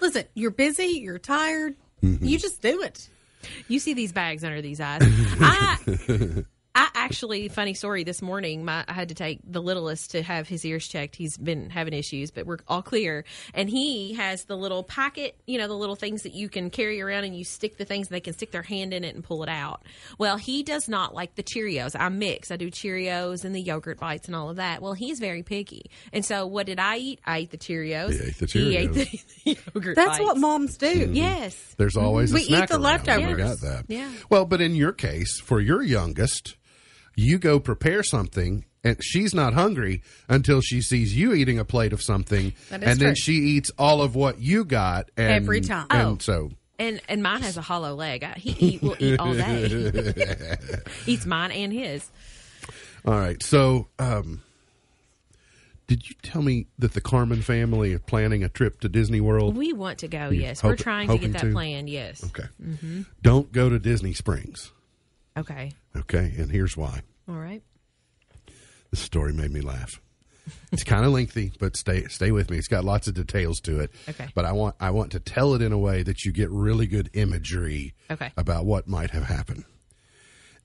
Listen, 0.00 0.24
you're 0.34 0.50
busy, 0.50 1.00
you're 1.02 1.18
tired. 1.20 1.76
Mm-hmm. 2.02 2.24
You 2.24 2.38
just 2.38 2.60
do 2.60 2.82
it. 2.82 3.08
You 3.68 3.78
see 3.78 3.94
these 3.94 4.12
bags 4.12 4.42
under 4.44 4.60
these 4.60 4.80
eyes. 4.80 5.00
I, 5.40 6.44
I 6.72 6.88
actually, 6.94 7.48
funny 7.48 7.74
story. 7.74 8.04
This 8.04 8.22
morning, 8.22 8.64
my, 8.64 8.84
I 8.86 8.92
had 8.92 9.08
to 9.08 9.14
take 9.14 9.40
the 9.44 9.60
littlest 9.60 10.12
to 10.12 10.22
have 10.22 10.46
his 10.46 10.64
ears 10.64 10.86
checked. 10.86 11.16
He's 11.16 11.36
been 11.36 11.68
having 11.68 11.92
issues, 11.92 12.30
but 12.30 12.46
we're 12.46 12.58
all 12.68 12.82
clear. 12.82 13.24
And 13.54 13.68
he 13.68 14.14
has 14.14 14.44
the 14.44 14.56
little 14.56 14.84
pocket, 14.84 15.36
you 15.46 15.58
know, 15.58 15.66
the 15.66 15.76
little 15.76 15.96
things 15.96 16.22
that 16.22 16.32
you 16.32 16.48
can 16.48 16.70
carry 16.70 17.02
around, 17.02 17.24
and 17.24 17.36
you 17.36 17.44
stick 17.44 17.76
the 17.76 17.84
things, 17.84 18.06
and 18.06 18.14
they 18.14 18.20
can 18.20 18.34
stick 18.34 18.52
their 18.52 18.62
hand 18.62 18.94
in 18.94 19.02
it 19.02 19.16
and 19.16 19.24
pull 19.24 19.42
it 19.42 19.48
out. 19.48 19.82
Well, 20.16 20.36
he 20.36 20.62
does 20.62 20.88
not 20.88 21.12
like 21.12 21.34
the 21.34 21.42
Cheerios. 21.42 21.96
I 21.98 22.08
mix. 22.08 22.52
I 22.52 22.56
do 22.56 22.70
Cheerios 22.70 23.44
and 23.44 23.52
the 23.52 23.60
yogurt 23.60 23.98
bites 23.98 24.28
and 24.28 24.36
all 24.36 24.48
of 24.48 24.56
that. 24.56 24.80
Well, 24.80 24.92
he's 24.92 25.18
very 25.18 25.42
picky, 25.42 25.90
and 26.12 26.24
so 26.24 26.46
what 26.46 26.66
did 26.66 26.78
I 26.78 26.98
eat? 26.98 27.20
I 27.26 27.38
ate 27.38 27.50
the 27.50 27.58
Cheerios. 27.58 28.12
He 28.12 28.28
ate 28.28 28.38
the 28.38 28.46
Cheerios. 28.46 28.70
He 28.70 28.76
ate 28.76 28.92
the, 28.92 29.06
Cheerios. 29.06 29.66
yogurt. 29.74 29.96
That's 29.96 30.18
bites. 30.18 30.20
what 30.20 30.36
moms 30.36 30.76
do. 30.76 30.86
Mm-hmm. 30.86 31.14
Yes. 31.14 31.74
There's 31.78 31.96
always 31.96 32.32
mm-hmm. 32.32 32.48
We 32.50 32.56
a 32.56 32.62
eat 32.62 32.68
the 32.68 32.74
around. 32.74 32.82
leftovers. 32.82 33.36
We 33.36 33.42
got 33.42 33.60
that. 33.60 33.84
Yeah. 33.88 34.10
Well, 34.28 34.44
but 34.44 34.60
in 34.60 34.76
your 34.76 34.92
case, 34.92 35.40
for 35.40 35.60
your 35.60 35.82
youngest, 35.82 36.56
you 37.20 37.38
go 37.38 37.60
prepare 37.60 38.02
something, 38.02 38.64
and 38.84 38.96
she's 39.02 39.34
not 39.34 39.54
hungry 39.54 40.02
until 40.28 40.60
she 40.60 40.80
sees 40.80 41.16
you 41.16 41.34
eating 41.34 41.58
a 41.58 41.64
plate 41.64 41.92
of 41.92 42.02
something, 42.02 42.52
and 42.70 42.82
then 42.98 43.14
she 43.14 43.32
eats 43.34 43.70
all 43.78 44.00
of 44.02 44.14
what 44.14 44.40
you 44.40 44.64
got. 44.64 45.10
And, 45.16 45.32
Every 45.32 45.60
time. 45.60 45.86
And 45.90 46.08
Oh. 46.08 46.18
so, 46.20 46.50
And 46.78 47.00
and 47.08 47.22
mine 47.22 47.42
has 47.42 47.56
a 47.56 47.62
hollow 47.62 47.94
leg. 47.94 48.24
He 48.36 48.50
eat, 48.74 48.82
will 48.82 48.96
eat 48.98 49.18
all 49.20 49.34
day. 49.34 50.56
Eats 51.06 51.26
mine 51.26 51.50
and 51.52 51.72
his. 51.72 52.08
all 53.04 53.14
right. 53.18 53.42
So, 53.42 53.88
um, 53.98 54.40
did 55.86 56.08
you 56.08 56.14
tell 56.22 56.40
me 56.40 56.66
that 56.78 56.92
the 56.94 57.00
Carmen 57.00 57.42
family 57.42 57.92
is 57.92 58.00
planning 58.06 58.44
a 58.44 58.48
trip 58.48 58.80
to 58.80 58.88
Disney 58.88 59.20
World? 59.20 59.56
We 59.56 59.72
want 59.72 59.98
to 59.98 60.08
go. 60.08 60.30
Yes, 60.30 60.62
we're 60.62 60.76
trying 60.76 61.08
to 61.08 61.18
get 61.18 61.32
that 61.34 61.42
to? 61.42 61.52
plan. 61.52 61.86
Yes. 61.88 62.24
Okay. 62.24 62.48
Don't 63.22 63.50
go 63.52 63.68
to 63.68 63.78
Disney 63.78 64.14
Springs. 64.14 64.72
Okay. 65.36 65.72
Okay, 65.96 66.32
and 66.38 66.50
here's 66.50 66.76
why. 66.76 67.02
All 67.30 67.36
right. 67.36 67.62
This 68.90 69.00
story 69.00 69.32
made 69.32 69.52
me 69.52 69.60
laugh. 69.60 70.00
It's 70.72 70.82
kind 70.82 71.04
of 71.04 71.12
lengthy, 71.12 71.52
but 71.60 71.76
stay 71.76 72.06
stay 72.06 72.32
with 72.32 72.50
me. 72.50 72.58
It's 72.58 72.66
got 72.66 72.84
lots 72.84 73.06
of 73.06 73.14
details 73.14 73.60
to 73.60 73.78
it. 73.80 73.92
Okay. 74.08 74.26
But 74.34 74.44
I 74.44 74.52
want 74.52 74.74
I 74.80 74.90
want 74.90 75.12
to 75.12 75.20
tell 75.20 75.54
it 75.54 75.62
in 75.62 75.70
a 75.70 75.78
way 75.78 76.02
that 76.02 76.24
you 76.24 76.32
get 76.32 76.50
really 76.50 76.88
good 76.88 77.08
imagery 77.12 77.94
Okay. 78.10 78.32
about 78.36 78.64
what 78.64 78.88
might 78.88 79.10
have 79.10 79.24
happened. 79.24 79.64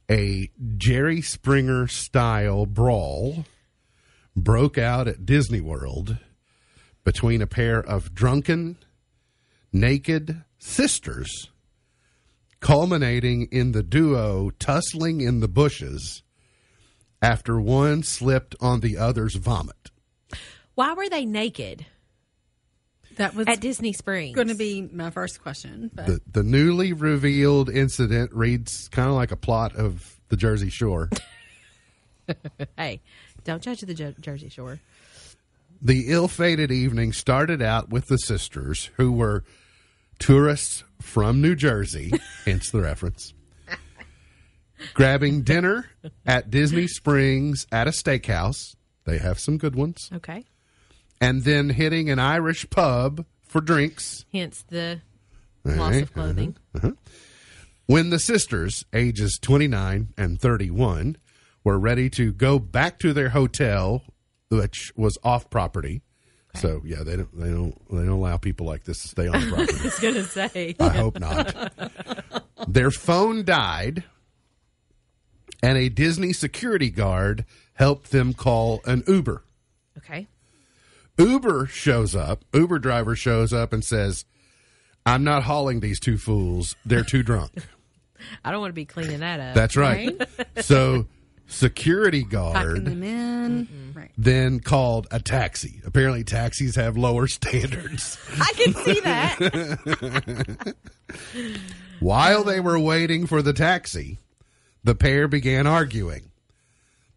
A 0.09 0.49
Jerry 0.77 1.21
Springer 1.21 1.87
style 1.87 2.65
brawl 2.65 3.45
broke 4.35 4.77
out 4.79 5.07
at 5.07 5.25
Disney 5.25 5.61
World 5.61 6.17
between 7.03 7.41
a 7.43 7.47
pair 7.47 7.79
of 7.79 8.15
drunken, 8.15 8.77
naked 9.71 10.41
sisters, 10.57 11.51
culminating 12.59 13.47
in 13.51 13.71
the 13.71 13.83
duo 13.83 14.49
tussling 14.57 15.21
in 15.21 15.41
the 15.41 15.47
bushes 15.47 16.23
after 17.25 17.59
one 17.59 18.03
slipped 18.03 18.55
on 18.61 18.81
the 18.81 18.97
other's 18.97 19.35
vomit. 19.35 19.91
Why 20.75 20.93
were 20.93 21.09
they 21.09 21.25
naked? 21.25 21.85
That 23.15 23.33
was 23.33 23.47
at 23.47 23.61
Disney 23.61 23.93
Springs. 23.93 24.35
going 24.35 24.49
to 24.49 24.55
be 24.55 24.81
my 24.81 25.09
first 25.09 25.41
question. 25.41 25.89
But 25.93 26.05
The, 26.05 26.19
the 26.31 26.43
newly 26.43 26.91
revealed 26.93 27.69
incident 27.69 28.31
reads 28.33 28.89
kind 28.89 29.07
of 29.09 29.15
like 29.15 29.31
a 29.31 29.37
plot 29.37 29.75
of 29.75 30.19
the 30.29 30.37
Jersey 30.37 30.69
Shore. 30.69 31.09
Hey, 32.75 33.01
don't 33.43 33.61
judge 33.61 33.81
the 33.81 33.93
Jer- 33.93 34.15
Jersey 34.19 34.49
Shore. 34.49 34.79
the 35.79 36.05
ill-fated 36.07 36.71
evening 36.71 37.13
started 37.13 37.61
out 37.61 37.89
with 37.89 38.07
the 38.07 38.17
sisters 38.17 38.89
who 38.97 39.11
were 39.11 39.43
tourists 40.17 40.83
from 40.99 41.39
New 41.39 41.55
Jersey, 41.55 42.11
hence 42.45 42.71
the 42.71 42.81
reference. 42.81 43.34
Grabbing 44.93 45.41
dinner 45.41 45.89
at 46.25 46.49
Disney 46.49 46.87
Springs 46.87 47.65
at 47.71 47.87
a 47.87 47.91
steakhouse. 47.91 48.75
They 49.05 49.17
have 49.17 49.39
some 49.39 49.57
good 49.57 49.75
ones. 49.75 50.09
Okay. 50.13 50.45
And 51.21 51.43
then 51.43 51.69
hitting 51.69 52.09
an 52.09 52.19
Irish 52.19 52.69
pub 52.69 53.25
for 53.47 53.61
drinks. 53.61 54.25
Hence 54.33 54.63
the 54.67 55.01
All 55.65 55.75
loss 55.75 55.95
of 55.95 56.13
clothing. 56.13 56.57
Uh-huh. 56.75 56.87
Uh-huh. 56.87 56.95
When 57.87 58.09
the 58.09 58.19
sisters, 58.19 58.83
ages 58.93 59.37
29 59.41 60.13
and 60.17 60.41
31, 60.41 61.17
were 61.63 61.77
ready 61.77 62.09
to 62.11 62.31
go 62.31 62.57
back 62.57 62.99
to 62.99 63.13
their 63.13 63.29
hotel, 63.29 64.03
which 64.49 64.91
was 64.95 65.17
off 65.23 65.49
property. 65.49 66.01
So 66.55 66.81
yeah, 66.85 67.03
they 67.03 67.17
don't 67.17 67.37
they 67.37 67.49
don't 67.49 67.75
they 67.91 68.05
don't 68.05 68.09
allow 68.09 68.37
people 68.37 68.65
like 68.65 68.85
this 68.85 69.01
to 69.01 69.07
stay 69.09 69.27
on 69.27 69.41
the 69.41 69.47
property. 69.55 69.77
I 69.77 69.83
was 69.83 69.95
to 69.97 70.23
say. 70.23 70.75
I 70.79 70.89
hope 70.89 71.19
not. 71.19 71.73
Their 72.67 72.91
phone 72.91 73.43
died, 73.43 74.03
and 75.65 75.77
a 75.79 75.89
Disney 75.89 76.31
security 76.31 76.91
guard 76.91 77.43
helped 77.73 78.11
them 78.11 78.33
call 78.33 78.81
an 78.85 79.03
Uber. 79.07 79.43
Okay. 79.97 80.27
Uber 81.17 81.65
shows 81.65 82.15
up. 82.15 82.45
Uber 82.53 82.77
driver 82.77 83.15
shows 83.15 83.51
up 83.51 83.73
and 83.73 83.83
says, 83.83 84.25
"I'm 85.05 85.23
not 85.23 85.43
hauling 85.43 85.79
these 85.79 85.99
two 85.99 86.17
fools. 86.19 86.75
They're 86.85 87.03
too 87.03 87.23
drunk." 87.23 87.51
I 88.45 88.51
don't 88.51 88.61
want 88.61 88.69
to 88.69 88.75
be 88.75 88.85
cleaning 88.85 89.21
that 89.21 89.39
up. 89.39 89.55
That's 89.55 89.75
right. 89.75 90.15
so 90.61 91.07
security 91.47 92.23
guard 92.23 92.53
packing 92.53 92.83
them 92.83 93.03
in. 93.03 94.09
Then 94.17 94.59
called 94.59 95.07
a 95.09 95.19
taxi. 95.19 95.81
Apparently, 95.85 96.23
taxis 96.23 96.75
have 96.75 96.95
lower 96.95 97.27
standards. 97.27 98.19
I 98.39 98.51
can 98.55 98.73
see 98.73 98.99
that. 98.99 100.75
While 101.99 102.43
they 102.43 102.59
were 102.59 102.79
waiting 102.79 103.25
for 103.25 103.41
the 103.41 103.53
taxi, 103.53 104.19
the 104.85 104.95
pair 104.95 105.27
began 105.27 105.65
arguing. 105.67 106.31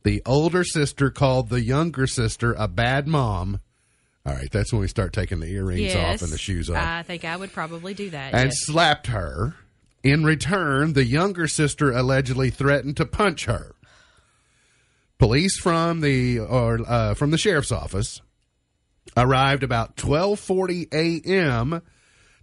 The 0.02 0.22
older 0.24 0.64
sister 0.64 1.10
called 1.10 1.50
the 1.50 1.60
younger 1.60 2.06
sister 2.06 2.54
a 2.54 2.66
bad 2.66 3.06
mom. 3.06 3.60
All 4.24 4.32
right, 4.32 4.50
that's 4.50 4.72
when 4.72 4.80
we 4.80 4.88
start 4.88 5.12
taking 5.12 5.38
the 5.40 5.52
earrings 5.52 5.80
yes. 5.80 6.16
off 6.16 6.22
and 6.22 6.32
the 6.32 6.38
shoes 6.38 6.70
off. 6.70 6.76
I 6.76 7.02
think 7.02 7.24
I 7.24 7.36
would 7.36 7.52
probably 7.52 7.92
do 7.92 8.10
that. 8.10 8.34
and 8.34 8.46
yes. 8.46 8.66
slapped 8.66 9.08
her. 9.08 9.54
In 10.02 10.24
return, 10.24 10.94
the 10.94 11.04
younger 11.04 11.46
sister 11.46 11.92
allegedly 11.92 12.50
threatened 12.50 12.96
to 12.98 13.04
punch 13.04 13.44
her. 13.44 13.74
Police 15.18 15.58
from 15.58 16.00
the 16.00 16.38
or 16.38 16.80
uh, 16.86 17.14
from 17.14 17.32
the 17.32 17.38
sheriff's 17.38 17.72
office 17.72 18.22
arrived 19.16 19.62
about 19.62 19.96
12:40 19.96 20.92
a.m. 20.92 21.82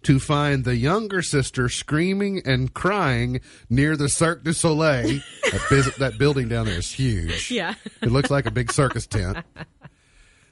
to 0.06 0.20
find 0.20 0.64
the 0.64 0.76
younger 0.76 1.22
sister 1.22 1.68
screaming 1.68 2.42
and 2.46 2.74
crying 2.74 3.42
near 3.70 3.98
the 3.98 4.08
Cirque 4.08 4.44
du 4.44 4.54
Soleil. 4.54 5.20
that, 5.52 5.62
bus- 5.70 5.98
that 5.98 6.18
building 6.18 6.48
down 6.48 6.66
there 6.66 6.78
is 6.78 6.92
huge. 6.92 7.52
Yeah. 7.56 7.76
It 8.02 8.12
looks 8.12 8.30
like 8.30 8.46
a 8.46 8.52
big 8.52 8.72
circus 8.72 9.08
tent. 9.08 9.38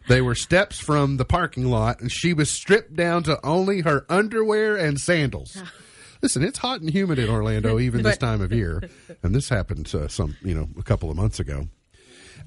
They 0.08 0.22
were 0.22 0.36
steps 0.36 0.80
from 0.80 1.18
the 1.18 1.26
parking 1.26 1.66
lot, 1.66 2.02
and 2.02 2.12
she 2.12 2.34
was 2.34 2.50
stripped 2.50 2.96
down 2.96 3.24
to 3.24 3.40
only 3.46 3.82
her 3.82 4.06
underwear 4.10 4.76
and 4.76 5.00
sandals. 5.00 5.62
Listen, 6.22 6.44
it's 6.44 6.60
hot 6.60 6.82
and 6.82 6.90
humid 6.90 7.20
in 7.20 7.30
Orlando 7.30 7.80
even 7.80 8.02
this 8.02 8.18
time 8.18 8.42
of 8.42 8.52
year, 8.54 8.90
and 9.24 9.36
this 9.36 9.50
happened 9.50 9.94
uh, 9.94 10.08
some, 10.08 10.36
you 10.42 10.54
know, 10.56 10.70
a 10.78 10.84
couple 10.84 11.10
of 11.10 11.18
months 11.18 11.40
ago. 11.40 11.68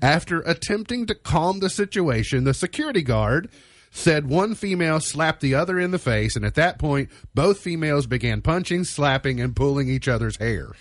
After 0.00 0.40
attempting 0.40 1.06
to 1.06 1.14
calm 1.14 1.60
the 1.60 1.70
situation, 1.70 2.44
the 2.44 2.54
security 2.54 3.02
guard 3.02 3.50
said 3.96 4.28
one 4.28 4.54
female 4.54 5.00
slapped 5.00 5.40
the 5.40 5.54
other 5.54 5.80
in 5.80 5.90
the 5.90 5.98
face, 5.98 6.36
and 6.36 6.44
at 6.44 6.54
that 6.54 6.78
point, 6.78 7.08
both 7.34 7.58
females 7.58 8.06
began 8.06 8.42
punching, 8.42 8.84
slapping, 8.84 9.40
and 9.40 9.56
pulling 9.56 9.88
each 9.88 10.06
other's 10.06 10.36
hair. 10.36 10.72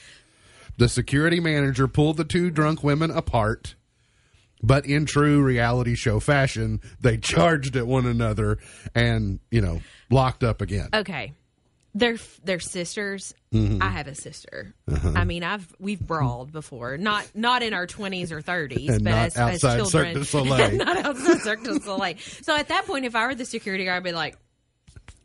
The 0.77 0.89
security 0.89 1.39
manager 1.39 1.87
pulled 1.87 2.17
the 2.17 2.25
two 2.25 2.49
drunk 2.49 2.83
women 2.83 3.11
apart, 3.11 3.75
but 4.61 4.85
in 4.85 5.05
true 5.05 5.41
reality 5.41 5.95
show 5.95 6.19
fashion, 6.19 6.81
they 6.99 7.17
charged 7.33 7.77
at 7.77 7.87
one 7.87 8.05
another 8.05 8.57
and, 8.93 9.39
you 9.49 9.61
know, 9.61 9.81
locked 10.11 10.43
up 10.43 10.61
again. 10.61 10.89
okay. 10.93 11.33
They're 11.97 12.17
they're 12.43 12.59
sisters. 12.59 13.33
Mm-hmm. 13.53 13.81
I 13.81 13.89
have 13.89 14.07
a 14.07 14.15
sister. 14.15 14.73
Uh-huh. 14.91 15.13
I 15.15 15.23
mean, 15.23 15.43
I've 15.43 15.73
we've 15.79 15.99
brawled 15.99 16.51
before. 16.51 16.97
Not 16.97 17.25
not 17.33 17.63
in 17.63 17.73
our 17.73 17.87
twenties 17.87 18.33
or 18.33 18.41
thirties, 18.41 18.99
but 19.01 19.13
as, 19.13 19.37
as 19.37 19.61
children, 19.61 20.13
not 20.77 20.97
outside 20.97 21.39
Cirque 21.39 21.63
du 21.63 21.79
Soleil. 21.79 22.17
So 22.41 22.53
at 22.53 22.67
that 22.67 22.85
point, 22.85 23.05
if 23.05 23.15
I 23.15 23.25
were 23.27 23.33
the 23.35 23.45
security 23.45 23.85
guard, 23.85 23.95
I'd 23.95 24.03
be 24.03 24.11
like, 24.11 24.35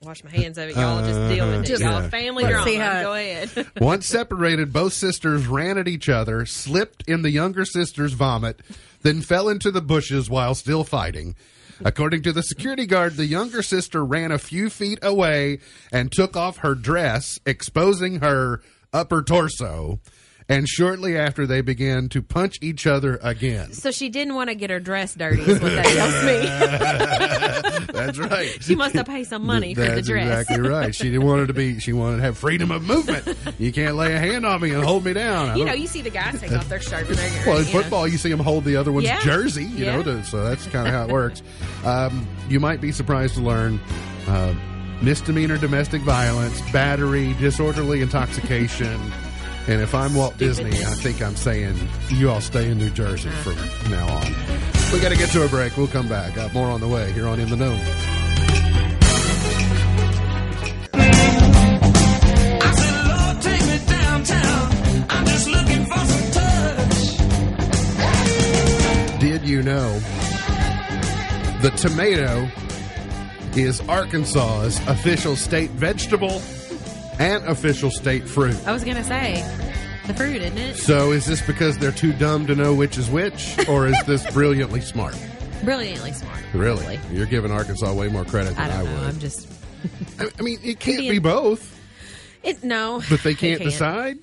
"Wash 0.00 0.22
my 0.22 0.30
hands 0.30 0.58
of 0.58 0.68
it, 0.68 0.76
y'all. 0.76 1.04
Just 1.04 1.34
deal 1.34 1.46
with 1.48 1.62
it. 1.62 1.66
Just- 1.66 1.82
y'all 1.82 2.02
yeah. 2.02 2.08
family 2.08 2.44
Let's 2.44 2.62
drama. 2.62 2.84
how- 2.84 3.02
Go 3.02 3.14
ahead." 3.14 3.66
Once 3.80 4.06
separated, 4.06 4.72
both 4.72 4.92
sisters 4.92 5.48
ran 5.48 5.76
at 5.76 5.88
each 5.88 6.08
other, 6.08 6.46
slipped 6.46 7.02
in 7.08 7.22
the 7.22 7.32
younger 7.32 7.64
sister's 7.64 8.12
vomit, 8.12 8.60
then 9.02 9.22
fell 9.22 9.48
into 9.48 9.72
the 9.72 9.82
bushes 9.82 10.30
while 10.30 10.54
still 10.54 10.84
fighting. 10.84 11.34
According 11.83 12.22
to 12.22 12.33
the 12.33 12.43
security 12.43 12.85
guard, 12.85 13.14
the 13.16 13.24
younger 13.24 13.62
sister 13.62 14.05
ran 14.05 14.33
a 14.33 14.39
few 14.39 14.68
feet 14.68 14.99
away 15.03 15.61
and 15.91 16.12
took 16.12 16.37
off 16.37 16.59
her 16.59 16.74
dress, 16.74 17.39
exposing 17.47 18.20
her 18.20 18.61
upper 18.93 19.22
torso. 19.22 19.99
And 20.51 20.68
shortly 20.68 21.16
after, 21.16 21.46
they 21.46 21.61
began 21.61 22.09
to 22.09 22.20
punch 22.20 22.59
each 22.61 22.84
other 22.86 23.20
again. 23.22 23.72
so 23.72 23.92
she 23.92 24.09
didn't 24.09 24.34
want 24.34 24.51
to 24.51 24.57
get 24.57 24.68
her 24.68 24.80
dress 24.80 25.14
dirty. 25.14 25.42
Is 25.42 25.61
what 25.61 25.70
that 25.72 25.86
tells 25.86 27.86
me. 27.86 27.86
That's 27.92 28.18
right. 28.18 28.59
she 28.62 28.74
must 28.74 28.94
have 28.96 29.07
paid 29.07 29.24
some 29.28 29.46
money 29.46 29.74
for 29.74 29.82
the 29.82 29.86
That's 29.90 30.09
dress. 30.09 30.26
exactly 30.40 30.68
right. 30.68 30.92
She 30.94 31.05
didn't 31.05 31.24
want 31.24 31.42
it 31.42 31.46
to 31.46 31.55
be. 31.55 31.78
She 31.78 31.92
wanted 31.92 32.16
to 32.16 32.22
have 32.22 32.36
freedom 32.36 32.72
of 32.72 32.82
movement. 32.82 33.28
You 33.59 33.72
can't 33.72 33.94
lay 33.96 34.12
a 34.14 34.18
hand 34.18 34.44
on 34.44 34.61
me 34.61 34.72
and 34.74 34.82
hold 34.84 35.05
me 35.05 35.12
down. 35.12 35.51
I 35.51 35.55
You 35.55 35.64
know, 35.64 35.72
you 35.72 35.86
see 35.86 36.03
the 36.03 36.11
guys 36.11 36.40
take 36.40 36.51
off 36.53 36.68
their 36.68 36.80
shirt 36.80 37.07
when 37.07 37.16
they're 37.16 37.46
Well, 37.46 37.59
in 37.59 37.64
know. 37.66 37.70
football, 37.70 38.09
you 38.09 38.18
see 38.18 38.30
them 38.30 38.40
hold 38.40 38.64
the 38.64 38.74
other 38.76 38.90
one's 38.90 39.07
Yeah. 39.07 39.20
jersey, 39.22 39.64
you 39.64 39.84
Yeah. 39.84 39.96
know, 39.96 40.03
to, 40.03 40.24
so 40.24 40.42
that's 40.42 40.66
kind 40.66 40.88
of 40.88 40.92
how 40.94 41.05
it 41.05 41.11
works. 41.12 41.42
Um, 41.84 42.26
you 42.48 42.59
might 42.59 42.80
be 42.80 42.90
surprised 42.90 43.34
to 43.36 43.40
learn 43.40 43.78
uh, 44.26 44.53
misdemeanor 45.01 45.59
domestic 45.59 46.03
violence, 46.03 46.61
battery, 46.72 47.34
disorderly 47.34 48.01
intoxication. 48.01 49.01
And 49.70 49.80
if 49.80 49.94
I'm 49.94 50.14
Walt 50.16 50.36
Disney, 50.36 50.72
I 50.82 50.94
think 50.94 51.22
I'm 51.22 51.36
saying 51.36 51.78
you 52.08 52.28
all 52.28 52.40
stay 52.40 52.68
in 52.68 52.78
New 52.78 52.90
Jersey 52.90 53.30
from 53.30 53.52
uh-huh. 53.52 53.88
now 53.88 54.08
on. 54.16 54.26
We 54.92 54.98
got 54.98 55.10
to 55.10 55.16
get 55.16 55.30
to 55.30 55.44
a 55.44 55.48
break. 55.48 55.76
We'll 55.76 55.86
come 55.86 56.08
back. 56.08 56.34
Got 56.34 56.52
more 56.52 56.66
on 56.66 56.80
the 56.80 56.88
way 56.88 57.12
here 57.12 57.28
on 57.28 57.38
In 57.38 57.48
the 57.48 57.54
Know. 57.54 57.80
I 62.60 62.72
said, 62.72 63.06
Lord, 63.06 63.42
take 63.42 63.62
me 63.62 63.78
downtown. 63.86 64.72
I'm 65.08 65.24
just 65.26 65.46
looking 65.46 65.86
for 65.86 65.98
some 66.04 66.30
touch. 69.12 69.20
Did 69.20 69.48
you 69.48 69.62
know 69.62 70.00
the 71.62 71.70
tomato 71.76 72.50
is 73.54 73.80
Arkansas's 73.82 74.80
official 74.88 75.36
state 75.36 75.70
vegetable 75.70 76.42
and 77.20 77.44
official 77.44 77.90
state 77.90 78.26
fruit? 78.26 78.56
I 78.66 78.72
was 78.72 78.82
gonna 78.82 79.04
say 79.04 79.42
the 80.06 80.14
fruit, 80.14 80.42
isn't 80.42 80.58
it? 80.58 80.76
So 80.76 81.12
is 81.12 81.26
this 81.26 81.40
because 81.46 81.78
they're 81.78 81.92
too 81.92 82.12
dumb 82.14 82.46
to 82.46 82.54
know 82.54 82.74
which 82.74 82.98
is 82.98 83.08
which, 83.10 83.56
or 83.68 83.86
is 83.86 83.96
this 84.06 84.28
brilliantly 84.32 84.80
smart? 84.80 85.14
Brilliantly 85.62 86.12
smart. 86.12 86.42
Really, 86.54 86.96
probably. 86.96 87.16
you're 87.16 87.26
giving 87.26 87.50
Arkansas 87.52 87.92
way 87.92 88.08
more 88.08 88.24
credit 88.24 88.56
than 88.56 88.70
I, 88.70 88.76
don't 88.82 88.84
know. 88.86 89.00
would. 89.00 89.08
I'm 89.08 89.18
just 89.20 89.48
I, 90.18 90.28
I 90.38 90.42
mean, 90.42 90.58
it 90.62 90.80
can't 90.80 90.96
Indian- 90.98 91.14
be 91.16 91.18
both, 91.18 91.78
it. 92.42 92.64
No, 92.64 93.02
but 93.10 93.22
they 93.22 93.32
it 93.32 93.38
can't, 93.38 93.62
decide. 93.62 94.18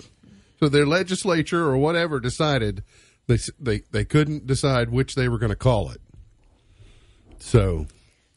So 0.60 0.68
their 0.70 0.88
legislature 0.88 1.64
or 1.64 1.78
whatever 1.78 2.20
decided 2.20 2.84
they 3.28 3.38
they 3.60 3.82
they 3.92 4.06
couldn't 4.06 4.48
decide 4.48 4.90
which 4.90 5.14
they 5.16 5.30
were 5.30 5.38
going 5.38 5.52
to 5.52 5.56
call 5.56 5.92
it. 5.92 6.02
So 7.40 7.86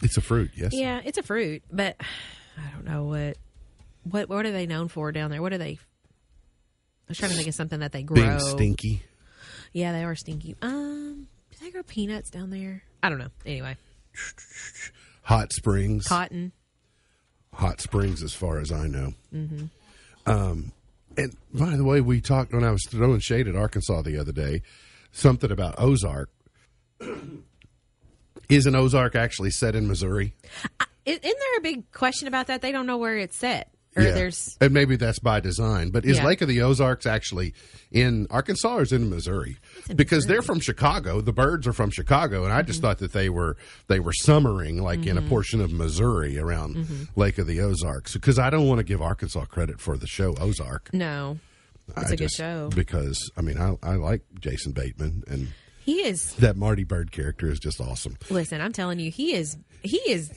it's 0.03 0.17
a 0.19 0.21
fruit, 0.21 0.51
yes. 0.55 0.73
Yeah, 0.75 1.01
it's 1.05 1.17
a 1.19 1.23
fruit, 1.23 1.63
but 1.73 1.97
I 2.59 2.71
don't 2.75 2.85
know 2.85 3.05
what 3.05 3.39
what 4.05 4.29
what 4.29 4.47
are 4.47 4.53
they 4.53 4.67
known 4.67 4.89
for 4.89 5.13
down 5.13 5.31
there? 5.31 5.43
What 5.43 5.53
are 5.53 5.59
they? 5.59 5.79
I 5.79 7.09
was 7.09 7.19
trying 7.19 7.31
to 7.33 7.37
think 7.37 7.49
of 7.49 7.55
something 7.55 7.81
that 7.81 7.93
they 7.93 8.03
grow. 8.03 8.15
Being 8.17 8.39
stinky. 8.41 9.03
Yeah, 9.73 9.93
they 9.93 10.05
are 10.05 10.15
stinky. 10.15 10.57
Um, 10.63 11.27
do 11.51 11.65
they 11.65 11.71
grow 11.71 11.83
peanuts 11.83 12.31
down 12.31 12.51
there? 12.51 12.83
I 13.03 13.09
don't 13.09 13.19
know. 13.19 13.31
Anyway, 13.47 13.77
Hot 15.23 15.53
springs. 15.53 16.07
cotton. 16.07 16.53
Hot 17.55 17.81
Springs, 17.81 18.23
as 18.23 18.33
far 18.33 18.59
as 18.61 18.71
I 18.73 18.87
know. 18.87 19.13
Mm-hmm. 19.35 19.65
Um, 20.31 20.73
and 21.19 21.37
by 21.53 21.77
the 21.77 21.83
way, 21.85 22.01
we 22.01 22.21
talked 22.21 22.53
when 22.53 22.63
I 22.65 22.71
was 22.71 22.85
throwing 22.89 23.19
shade 23.19 23.49
at 23.49 23.57
Arkansas 23.57 24.03
the 24.03 24.19
other 24.19 24.31
day, 24.33 24.63
something 25.11 25.51
about 25.51 25.75
Ozark. 25.79 26.31
Isn't 28.49 28.75
Ozark 28.75 29.15
actually 29.17 29.51
set 29.51 29.75
in 29.75 29.87
Missouri? 29.87 30.35
I- 30.81 30.87
isn't 31.07 31.23
there 31.23 31.59
a 31.59 31.61
big 31.61 31.91
question 31.93 32.29
about 32.29 32.47
that? 32.49 32.63
They 32.63 32.73
don't 32.73 32.87
know 32.87 32.99
where 32.99 33.17
it's 33.17 33.37
set, 33.37 33.73
or 33.97 34.03
Yeah. 34.03 34.13
there's 34.13 34.57
and 34.61 34.73
maybe 34.73 34.97
that's 34.97 35.19
by 35.19 35.41
design. 35.41 35.91
But 35.91 36.05
is 36.05 36.19
Yeah. 36.19 36.27
Lake 36.27 36.41
of 36.43 36.49
the 36.49 36.61
Ozarks 36.63 37.07
actually 37.07 37.55
in 37.91 38.27
Arkansas 38.31 38.77
or 38.77 38.83
is 38.83 38.93
it 38.93 38.97
in 38.97 39.11
Missouri? 39.11 39.57
because 39.97 40.27
they're 40.27 40.43
from 40.43 40.61
Chicago. 40.61 41.21
The 41.21 41.33
Byrdes 41.33 41.67
are 41.67 41.73
from 41.73 41.91
Chicago, 41.91 42.45
and 42.45 42.53
I 42.53 42.61
Mm-hmm. 42.61 42.67
just 42.69 42.81
thought 42.81 42.99
that 42.99 43.13
they 43.13 43.29
were 43.29 43.57
they 43.89 43.99
were 44.01 44.13
summering 44.13 44.81
like 44.83 45.07
in 45.07 45.19
a 45.19 45.23
portion 45.23 45.61
of 45.61 45.73
Missouri 45.73 46.39
around 46.39 46.77
Mm-hmm. 46.77 47.03
Lake 47.21 47.39
of 47.39 47.47
the 47.47 47.61
Ozarks. 47.61 48.13
Because 48.15 48.39
I 48.39 48.49
don't 48.51 48.67
want 48.69 48.79
to 48.79 48.85
give 48.85 49.03
Arkansas 49.03 49.45
credit 49.47 49.81
for 49.81 49.97
the 49.97 50.07
show 50.07 50.35
Ozark. 50.41 50.91
no. 50.93 51.39
It's 51.97 52.11
I 52.11 52.15
a 52.15 52.17
good 52.17 52.31
show. 52.31 52.71
because 52.73 53.19
I 53.37 53.41
mean 53.43 53.59
I 53.59 53.75
I 53.83 53.97
like 53.97 54.23
Jason 54.39 54.71
Bateman 54.71 55.25
and 55.27 55.49
He 55.91 56.03
is. 56.03 56.35
that 56.37 56.57
Marty 56.57 56.85
Byrde 56.85 57.11
character 57.11 57.51
is 57.51 57.59
just 57.59 57.81
awesome. 57.81 58.17
Listen, 58.31 58.61
I'm 58.61 58.73
telling 58.73 59.01
you, 59.01 59.11
he 59.11 59.35
is. 59.35 59.57
He 59.83 59.97
is. 59.99 60.31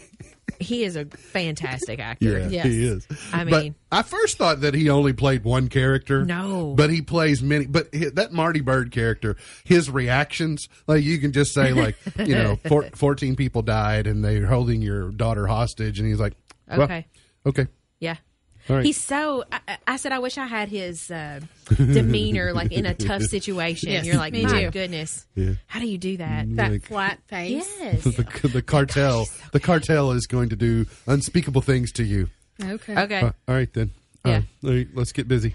He 0.60 0.84
is 0.84 0.96
a 0.96 1.06
fantastic 1.06 2.00
actor. 2.00 2.40
Yeah, 2.40 2.48
Yes. 2.48 2.66
he 2.66 2.86
is. 2.86 3.08
I 3.32 3.44
But 3.44 3.64
mean- 3.64 3.76
I 3.92 4.02
first 4.02 4.38
thought 4.38 4.62
that 4.62 4.74
he 4.74 4.90
only 4.90 5.14
played 5.14 5.44
one 5.44 5.68
character. 5.70 6.26
No. 6.26 6.74
but 6.76 6.90
he 6.90 7.02
plays 7.04 7.44
many. 7.44 7.68
But 7.68 7.92
that 8.16 8.32
Marty 8.32 8.62
Byrde 8.62 8.92
character, 8.92 9.36
his 9.64 9.90
reactions, 9.92 10.70
like 10.88 11.04
you 11.04 11.18
can 11.20 11.34
just 11.34 11.54
say, 11.54 11.72
like 11.74 11.98
you 12.20 12.34
know, 12.36 12.56
four, 12.68 12.90
fourteen 12.96 13.36
people 13.36 13.62
died 13.62 14.08
and 14.08 14.24
they're 14.24 14.48
holding 14.48 14.82
your 14.82 15.12
daughter 15.12 15.46
hostage, 15.46 16.00
and 16.00 16.08
he's 16.08 16.20
like, 16.20 16.34
well, 16.68 16.82
Okay. 16.84 17.06
okay, 17.46 17.68
right. 18.70 18.86
He's 18.86 19.04
so. 19.04 19.44
I, 19.52 19.60
I- 19.68 19.78
I 19.86 19.98
said, 19.98 20.12
I 20.12 20.20
wish 20.20 20.38
I 20.38 20.46
had 20.48 20.70
his 20.70 21.12
uh, 21.12 21.40
demeanor, 21.76 22.54
like 22.54 22.72
in 22.72 22.86
a 22.86 22.94
tough 22.94 23.22
situation. 23.24 23.92
Yes, 23.92 24.06
You're 24.06 24.16
like, 24.16 24.34
my 24.34 24.64
too. 24.64 24.72
goodness, 24.72 25.26
Yeah. 25.36 25.54
how 25.68 25.80
do 25.80 25.88
you 25.88 25.98
do 25.98 26.18
that? 26.18 26.56
That 26.56 26.72
Like- 26.72 26.84
flat 26.86 27.20
face. 27.28 27.52
Yes. 27.80 28.04
the, 28.04 28.50
the 28.52 28.62
cartel, 28.62 29.28
the 29.52 29.60
cartel 29.60 30.12
is 30.12 30.26
going 30.26 30.50
to 30.50 30.56
do 30.56 30.86
unspeakable 31.06 31.62
things 31.62 31.92
to 31.94 32.04
you. 32.04 32.30
Okay. 32.64 32.96
Okay. 32.98 33.20
Uh, 33.22 33.32
all 33.48 33.56
right 33.56 33.72
then. 33.74 33.92
Yeah. 34.26 34.38
Uh, 34.64 34.68
all 34.68 34.74
right, 34.74 34.88
let's 34.94 35.12
get 35.12 35.28
busy. 35.28 35.54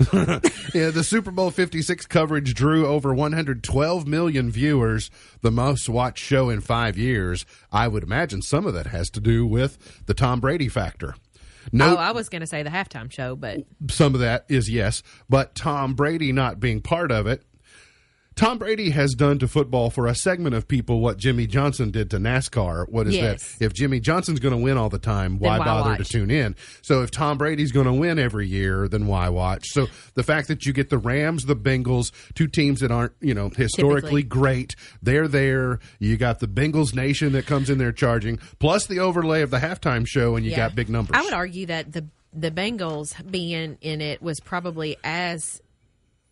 yeah, 0.12 0.90
the 0.90 1.04
Super 1.06 1.30
Bowl 1.30 1.50
56 1.50 2.06
coverage 2.06 2.52
drew 2.54 2.86
over 2.86 3.14
112 3.14 4.06
million 4.06 4.50
viewers, 4.50 5.10
the 5.40 5.50
most 5.52 5.88
watched 5.88 6.22
show 6.22 6.50
in 6.50 6.60
5 6.60 6.98
years. 6.98 7.46
I 7.72 7.88
would 7.88 8.02
imagine 8.02 8.42
some 8.42 8.66
of 8.66 8.74
that 8.74 8.86
has 8.88 9.08
to 9.10 9.20
do 9.20 9.46
with 9.46 10.02
the 10.06 10.14
Tom 10.14 10.40
Brady 10.40 10.68
factor. 10.68 11.14
No, 11.72 11.94
Oh, 11.94 11.96
I 11.96 12.12
was 12.12 12.28
going 12.28 12.40
to 12.40 12.46
say 12.46 12.62
the 12.62 12.70
halftime 12.70 13.10
show, 13.10 13.36
but 13.36 13.58
some 13.88 14.14
of 14.14 14.20
that 14.20 14.44
is 14.48 14.68
yes, 14.70 15.02
but 15.28 15.54
Tom 15.54 15.94
Brady 15.94 16.32
not 16.32 16.60
being 16.60 16.80
part 16.80 17.10
of 17.12 17.26
it. 17.26 17.42
Tom 18.36 18.58
Brady 18.58 18.90
has 18.90 19.14
done 19.14 19.38
to 19.38 19.46
football 19.48 19.90
for 19.90 20.06
a 20.06 20.14
segment 20.14 20.54
of 20.56 20.66
people 20.66 21.00
what 21.00 21.18
Jimmie 21.18 21.46
Johnson 21.46 21.90
did 21.90 22.10
to 22.10 22.18
NASCAR. 22.18 22.88
What 22.88 23.06
is 23.06 23.14
Yes. 23.14 23.56
that? 23.58 23.64
If 23.64 23.72
Jimmie 23.74 24.00
Johnson's 24.00 24.40
going 24.40 24.54
to 24.56 24.60
win 24.60 24.76
all 24.76 24.88
the 24.88 24.98
time, 24.98 25.38
why, 25.38 25.58
why 25.58 25.64
bother 25.64 25.96
to 25.96 26.04
tune 26.04 26.30
in? 26.30 26.56
So 26.82 27.02
if 27.02 27.10
Tom 27.10 27.38
Brady's 27.38 27.70
going 27.70 27.86
to 27.86 27.92
win 27.92 28.18
every 28.18 28.48
year, 28.48 28.88
then 28.88 29.06
why 29.06 29.28
watch? 29.28 29.66
So 29.68 29.86
the 30.14 30.22
fact 30.24 30.48
that 30.48 30.66
you 30.66 30.72
get 30.72 30.90
the 30.90 30.98
Rams, 30.98 31.44
the 31.44 31.54
Bengals, 31.56 32.10
two 32.34 32.48
teams 32.48 32.80
that 32.80 32.90
aren't, 32.90 33.12
you 33.20 33.34
know, 33.34 33.50
historically 33.50 34.22
Typically. 34.22 34.22
great, 34.24 34.76
they're 35.02 35.28
there. 35.28 35.78
You 36.00 36.16
got 36.16 36.40
the 36.40 36.48
Bengals 36.48 36.94
Nation 36.94 37.32
that 37.32 37.46
comes 37.46 37.70
in 37.70 37.78
there 37.78 37.92
charging, 37.92 38.38
plus 38.58 38.86
the 38.86 38.98
overlay 38.98 39.42
of 39.42 39.50
the 39.50 39.58
halftime 39.58 40.06
show, 40.06 40.34
and 40.34 40.44
you 40.44 40.50
yeah. 40.50 40.56
got 40.56 40.74
big 40.74 40.88
numbers. 40.88 41.16
I 41.16 41.22
would 41.22 41.34
argue 41.34 41.66
that 41.66 41.92
the 41.92 42.04
the 42.36 42.50
Bengals 42.50 43.14
being 43.30 43.78
in 43.80 44.00
it 44.00 44.20
was 44.20 44.40
probably 44.40 44.96
as 45.04 45.60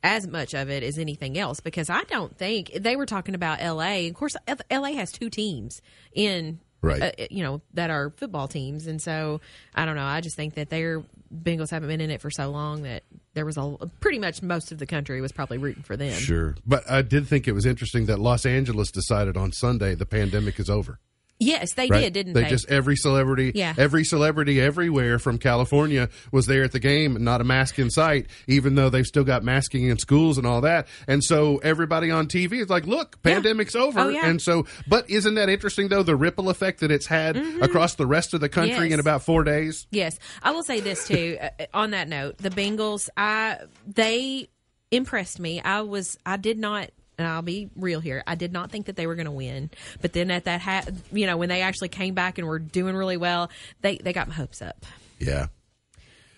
as 0.03 0.26
much 0.26 0.55
of 0.55 0.68
it 0.70 0.82
as 0.82 0.98
anything 0.98 1.38
else 1.38 1.61
because 1.61 1.88
I 1.90 2.03
don't 2.05 2.36
think 2.36 2.72
they 2.74 2.96
were 2.96 3.07
talking 3.07 3.34
about 3.34 3.59
L.A. 3.61 4.09
Of 4.09 4.14
course, 4.14 4.36
L.A. 4.70 4.92
has 4.94 5.12
two 5.12 5.30
teams 5.30 5.80
in 6.12 6.59
Right. 6.84 7.00
uh, 7.00 7.26
you 7.30 7.44
know 7.44 7.61
that 7.74 7.90
are 7.90 8.11
football 8.16 8.48
teams, 8.48 8.88
and 8.88 9.00
so 9.00 9.40
I 9.72 9.84
don't 9.84 9.94
know. 9.94 10.05
I 10.05 10.20
just 10.20 10.34
think 10.34 10.55
that 10.55 10.68
their 10.68 11.05
Bengals 11.32 11.70
haven't 11.70 11.88
been 11.88 12.00
in 12.00 12.11
it 12.11 12.20
for 12.20 12.28
so 12.28 12.50
long 12.50 12.82
that 12.82 13.05
there 13.34 13.46
was 13.46 13.57
a 13.57 13.76
pretty 14.00 14.18
much 14.18 14.42
most 14.42 14.72
of 14.72 14.78
the 14.78 14.86
country 14.86 15.20
was 15.20 15.30
probably 15.30 15.59
rooting 15.59 15.84
for 15.84 15.96
them. 15.96 16.12
Sure. 16.12 16.57
But 16.66 16.90
I 16.90 17.03
did 17.03 17.28
think 17.28 17.46
it 17.46 17.53
was 17.53 17.66
interesting 17.66 18.07
that 18.07 18.18
Los 18.18 18.44
Angeles 18.44 18.90
decided 18.90 19.36
on 19.36 19.53
Sunday 19.53 19.94
the 19.94 20.07
pandemic 20.07 20.59
is 20.59 20.68
over. 20.68 20.98
Yes, 21.45 21.74
they 21.74 21.88
Right? 21.88 22.01
did, 22.01 22.12
didn't 22.12 22.32
they? 22.34 22.43
They 22.45 22.49
just 22.49 22.68
every 22.70 22.97
celebrity, 22.97 23.53
Yeah. 23.55 23.74
every 23.76 24.05
celebrity 24.05 24.61
everywhere 24.61 25.18
from 25.18 25.38
California 25.38 26.09
was 26.30 26.47
there 26.47 26.62
at 26.64 26.72
the 26.72 26.78
game, 26.78 27.22
not 27.24 27.40
a 27.40 27.45
mask 27.45 27.78
in 27.78 27.90
sight, 27.90 28.26
even 28.47 28.74
though 28.74 28.88
they've 28.90 29.07
still 29.07 29.24
got 29.24 29.43
masking 29.43 29.84
in 29.88 29.99
schools 29.99 30.38
and 30.38 30.47
all 30.47 30.61
that. 30.62 30.86
And 31.07 31.22
so 31.24 31.57
everybody 31.59 32.11
on 32.11 32.28
TV 32.28 32.61
is 32.61 32.68
like, 32.70 32.86
"Look, 32.86 33.20
pandemic's 33.22 33.74
over." 33.74 34.01
Oh, 34.01 34.09
yeah. 34.09 34.26
And 34.26 34.40
so, 34.40 34.66
but 34.88 35.09
isn't 35.11 35.34
that 35.34 35.49
interesting 35.49 35.88
though? 35.88 36.03
The 36.03 36.16
ripple 36.16 36.49
effect 36.49 36.80
that 36.80 36.90
it's 36.90 37.07
had 37.07 37.36
across 37.61 37.95
the 37.97 38.07
rest 38.07 38.34
of 38.34 38.40
the 38.40 38.49
country 38.49 38.72
Mm-hmm. 38.72 38.84
Yes. 38.84 38.93
in 38.95 39.01
about 39.01 39.22
four 39.22 39.45
days. 39.45 39.86
Yes, 39.90 40.18
I 40.43 40.53
will 40.53 40.62
say 40.62 40.80
this 40.80 41.07
too. 41.09 41.36
uh, 41.43 41.49
on 41.74 41.90
that 41.90 42.09
note, 42.09 42.38
the 42.38 42.51
Bengals, 42.51 43.09
I 43.16 43.59
they 43.86 44.49
impressed 44.90 45.40
me. 45.40 45.61
I 45.61 45.80
was, 45.82 46.18
I 46.26 46.36
did 46.36 46.59
not, 46.59 46.90
and 47.22 47.30
I'll 47.32 47.42
be 47.42 47.70
real 47.76 48.00
here. 48.00 48.22
I 48.26 48.34
did 48.34 48.52
not 48.52 48.70
think 48.70 48.86
that 48.86 48.96
they 48.96 49.06
were 49.06 49.14
going 49.14 49.26
to 49.26 49.30
win, 49.30 49.70
but 50.00 50.12
then 50.12 50.30
at 50.30 50.44
that, 50.44 50.60
ha- 50.60 50.84
you 51.12 51.26
know, 51.26 51.36
when 51.36 51.48
they 51.48 51.62
actually 51.62 51.88
came 51.88 52.14
back 52.14 52.38
and 52.38 52.46
were 52.46 52.58
doing 52.58 52.96
really 52.96 53.16
well, 53.16 53.50
they 53.80 53.96
they 53.98 54.12
got 54.12 54.28
my 54.28 54.34
hopes 54.34 54.60
up. 54.60 54.84
Yeah, 55.18 55.46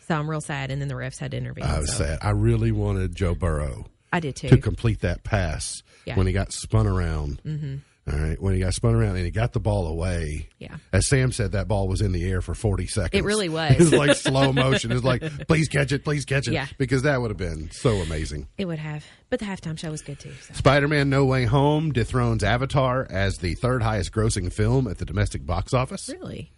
So 0.07 0.14
I'm 0.18 0.28
real 0.28 0.41
sad. 0.43 0.70
And 0.70 0.80
then 0.80 0.89
the 0.89 0.95
refs 0.95 1.18
had 1.18 1.30
to 1.30 1.37
intervene. 1.39 1.64
I 1.64 1.78
was 1.78 1.93
so 1.97 2.05
sad. 2.05 2.18
I 2.20 2.30
really 2.30 2.70
wanted 2.70 3.14
Joe 3.16 3.35
Burrow. 3.35 3.87
I 4.12 4.20
did 4.20 4.37
too. 4.37 4.49
to 4.51 4.59
complete 4.59 5.01
that 5.01 5.24
pass 5.24 5.82
Yeah. 6.05 6.16
when 6.16 6.26
he 6.26 6.32
got 6.32 6.53
spun 6.53 6.87
around. 6.87 7.41
Mm-hmm. 7.45 7.76
Right, 8.07 8.41
when 8.41 8.53
he 8.55 8.61
got 8.61 8.75
spun 8.75 8.95
around 8.95 9.17
and 9.17 9.25
he 9.25 9.31
got 9.31 9.53
the 9.53 9.61
ball 9.61 9.87
away. 9.87 10.49
Yeah. 10.59 10.77
as 10.93 11.07
Sam 11.07 11.33
said, 11.33 11.53
that 11.53 11.69
ball 11.69 11.89
was 11.89 12.01
in 12.03 12.13
the 12.13 12.23
air 12.29 12.41
for 12.43 12.55
forty 12.55 12.87
seconds. 12.87 13.19
It 13.19 13.25
really 13.25 13.49
was. 13.61 13.73
It 13.73 13.79
was 13.79 13.93
like 13.95 14.17
slow 14.17 14.53
motion. 14.53 14.91
It 14.91 14.95
was 14.95 15.05
like, 15.05 15.23
please 15.49 15.69
catch 15.69 15.93
it, 15.93 16.05
please 16.05 16.25
catch 16.25 16.47
it, 16.49 16.53
Yeah. 16.53 16.67
because 16.79 17.03
that 17.03 17.21
would 17.21 17.31
have 17.31 17.39
been 17.39 17.71
so 17.71 17.97
amazing. 17.97 18.47
it 18.59 18.67
would 18.67 18.79
have, 18.79 19.05
but 19.31 19.39
the 19.41 19.47
halftime 19.47 19.79
show 19.79 19.91
was 19.91 20.03
good 20.03 20.19
too. 20.19 20.33
So. 20.43 20.55
Spider-Man: 20.55 21.09
No 21.09 21.25
Way 21.25 21.45
Home 21.45 21.93
dethrones 21.93 22.45
Avatar 22.45 23.07
as 23.09 23.39
the 23.39 23.55
third 23.55 23.83
highest-grossing 23.83 24.53
film 24.53 24.87
at 24.87 24.99
the 24.99 25.05
domestic 25.07 25.47
box 25.47 25.73
office. 25.73 26.09
Really, 26.09 26.53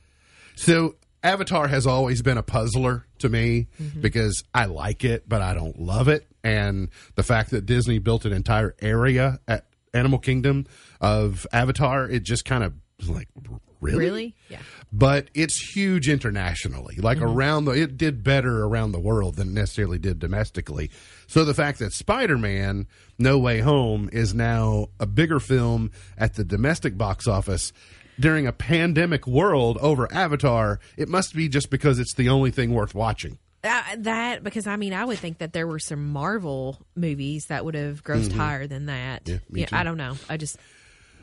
So 0.57 0.97
Avatar 1.22 1.66
has 1.68 1.86
always 1.86 2.22
been 2.22 2.38
a 2.38 2.42
puzzler 2.42 3.05
to 3.18 3.28
me 3.28 3.68
Mm-hmm. 3.80 4.01
because 4.01 4.42
I 4.55 4.66
like 4.66 5.05
it, 5.05 5.28
but 5.28 5.42
I 5.42 5.55
don't 5.55 5.78
love 5.80 6.09
it. 6.09 6.26
And 6.44 6.88
the 7.16 7.22
fact 7.22 7.51
that 7.51 7.66
Disney 7.66 7.99
built 7.99 8.24
an 8.24 8.32
entire 8.32 8.74
area 8.80 9.40
at 9.49 9.66
Animal 9.92 10.18
Kingdom 10.18 10.66
of 11.01 11.47
Avatar, 11.53 12.09
it 12.09 12.22
just 12.22 12.44
kind 12.44 12.64
of 12.64 12.74
like 13.09 13.28
really, 13.80 13.99
really, 13.99 14.36
yeah. 14.49 14.59
But 14.92 15.28
it's 15.34 15.74
huge 15.74 16.09
internationally. 16.09 16.97
Like 16.97 17.18
Mm-hmm. 17.18 17.26
around 17.26 17.64
the, 17.66 17.72
it 17.72 17.97
did 17.97 18.22
better 18.24 18.64
around 18.64 18.92
the 18.92 19.01
world 19.01 19.36
than 19.36 19.49
it 19.49 19.53
necessarily 19.53 19.99
did 19.99 20.18
domestically. 20.18 20.90
So 21.26 21.44
the 21.44 21.55
fact 21.55 21.78
that 21.80 21.92
Spider-Man: 21.92 22.86
No 23.18 23.38
Way 23.38 23.61
Home 23.61 24.09
is 24.12 24.34
now 24.34 24.88
a 24.99 25.07
bigger 25.07 25.40
film 25.40 25.90
at 26.16 26.34
the 26.34 26.44
domestic 26.44 26.97
box 26.97 27.26
office 27.26 27.72
during 28.18 28.47
a 28.47 28.53
pandemic 28.53 29.26
world 29.26 29.76
over 29.82 30.11
Avatar, 30.11 30.80
it 30.97 31.07
must 31.07 31.34
be 31.34 31.51
just 31.51 31.68
because 31.68 31.99
it's 31.99 32.14
the 32.14 32.30
only 32.30 32.51
thing 32.51 32.72
worth 32.72 32.94
watching. 32.94 33.38
Uh, 33.62 33.82
that 33.99 34.42
because 34.44 34.66
I 34.66 34.76
mean 34.76 34.94
I 34.94 35.05
would 35.05 35.18
think 35.18 35.38
that 35.38 35.53
there 35.53 35.66
were 35.66 35.80
some 35.80 36.12
Marvel 36.12 36.78
movies 36.94 37.47
that 37.47 37.64
would 37.64 37.74
have 37.74 38.03
grossed 38.05 38.32
higher 38.32 38.66
than 38.66 38.86
that. 38.86 39.24
Mm-hmm. 39.24 39.57
Yeah, 39.57 39.66
too. 39.66 39.76
I 39.76 39.82
don't 39.82 39.97
know. 39.99 40.14
I 40.30 40.36
just, 40.36 40.57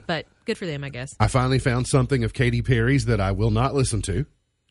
but 0.07 0.25
good 0.45 0.57
for 0.57 0.65
them, 0.65 0.83
I 0.83 0.89
guess. 0.89 1.09
I 1.19 1.27
finally 1.27 1.59
found 1.59 1.87
something 1.87 2.23
of 2.23 2.33
Katy 2.33 2.61
Perry's 2.61 3.05
that 3.05 3.19
I 3.21 3.31
will 3.31 3.51
not 3.51 3.73
listen 3.73 4.01
to. 4.03 4.25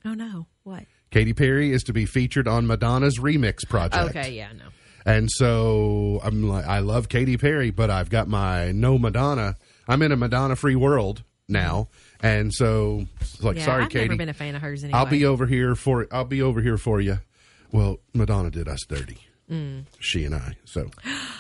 Oh 0.05 0.15
no, 0.15 0.47
what? 0.65 0.85
Katy 1.11 1.33
Perry 1.35 1.73
is 1.73 1.83
to 1.85 1.93
be 1.93 2.07
featured 2.07 2.49
on 2.49 2.67
Madonna's 2.67 3.19
remix 3.19 3.69
project. 3.69 4.11
Okay, 4.17 4.33
yeah, 4.33 4.53
no. 4.53 4.65
And 5.05 5.29
so 5.31 6.21
I'm 6.25 6.49
like, 6.49 6.65
I 6.67 6.79
love 6.79 7.09
Katy 7.09 7.37
Perry, 7.37 7.71
but 7.71 7.91
I've 7.91 8.09
got 8.11 8.29
my 8.29 8.73
no 8.73 8.99
Madonna. 8.99 9.57
I'm 9.89 10.01
in 10.03 10.13
a 10.13 10.17
Madonna 10.17 10.57
free 10.57 10.77
world 10.77 11.23
now, 11.49 11.89
and 12.23 12.53
so 12.55 13.05
it's 13.21 13.43
like, 13.43 13.57
Yeah, 13.57 13.65
sorry, 13.65 13.83
I've 13.85 13.91
Katy. 13.91 14.05
never 14.09 14.17
been 14.17 14.29
a 14.29 14.35
fan 14.35 14.55
of 14.55 14.63
hers 14.63 14.85
anyway. 14.85 14.99
I'll 14.99 15.07
be 15.07 15.25
over 15.25 15.47
here 15.47 15.75
for. 15.75 16.07
I'll 16.13 16.25
be 16.25 16.41
over 16.43 16.61
here 16.63 16.79
for 16.79 17.01
you. 17.01 17.19
Well, 17.73 17.99
Madonna 18.15 18.51
did 18.51 18.69
us 18.69 18.81
dirty. 18.89 19.19
Mm. 19.51 19.85
She 19.99 20.25
and 20.25 20.35
I. 20.35 20.57
So 20.65 20.89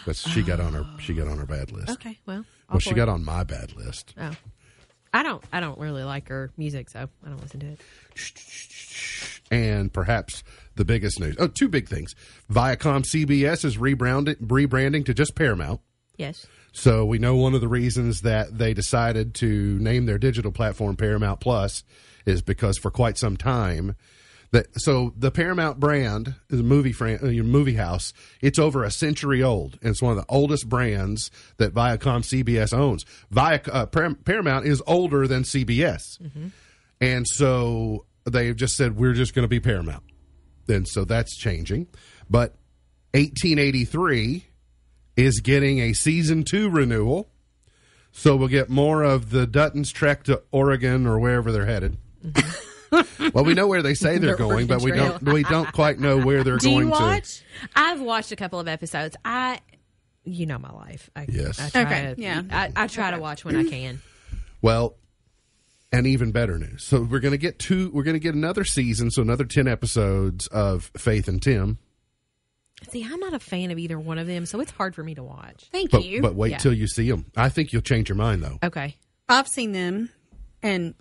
that's 0.06 0.28
she 0.28 0.42
got 0.42 0.60
on 0.60 0.72
her. 0.74 0.84
She 1.00 1.14
got 1.14 1.28
on 1.28 1.38
her 1.38 1.46
bad 1.46 1.70
list. 1.72 1.90
Okay, 1.90 2.18
well, 2.26 2.44
Well, 2.70 2.78
she 2.78 2.94
got 2.94 3.08
on 3.08 3.24
my 3.24 3.44
bad 3.44 3.74
list. 3.76 4.14
Oh, 4.18 4.32
I 5.12 5.22
don't. 5.22 5.42
I 5.52 5.60
don't 5.60 5.78
really 5.78 6.02
like 6.04 6.28
her 6.28 6.50
music, 6.56 6.90
so 6.90 7.08
I 7.24 7.28
don't 7.28 7.40
listen 7.42 7.60
to 7.60 7.66
it. 7.66 7.80
and 9.50 9.92
perhaps 9.92 10.42
the 10.76 10.84
biggest 10.84 11.20
news. 11.20 11.36
Oh, 11.38 11.48
two 11.48 11.68
big 11.68 11.88
things. 11.88 12.14
Viacom 12.50 13.02
CBS 13.04 13.64
is 13.64 13.76
rebranding 13.76 15.04
to 15.06 15.14
just 15.14 15.34
Paramount. 15.34 15.80
Yes. 16.16 16.46
So 16.72 17.04
we 17.04 17.18
know 17.18 17.36
one 17.36 17.54
of 17.54 17.60
the 17.60 17.68
reasons 17.68 18.22
that 18.22 18.56
they 18.56 18.72
decided 18.72 19.34
to 19.36 19.78
name 19.78 20.06
their 20.06 20.18
digital 20.18 20.52
platform 20.52 20.96
Paramount 20.96 21.40
Plus 21.40 21.84
is 22.24 22.40
because 22.40 22.78
for 22.78 22.90
quite 22.90 23.18
some 23.18 23.36
time 23.36 23.94
that 24.52 24.66
so 24.80 25.12
the 25.16 25.30
Paramount 25.30 25.80
brand 25.80 26.34
is 26.50 26.60
a 26.60 26.62
movie 26.62 26.92
fran- 26.92 27.20
uh, 27.22 27.28
your 27.28 27.44
movie 27.44 27.74
house. 27.74 28.12
It's 28.40 28.58
over 28.58 28.84
a 28.84 28.90
century 28.90 29.42
old, 29.42 29.78
and 29.82 29.90
it's 29.90 30.02
one 30.02 30.12
of 30.16 30.18
the 30.18 30.32
oldest 30.32 30.68
brands 30.68 31.30
that 31.56 31.74
Viacom 31.74 32.22
CBS 32.22 32.72
owns. 32.72 33.04
Viac- 33.32 33.68
uh, 33.72 33.86
Paramount 33.86 34.66
is 34.66 34.82
older 34.86 35.26
than 35.26 35.42
CBS. 35.42 36.02
And 37.00 37.26
so 37.26 38.06
they've 38.24 38.54
just 38.54 38.76
said 38.76 38.96
we're 38.96 39.14
just 39.14 39.34
going 39.34 39.42
to 39.44 39.48
be 39.48 39.58
Paramount. 39.58 40.04
And 40.68 40.86
so 40.86 41.04
that's 41.04 41.36
changing. 41.36 41.88
But 42.30 42.54
1883 43.14 44.46
is 45.16 45.40
getting 45.40 45.80
a 45.80 45.92
season 45.94 46.44
two 46.44 46.70
renewal. 46.70 47.28
So 48.12 48.36
we'll 48.36 48.48
get 48.48 48.68
more 48.68 49.02
of 49.02 49.30
the 49.30 49.46
Duttons 49.46 49.90
trek 49.92 50.24
to 50.24 50.42
Oregon 50.52 51.06
or 51.06 51.18
wherever 51.18 51.50
they're 51.50 51.66
headed. 51.66 51.96
well, 53.34 53.44
we 53.44 53.54
know 53.54 53.66
where 53.66 53.82
they 53.82 53.94
say 53.94 54.18
they're 54.18 54.32
The 54.32 54.36
going, 54.38 54.66
but 54.66 54.82
we 54.82 54.90
Oregon 54.92 55.08
don't 55.24 55.34
we 55.34 55.42
don't 55.44 55.72
quite 55.72 55.98
know 55.98 56.18
where 56.18 56.44
they're 56.44 56.56
Do 56.58 56.68
going 56.70 56.84
you 56.86 56.90
watch? 56.90 57.42
I've 57.74 58.00
watched 58.00 58.32
a 58.32 58.36
couple 58.36 58.60
of 58.60 58.68
episodes. 58.68 59.16
I, 59.24 59.60
you 60.24 60.46
know, 60.46 60.58
my 60.58 60.70
life. 60.72 61.10
I, 61.16 61.26
Yes. 61.28 61.58
I 61.60 61.70
try 61.70 61.82
Okay, 61.82 62.14
to, 62.14 62.20
yeah. 62.22 62.42
I, 62.50 62.72
I 62.84 62.86
try 62.86 63.10
to 63.10 63.18
watch 63.18 63.44
when 63.44 63.56
I 63.56 63.64
can. 63.64 64.00
Well, 64.60 64.96
and 65.92 66.06
even 66.06 66.32
better 66.32 66.58
news. 66.58 66.84
So 66.84 67.02
we're 67.02 67.20
going 67.20 67.32
to 67.32 67.38
get 67.38 67.58
two 67.58 67.90
we're 67.92 68.02
going 68.04 68.14
to 68.14 68.20
get 68.20 68.34
another 68.34 68.64
season, 68.64 69.10
so 69.10 69.22
another 69.22 69.44
10 69.44 69.66
episodes 69.68 70.46
of 70.48 70.90
Faith 70.96 71.28
and 71.28 71.42
Tim. 71.42 71.78
See, 72.90 73.04
I'm 73.04 73.20
not 73.20 73.32
a 73.32 73.38
fan 73.38 73.70
of 73.70 73.78
either 73.78 73.98
one 73.98 74.18
of 74.18 74.26
them, 74.26 74.44
so 74.44 74.58
it's 74.60 74.72
hard 74.72 74.94
for 74.94 75.04
me 75.04 75.14
to 75.14 75.22
watch. 75.22 75.66
Thank 75.70 75.90
But 75.92 76.04
you. 76.04 76.20
but 76.20 76.34
wait 76.34 76.50
Yeah. 76.52 76.58
till 76.58 76.72
you 76.72 76.88
see 76.88 77.08
them. 77.10 77.26
I 77.36 77.48
think 77.48 77.72
you'll 77.72 77.82
change 77.82 78.08
your 78.08 78.16
mind 78.16 78.42
though. 78.42 78.58
Okay. 78.62 78.96
I've 79.28 79.46
seen 79.48 79.72
them, 79.72 80.10
and 80.62 80.94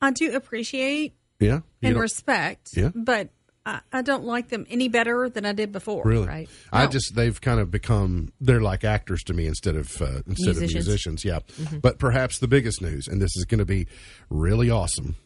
I 0.00 0.10
do 0.12 0.34
appreciate 0.36 1.14
Yeah. 1.40 1.60
And 1.82 1.94
don't- 1.94 2.00
respect. 2.00 2.70
Yeah. 2.76 2.90
But 2.94 3.30
I, 3.66 3.80
I 3.92 4.02
don't 4.02 4.24
like 4.24 4.48
them 4.48 4.66
any 4.70 4.88
better 4.88 5.28
than 5.28 5.44
I 5.44 5.52
did 5.52 5.72
before. 5.72 6.02
Really? 6.04 6.26
Right. 6.26 6.48
I 6.72 6.84
No. 6.84 6.90
just 6.90 7.14
they've 7.14 7.38
kind 7.40 7.60
of 7.60 7.70
become 7.70 8.32
they're 8.40 8.60
like 8.62 8.82
actors 8.84 9.22
to 9.24 9.34
me 9.34 9.46
instead 9.46 9.76
of 9.76 10.00
uh, 10.00 10.22
instead 10.26 10.50
of 10.52 10.58
Musicians. 10.60 10.86
musicians. 10.86 11.24
Yeah. 11.24 11.40
But 11.82 11.98
perhaps 11.98 12.38
the 12.38 12.48
biggest 12.48 12.80
news, 12.80 13.06
and 13.08 13.20
this 13.20 13.36
is 13.36 13.44
going 13.44 13.58
to 13.58 13.66
be 13.66 13.86
really 14.30 14.70
awesome. 14.70 15.16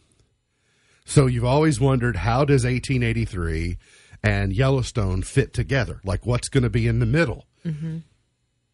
So 1.05 1.27
you've 1.27 1.45
always 1.45 1.81
wondered 1.81 2.17
how 2.17 2.45
does 2.45 2.65
1883 2.65 3.77
and 4.25 4.53
Yellowstone 4.53 5.23
fit 5.23 5.53
together? 5.53 6.01
Like 6.05 6.25
what's 6.27 6.49
going 6.49 6.63
to 6.65 6.71
be 6.71 6.87
in 6.89 6.99
the 7.01 7.07
middle? 7.07 7.47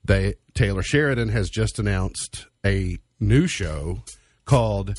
They 0.04 0.34
Taylor 0.54 0.82
Sheridan 0.82 1.28
has 1.30 1.50
just 1.50 1.78
announced 1.78 2.46
a 2.64 2.98
new 3.20 3.46
show 3.46 4.02
called 4.46 4.94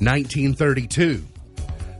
1932. 0.00 1.24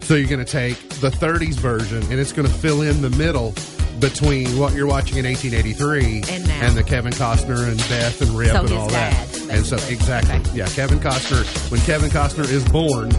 So 0.00 0.14
you're 0.14 0.28
going 0.28 0.44
to 0.44 0.50
take 0.50 0.76
the 1.00 1.10
30s 1.10 1.54
version 1.56 2.02
and 2.04 2.14
it's 2.20 2.32
going 2.32 2.48
to 2.48 2.54
fill 2.54 2.82
in 2.82 3.02
the 3.02 3.10
middle 3.10 3.54
between 4.00 4.56
what 4.58 4.72
you're 4.74 4.86
watching 4.86 5.18
in 5.18 5.24
1883 5.26 6.22
And 6.34 6.46
now. 6.46 6.72
the 6.72 6.84
Kevin 6.84 7.12
Costner 7.12 7.68
and 7.68 7.76
Beth 7.88 8.20
and 8.22 8.30
Rip 8.30 8.50
So 8.52 8.60
and 8.60 8.72
all 8.72 8.88
dad, 8.88 9.26
that. 9.28 9.50
And 9.50 9.66
so 9.66 9.76
exactly. 9.88 10.36
Okay. 10.36 10.58
Yeah, 10.58 10.66
Kevin 10.68 11.00
Costner 11.00 11.44
when 11.70 11.80
Kevin 11.80 12.08
Costner 12.10 12.48
is 12.48 12.64
born 12.70 13.10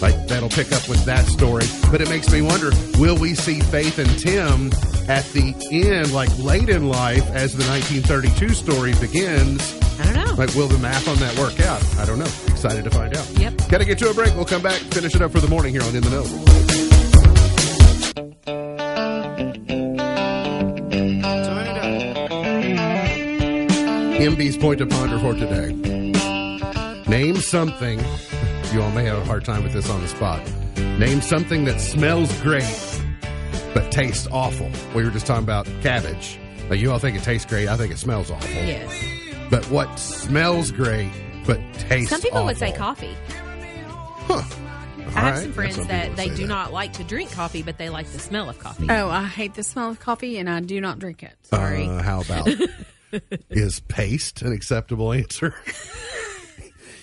like 0.00 0.28
that'll 0.28 0.48
pick 0.48 0.72
up 0.72 0.88
with 0.88 1.04
that 1.04 1.26
story. 1.26 1.64
But 1.90 2.00
it 2.00 2.08
makes 2.08 2.32
me 2.32 2.40
wonder, 2.40 2.70
will 2.98 3.18
we 3.18 3.34
see 3.34 3.60
Faith 3.60 3.98
and 3.98 4.08
Tim 4.18 4.70
at 5.10 5.24
the 5.32 5.52
end 5.72 6.12
like 6.12 6.30
late 6.38 6.68
in 6.68 6.88
life 6.88 7.28
as 7.30 7.52
the 7.52 7.64
1932 7.64 8.50
story 8.50 8.94
begins? 9.00 9.76
I 9.98 10.04
don't 10.04 10.24
know. 10.24 10.34
Like, 10.34 10.54
will 10.54 10.68
the 10.68 10.78
math 10.78 11.08
on 11.08 11.16
that 11.16 11.36
work 11.36 11.58
out? 11.60 11.84
I 11.98 12.06
don't 12.06 12.20
know. 12.20 12.30
Excited 12.46 12.84
to 12.84 12.90
find 12.90 13.16
out. 13.16 13.28
Yep. 13.30 13.68
Got 13.68 13.78
to 13.78 13.84
get 13.84 13.98
to 13.98 14.10
a 14.10 14.14
break. 14.14 14.34
We'll 14.36 14.44
come 14.44 14.62
back, 14.62 14.80
finish 14.80 15.16
it 15.16 15.20
up 15.20 15.32
for 15.32 15.40
the 15.40 15.48
morning 15.48 15.72
here 15.72 15.82
on 15.82 15.96
In 15.96 16.02
the 16.02 16.10
Know. 16.10 16.22
MB's 24.20 24.56
point 24.58 24.78
to 24.78 24.86
ponder 24.86 25.18
for 25.18 25.34
today. 25.34 25.72
Name 27.08 27.36
something. 27.36 27.98
You 28.72 28.82
all 28.82 28.92
may 28.92 29.06
have 29.06 29.18
a 29.18 29.24
hard 29.24 29.44
time 29.44 29.64
with 29.64 29.72
this 29.72 29.90
on 29.90 30.00
the 30.02 30.08
spot. 30.08 30.40
Name 30.76 31.20
something 31.20 31.64
that 31.64 31.80
smells 31.80 32.32
great 32.42 32.89
but 33.74 33.90
tastes 33.92 34.26
awful. 34.32 34.70
We 34.94 35.04
were 35.04 35.10
just 35.10 35.26
talking 35.26 35.44
about 35.44 35.66
cabbage. 35.82 36.38
Like 36.68 36.80
you 36.80 36.90
all 36.92 36.98
think 36.98 37.16
it 37.16 37.22
tastes 37.22 37.46
great. 37.46 37.68
I 37.68 37.76
think 37.76 37.92
it 37.92 37.98
smells 37.98 38.30
awful. 38.30 38.48
yes. 38.48 39.04
But 39.50 39.64
what 39.70 39.98
smells 39.98 40.70
great 40.70 41.10
but 41.46 41.60
tastes 41.74 42.10
Some 42.10 42.20
people 42.20 42.44
would 42.44 42.58
say 42.58 42.72
coffee. 42.72 43.16
Huh. 44.26 44.42
I 45.06 45.12
have 45.12 45.34
right. 45.34 45.42
some 45.42 45.52
friends 45.52 45.74
some 45.74 45.88
that 45.88 46.14
they 46.14 46.28
do 46.28 46.36
that. 46.36 46.46
not 46.46 46.72
like 46.72 46.92
to 46.94 47.04
drink 47.04 47.32
coffee, 47.32 47.64
but 47.64 47.78
they 47.78 47.88
like 47.88 48.06
the 48.06 48.20
smell 48.20 48.48
of 48.48 48.60
coffee. 48.60 48.86
Oh, 48.88 49.08
I 49.08 49.24
hate 49.24 49.54
the 49.54 49.64
smell 49.64 49.90
of 49.90 49.98
coffee, 49.98 50.38
and 50.38 50.48
I 50.48 50.60
do 50.60 50.80
not 50.80 51.00
drink 51.00 51.24
it. 51.24 51.32
Sorry. 51.42 51.88
Uh, 51.88 52.00
how 52.00 52.20
about 52.20 52.48
is 53.50 53.80
paste 53.80 54.42
an 54.42 54.52
acceptable 54.52 55.12
answer? 55.12 55.54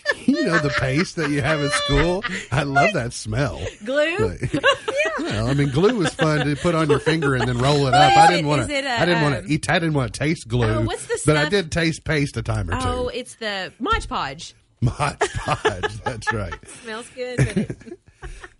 you 0.25 0.45
know 0.45 0.59
the 0.59 0.69
paste 0.79 1.15
that 1.17 1.29
you 1.29 1.41
have 1.41 1.61
at 1.61 1.71
school. 1.71 2.23
I 2.51 2.63
love 2.63 2.93
that 2.93 3.13
smell. 3.13 3.61
Glue? 3.85 4.37
But- 4.37 4.63
well, 5.19 5.47
I 5.47 5.53
mean, 5.53 5.69
glue 5.69 6.01
is 6.01 6.13
fun 6.13 6.45
to 6.45 6.55
put 6.55 6.75
on 6.75 6.89
your 6.89 6.99
finger 6.99 7.35
and 7.35 7.47
then 7.47 7.57
roll 7.57 7.87
it 7.87 7.93
up. 7.93 8.17
I 8.17 8.27
didn't 8.27 8.47
want 8.47 8.67
to. 8.67 8.75
I 8.77 9.05
didn't 9.05 9.23
want 9.23 9.35
um, 9.35 9.45
to 9.45 9.53
eat. 9.53 9.69
I 9.69 9.79
didn't 9.79 9.93
want 9.93 10.13
to 10.13 10.19
taste 10.19 10.47
glue. 10.47 10.67
Oh, 10.67 10.81
what's 10.81 11.05
the 11.05 11.19
But 11.25 11.37
I 11.37 11.41
stuff- 11.43 11.51
did 11.51 11.71
taste 11.71 12.03
paste 12.03 12.37
a 12.37 12.43
time 12.43 12.69
or 12.69 12.79
two. 12.79 12.87
Oh, 12.87 13.07
it's 13.09 13.35
the 13.35 13.71
Mod 13.79 14.07
Podge. 14.07 14.53
Mod 14.81 15.19
Podge. 15.19 16.01
That's 16.03 16.31
right. 16.33 16.53
Smells 16.83 17.09
good. 17.15 17.37
But 17.37 17.57
it, 17.57 17.99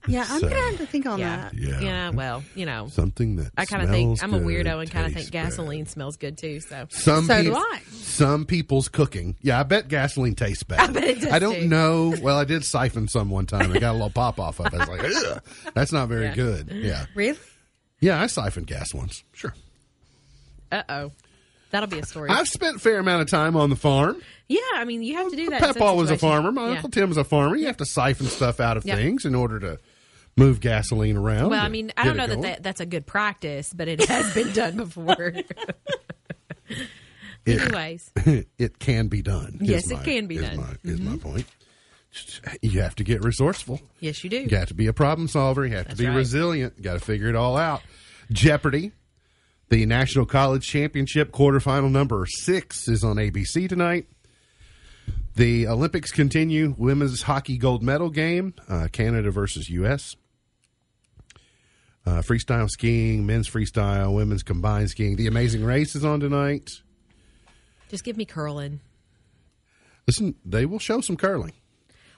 yeah, 0.08 0.26
I'm 0.30 0.40
so- 0.40 0.50
gonna 0.50 0.62
have 0.62 0.78
to 0.78 0.86
think 0.86 1.06
on 1.06 1.20
yeah. 1.20 1.36
that. 1.38 1.54
Yeah. 1.54 1.80
yeah. 1.80 2.10
Well, 2.10 2.44
you 2.56 2.66
know, 2.66 2.88
Something 2.88 3.36
that 3.38 3.52
I 3.58 3.66
kind 3.66 3.84
of 3.84 3.90
think 3.90 4.24
I'm 4.24 4.34
a 4.34 4.40
weirdo 4.40 4.82
and 4.82 4.90
kind 4.92 5.06
of 5.06 5.14
tastes 5.14 5.30
think 5.30 5.44
good. 5.44 5.50
gasoline 5.50 5.86
smells 5.86 6.18
good 6.18 6.38
too. 6.38 6.60
So 6.62 6.86
Some 6.90 7.26
So 7.26 7.44
do 7.44 7.56
I. 7.56 7.82
Some 7.92 8.46
people's 8.46 8.88
cooking. 8.90 9.36
Yeah, 9.42 9.60
I 9.60 9.64
bet 9.64 9.88
gasoline 9.88 10.36
tastes 10.36 10.64
bad. 10.64 10.80
I 10.90 10.94
bet 10.94 11.04
it 11.04 11.22
does, 11.22 11.32
I 11.32 11.40
don't 11.40 11.56
too. 11.62 11.68
know. 11.68 12.14
Well, 12.22 12.38
I 12.38 12.46
did 12.46 12.64
siphon 12.66 13.08
some 13.08 13.30
one 13.30 13.46
time. 13.46 13.72
I 13.72 13.80
got 13.80 13.92
a 13.92 13.94
little 13.94 14.10
pop 14.10 14.40
off 14.40 14.60
of 14.60 14.68
it. 14.68 14.74
I 14.74 14.78
was 14.78 14.88
like, 14.90 15.04
Ugh, 15.04 15.42
that's 15.74 15.92
not 15.92 16.10
very 16.10 16.26
Yeah. 16.26 16.36
good. 16.36 16.70
Yeah. 16.72 17.06
Really? 17.16 17.40
Yeah, 18.00 18.22
I 18.22 18.28
siphoned 18.28 18.68
gas 18.68 18.94
once. 18.94 19.24
Sure. 19.34 19.54
uh 20.72 20.84
oh, 20.90 21.12
that'll 21.72 21.90
be 21.90 22.00
a 22.00 22.06
story. 22.06 22.30
I've 22.30 22.48
spent 22.48 22.76
a 22.78 22.80
fair 22.80 23.00
amount 23.00 23.22
of 23.22 23.30
time 23.30 23.56
on 23.56 23.70
the 23.70 23.76
farm. 23.76 24.22
yeah, 24.48 24.60
I 24.76 24.86
mean 24.86 25.02
you 25.04 25.16
have 25.18 25.30
to 25.30 25.36
do 25.36 25.50
that. 25.50 25.62
in 25.64 25.74
some 25.74 25.98
was 25.98 26.12
a 26.12 26.18
farmer. 26.18 26.52
My 26.52 26.72
Yeah. 26.74 26.82
Uncle 26.84 27.08
was 27.08 27.18
a 27.18 27.24
farmer. 27.24 27.56
You 27.56 27.68
have 27.68 27.78
to 27.78 27.86
siphon 27.86 28.28
stuff 28.28 28.60
out 28.60 28.78
of 28.78 28.86
Yep. 28.86 28.98
things 28.98 29.26
in 29.26 29.36
order 29.36 29.60
to 29.60 29.80
move 30.38 30.62
gasoline 30.62 31.18
around. 31.18 31.50
Well, 31.50 31.64
I 31.64 31.68
mean, 31.68 31.92
I 31.98 32.06
don't 32.06 32.16
know 32.16 32.28
that, 32.28 32.42
that 32.42 32.64
that's 32.64 32.80
a 32.80 32.86
good 32.86 33.06
practice, 33.06 33.74
but 33.74 33.88
it 33.88 34.04
has 34.06 34.34
been 34.34 34.54
done 34.54 34.78
before. 34.78 35.34
It- 37.46 37.62
Anyways, 37.62 38.12
it 38.58 38.78
can 38.80 39.08
be 39.08 39.22
done. 39.22 39.58
Yes, 39.62 39.90
it 39.90 40.04
can 40.04 40.28
be 40.28 40.36
is 40.36 40.42
done. 40.42 40.58
Mm-hmm. 40.58 40.88
My, 40.88 40.94
is 40.94 41.02
my 41.02 41.18
point. 41.18 41.46
You 42.62 42.82
have 42.82 42.96
to 42.96 43.04
get 43.04 43.24
resourceful. 43.24 43.80
yes, 44.00 44.24
you 44.24 44.30
do. 44.30 44.38
You 44.40 44.58
have 44.58 44.70
to 44.70 44.74
be 44.74 44.88
a 44.88 44.94
problem 44.94 45.28
solver. 45.28 45.66
You 45.66 45.76
have 45.76 45.90
to 45.90 45.96
be 45.96 46.08
right. 46.08 46.16
resilient. 46.16 46.74
You 46.78 46.84
got 46.84 46.94
to 46.94 47.00
figure 47.00 47.30
it 47.30 47.36
all 47.36 47.56
out. 47.58 47.82
Jeopardy, 48.32 48.92
the 49.70 49.86
National 49.86 50.26
College 50.26 50.66
Championship 50.66 51.32
quarterfinal 51.32 51.92
number 51.92 52.26
six 52.28 52.88
is 52.88 53.04
on 53.04 53.18
ABC 53.18 53.70
tonight. 53.70 54.08
The 55.36 55.68
Olympics 55.68 56.12
continue. 56.12 56.74
Women's 56.78 57.22
hockey 57.22 57.58
gold 57.58 57.84
medal 57.84 58.10
game, 58.10 58.56
uh, 58.68 58.88
Canada 58.92 59.30
versus 59.30 59.70
U.S. 59.70 60.16
Uh, 62.08 62.22
freestyle 62.22 62.70
skiing, 62.70 63.26
men's 63.26 63.50
freestyle, 63.50 64.16
women's 64.16 64.42
combined 64.42 64.90
skiing. 64.90 65.18
The 65.18 65.28
Amazing 65.28 65.66
Race 65.66 65.94
is 65.94 66.06
on 66.06 66.22
tonight. 66.22 66.70
Just 67.90 68.06
give 68.06 68.16
me 68.16 68.24
curling. 68.24 68.80
Listen, 70.08 70.36
they 70.46 70.66
will 70.66 70.80
show 70.80 71.02
some 71.02 71.18
curling. 71.18 71.52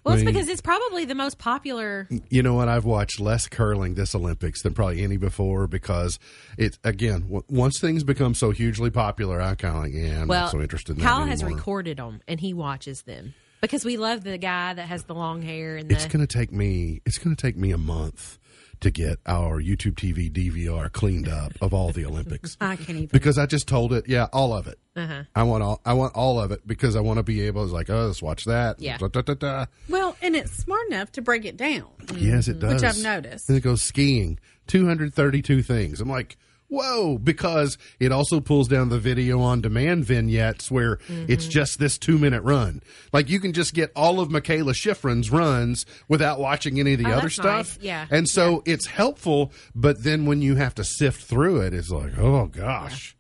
Well, 0.03 0.13
it's 0.13 0.21
I 0.21 0.25
mean- 0.25 0.35
because 0.35 0.47
it's 0.47 0.61
probably 0.61 1.05
the 1.05 1.15
most 1.15 1.39
popular. 1.39 2.07
You 2.29 2.43
know 2.43 2.53
what? 2.53 2.67
I've 2.67 2.85
watched 2.85 3.19
less 3.19 3.47
curling 3.47 3.95
this 3.95 4.13
Olympics 4.13 4.61
than 4.61 4.75
probably 4.75 5.01
any 5.01 5.17
before 5.17 5.65
because 5.65 6.19
it's 6.55 6.77
again 6.83 7.21
w- 7.21 7.43
once 7.49 7.79
things 7.79 8.03
become 8.03 8.35
so 8.35 8.51
hugely 8.51 8.91
popular, 8.91 9.41
I 9.41 9.55
kind 9.55 9.75
of 9.75 9.83
like 9.85 9.93
yeah, 9.93 10.21
I'm 10.21 10.27
Well, 10.27 10.41
not 10.41 10.51
so 10.51 10.61
interested 10.61 10.97
in 10.97 11.03
Kyle 11.03 11.25
has 11.25 11.43
recorded 11.43 11.97
them 11.97 12.21
and 12.27 12.39
he 12.39 12.53
watches 12.53 13.01
them 13.01 13.33
because 13.59 13.83
we 13.83 13.97
love 13.97 14.23
the 14.23 14.37
guy 14.37 14.75
that 14.75 14.87
has 14.87 15.05
the 15.05 15.15
long 15.15 15.41
hair 15.41 15.77
and 15.77 15.89
the... 15.89 15.95
It's 15.95 16.05
going 16.05 16.25
to 16.25 16.31
take 16.31 16.51
me. 16.51 17.01
It's 17.07 17.17
going 17.17 17.35
to 17.35 17.41
take 17.41 17.57
me 17.57 17.71
a 17.71 17.77
month 17.77 18.37
to 18.81 18.91
get 18.91 19.19
our 19.25 19.61
YouTube 19.61 19.95
TV 19.95 20.31
DVR 20.31 20.91
cleaned 20.91 21.27
up 21.27 21.53
of 21.61 21.73
all 21.73 21.91
the 21.91 22.05
Olympics. 22.05 22.57
I 22.61 22.75
can't 22.75 22.89
even. 22.89 23.07
because 23.07 23.37
I 23.37 23.45
just 23.45 23.67
told 23.67 23.93
it, 23.93 24.07
yeah, 24.07 24.27
all 24.31 24.53
of 24.53 24.67
it. 24.67 24.79
Uh-huh. 24.95 25.23
I 25.35 25.43
want 25.43 25.63
all. 25.63 25.81
I 25.85 25.93
want 25.93 26.15
all 26.15 26.39
of 26.39 26.51
it 26.51 26.65
because 26.67 26.95
I 26.95 27.01
want 27.01 27.17
to 27.17 27.23
be 27.23 27.41
able. 27.41 27.67
to 27.67 27.73
like, 27.73 27.89
oh, 27.89 28.07
let's 28.07 28.21
watch 28.21 28.45
that. 28.45 28.79
Yeah. 28.81 28.97
Da, 28.97 29.07
da, 29.07 29.21
da, 29.21 29.33
da. 29.33 29.65
Well, 29.87 30.15
and 30.21 30.35
it's 30.35 30.51
smart 30.51 30.87
enough 30.87 31.11
to 31.13 31.21
break 31.21 31.45
it 31.45 31.57
down. 31.57 31.87
Yes, 32.15 32.47
it 32.47 32.59
does. 32.59 32.75
Which 32.75 32.83
I've 32.83 33.01
noticed. 33.01 33.49
And 33.49 33.57
it 33.57 33.61
goes 33.61 33.81
skiing, 33.81 34.39
232 34.67 35.61
things. 35.63 36.01
I'm 36.01 36.09
like, 36.09 36.37
whoa, 36.69 37.17
because 37.17 37.77
it 37.99 38.11
also 38.11 38.39
pulls 38.39 38.67
down 38.67 38.89
the 38.89 38.99
video 38.99 39.41
on 39.41 39.59
demand 39.61 40.05
vignettes 40.05 40.71
where 40.71 40.99
it's 41.09 41.43
Mm-hmm. 41.45 41.49
just 41.51 41.79
this 41.79 41.97
two 41.97 42.17
minute 42.17 42.41
run. 42.43 42.81
Like 43.11 43.29
you 43.29 43.39
can 43.39 43.53
just 43.53 43.73
get 43.73 43.91
all 43.95 44.19
of 44.19 44.29
Mikaela 44.29 44.73
Shiffrin's 44.73 45.31
runs 45.31 45.85
without 46.07 46.39
watching 46.39 46.79
any 46.79 46.93
of 46.93 46.99
the 46.99 47.11
Oh, 47.11 47.17
other 47.17 47.29
stuff. 47.29 47.77
nice. 47.77 47.83
Yeah. 47.83 48.05
And 48.09 48.29
so 48.29 48.63
it's 48.65 48.87
helpful, 48.87 49.51
but 49.75 50.03
then 50.03 50.25
when 50.25 50.41
you 50.41 50.55
have 50.55 50.75
to 50.75 50.83
sift 50.83 51.23
through 51.23 51.61
it, 51.61 51.73
it's 51.73 51.89
like, 51.89 52.17
oh 52.17 52.45
gosh, 52.47 53.15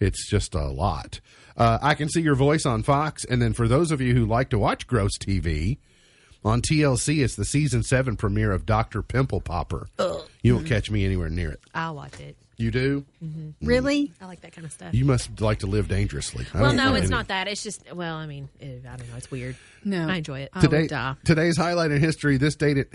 it's 0.00 0.28
just 0.28 0.54
a 0.54 0.68
lot. 0.68 1.20
Uh, 1.56 1.78
I 1.82 1.94
can 1.94 2.08
see 2.08 2.22
your 2.22 2.34
voice 2.34 2.64
on 2.64 2.82
Fox. 2.82 3.24
And 3.24 3.42
then 3.42 3.52
for 3.52 3.68
those 3.68 3.90
of 3.90 4.00
you 4.00 4.14
who 4.14 4.24
like 4.24 4.48
to 4.50 4.58
watch 4.58 4.86
gross 4.86 5.18
TV, 5.18 5.78
On 6.44 6.60
TLC, 6.60 7.22
it's 7.22 7.36
the 7.36 7.44
season 7.44 7.82
seven 7.84 8.16
premiere 8.16 8.50
of 8.50 8.66
Doctor 8.66 9.00
Pimple 9.02 9.40
Popper. 9.42 9.86
You 10.42 10.54
won't 10.56 10.66
catch 10.66 10.90
me 10.90 11.04
anywhere 11.04 11.28
near 11.30 11.50
it. 11.52 11.60
I'll 11.74 11.94
watch 11.94 12.18
it. 12.18 12.36
You 12.62 12.70
do? 12.70 13.04
Mm-hmm. 13.22 13.40
Mm. 13.48 13.54
Really? 13.62 14.12
I 14.20 14.26
like 14.26 14.40
that 14.42 14.52
kind 14.52 14.64
of 14.64 14.72
stuff. 14.72 14.94
You 14.94 15.04
must 15.04 15.40
like 15.40 15.58
to 15.60 15.66
live 15.66 15.88
dangerously. 15.88 16.46
I 16.54 16.62
well, 16.62 16.72
no, 16.72 16.94
it's 16.94 17.06
any- 17.06 17.10
not 17.10 17.28
that. 17.28 17.48
It's 17.48 17.62
just 17.62 17.92
well, 17.92 18.14
I 18.16 18.26
mean, 18.26 18.48
eh, 18.60 18.76
I 18.88 18.96
don't 18.96 19.10
know. 19.10 19.16
It's 19.16 19.30
weird. 19.30 19.56
No. 19.84 20.08
I 20.08 20.16
enjoy 20.16 20.40
it. 20.40 20.50
I 20.52 20.60
Today, 20.60 20.80
would 20.82 20.90
die. 20.90 21.16
today's 21.24 21.56
highlight 21.56 21.90
in 21.90 22.00
history. 22.00 22.36
This 22.36 22.54
dated. 22.54 22.86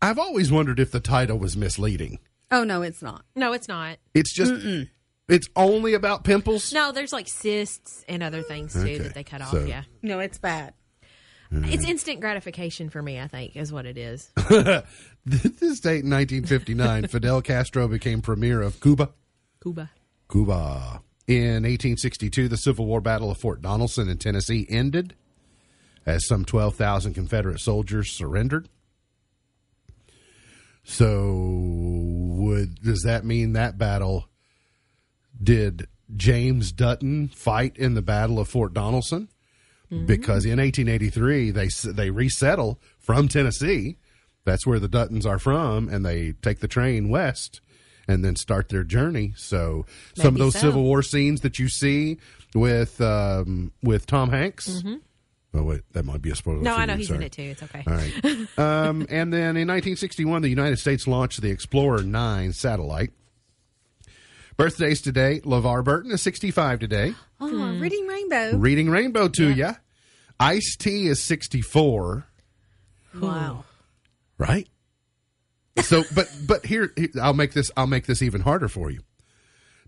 I've 0.00 0.18
always 0.18 0.50
wondered 0.52 0.78
if 0.80 0.92
the 0.92 1.00
title 1.00 1.38
was 1.38 1.56
misleading. 1.56 2.18
Oh 2.52 2.64
no, 2.64 2.82
it's 2.82 3.02
not. 3.02 3.24
No, 3.34 3.52
it's 3.52 3.68
not. 3.68 3.98
It's 4.14 4.32
just. 4.32 4.52
It's 5.28 5.48
only 5.54 5.94
about 5.94 6.24
pimples. 6.24 6.72
No, 6.72 6.90
there's 6.90 7.12
like 7.12 7.28
cysts 7.28 8.04
and 8.08 8.20
other 8.22 8.42
things 8.42 8.72
too 8.72 8.80
Okay. 8.80 8.98
that 8.98 9.14
they 9.14 9.22
cut 9.22 9.40
off. 9.42 9.50
So- 9.52 9.64
Yeah, 9.64 9.84
No, 10.02 10.18
it's 10.18 10.38
bad. 10.38 10.74
Mm-hmm. 11.52 11.72
it's 11.72 11.84
instant 11.84 12.20
gratification 12.20 12.90
for 12.90 13.02
me. 13.02 13.18
I 13.18 13.26
think 13.26 13.56
is 13.56 13.72
what 13.72 13.84
it 13.84 13.98
is. 13.98 14.30
this 15.26 15.80
date 15.80 16.04
in 16.04 16.10
1959, 16.10 17.08
Fidel 17.08 17.42
Castro 17.42 17.88
became 17.88 18.22
premier 18.22 18.60
of 18.60 18.80
Cuba. 18.80 19.10
Cuba. 19.60 19.90
Cuba. 20.30 21.02
In 21.26 21.64
1862, 21.64 22.48
the 22.48 22.56
Civil 22.56 22.86
War 22.86 23.00
Battle 23.00 23.30
of 23.30 23.38
Fort 23.38 23.60
Donelson 23.60 24.08
in 24.08 24.18
Tennessee 24.18 24.66
ended 24.68 25.14
as 26.06 26.26
some 26.26 26.44
12,000 26.44 27.14
Confederate 27.14 27.60
soldiers 27.60 28.10
surrendered. 28.10 28.68
So, 30.82 31.36
would 31.36 32.82
does 32.82 33.02
that 33.02 33.24
mean 33.24 33.52
that 33.52 33.78
battle 33.78 34.28
did 35.40 35.88
James 36.16 36.72
Dutton 36.72 37.28
fight 37.28 37.76
in 37.76 37.94
the 37.94 38.02
Battle 38.02 38.38
of 38.38 38.48
Fort 38.48 38.74
Donelson? 38.74 39.28
Because 39.90 40.44
in 40.44 40.58
1883 40.58 41.50
they 41.50 41.68
they 41.68 42.10
resettle 42.10 42.78
from 42.98 43.28
Tennessee. 43.28 43.96
That's 44.44 44.66
where 44.66 44.78
the 44.78 44.88
Duttons 44.88 45.26
are 45.26 45.38
from, 45.38 45.88
and 45.88 46.04
they 46.04 46.32
take 46.42 46.60
the 46.60 46.68
train 46.68 47.08
west 47.08 47.60
and 48.08 48.24
then 48.24 48.36
start 48.36 48.68
their 48.68 48.84
journey. 48.84 49.32
So 49.36 49.86
some 50.14 50.34
of 50.34 50.38
those 50.38 50.54
so. 50.54 50.60
Civil 50.60 50.82
War 50.82 51.02
scenes 51.02 51.42
that 51.42 51.58
you 51.58 51.68
see 51.68 52.18
with 52.54 53.00
um, 53.00 53.72
with 53.82 54.06
Tom 54.06 54.30
Hanks. 54.30 54.82
Oh 55.52 55.64
wait, 55.64 55.80
that 55.92 56.04
might 56.04 56.22
be 56.22 56.30
a 56.30 56.36
spoiler. 56.36 56.58
Mm-hmm. 56.58 56.64
No, 56.64 56.74
I 56.76 56.86
know 56.86 56.92
you, 56.92 56.98
he's 56.98 57.08
sorry. 57.08 57.18
in 57.18 57.22
it 57.24 57.32
too. 57.32 57.42
It's 57.42 57.62
okay. 57.62 57.82
All 57.86 57.94
right. 57.94 58.58
um, 58.58 59.06
and 59.10 59.32
then 59.32 59.56
in 59.56 59.66
1961, 59.66 60.42
the 60.42 60.48
United 60.48 60.78
States 60.78 61.08
launched 61.08 61.40
the 61.40 61.50
Explorer 61.50 62.02
9 62.02 62.52
satellite. 62.52 63.10
Birthdays 64.60 65.00
today. 65.00 65.40
LeVar 65.40 65.82
Burton 65.82 66.10
is 66.12 66.20
65 66.22 66.80
today. 66.80 67.14
Oh, 67.40 67.48
Hmm. 67.48 67.80
reading 67.80 68.06
rainbow. 68.06 68.56
Reading 68.58 68.90
Rainbow 68.90 69.28
to 69.28 69.48
ya. 69.48 69.74
Ice 70.38 70.76
T 70.76 71.06
is 71.06 71.22
64. 71.22 72.26
Wow. 73.18 73.64
Right? 74.36 74.68
So, 75.82 76.04
but 76.14 76.30
but 76.46 76.66
here 76.66 76.92
here- 76.96 77.08
I'll 77.22 77.32
make 77.32 77.52
this 77.54 77.70
I'll 77.76 77.86
make 77.86 78.04
this 78.06 78.20
even 78.20 78.42
harder 78.42 78.68
for 78.68 78.90
you. 78.90 79.00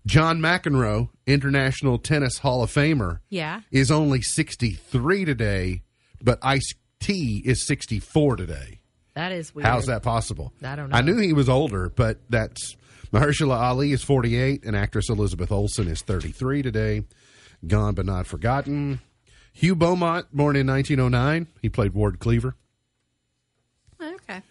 John 0.07 0.39
McEnroe, 0.39 1.09
International 1.27 1.97
Tennis 1.99 2.39
Hall 2.39 2.63
of 2.63 2.71
Famer, 2.71 3.19
Yeah. 3.29 3.61
is 3.71 3.89
only 3.91 4.21
63 4.21 5.23
today, 5.23 5.83
but 6.21 6.39
Ice 6.41 6.73
T 6.99 7.41
is 7.45 7.65
64 7.65 8.35
today. 8.37 8.79
That 9.13 9.31
is 9.31 9.53
weird. 9.53 9.67
How's 9.67 9.85
that 9.85 10.01
possible? 10.01 10.51
I 10.63 10.75
don't 10.75 10.89
know. 10.89 10.97
I 10.97 11.01
knew 11.01 11.17
he 11.17 11.31
was 11.31 11.47
older, 11.47 11.89
but 11.89 12.19
that's 12.29 12.75
Mahershala 13.13 13.59
Ali 13.59 13.91
is 13.91 14.03
48 14.03 14.65
and 14.65 14.75
actress 14.75 15.07
Elizabeth 15.09 15.51
Olsen 15.51 15.87
is 15.87 16.01
33 16.01 16.63
today. 16.63 17.03
Gone 17.65 17.93
but 17.93 18.07
not 18.07 18.25
forgotten. 18.25 19.01
Hugh 19.53 19.75
Beaumont, 19.75 20.25
born 20.35 20.55
in 20.55 20.65
1909, 20.65 21.47
he 21.61 21.69
played 21.69 21.93
Ward 21.93 22.17
Cleaver. 22.19 22.55
Okay. 24.01 24.41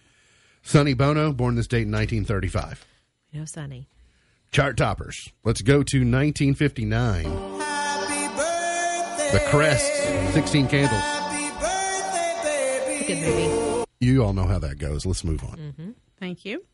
Sonny 0.63 0.95
Bono, 0.95 1.33
born 1.33 1.57
this 1.57 1.67
date 1.67 1.83
in 1.83 1.93
1935. 1.93 2.87
You 3.33 3.41
know, 3.41 3.47
Sonny. 3.47 3.89
Chart 4.53 4.77
toppers. 4.77 5.29
Let's 5.43 5.61
go 5.63 5.83
to 5.83 5.99
1959. 5.99 7.25
The 9.33 9.43
Crest, 9.49 9.93
16 10.35 10.69
Candles. 10.69 11.03
It's 12.87 13.03
a 13.03 13.13
good 13.13 13.21
movie. 13.23 13.85
You 13.99 14.23
all 14.23 14.35
know 14.35 14.47
how 14.47 14.61
that 14.61 14.79
goes. 14.79 15.05
Let's 15.05 15.25
move 15.25 15.43
on. 15.43 15.57
Mm-hmm. 15.57 15.91
Thank 16.21 16.45
you. 16.45 16.65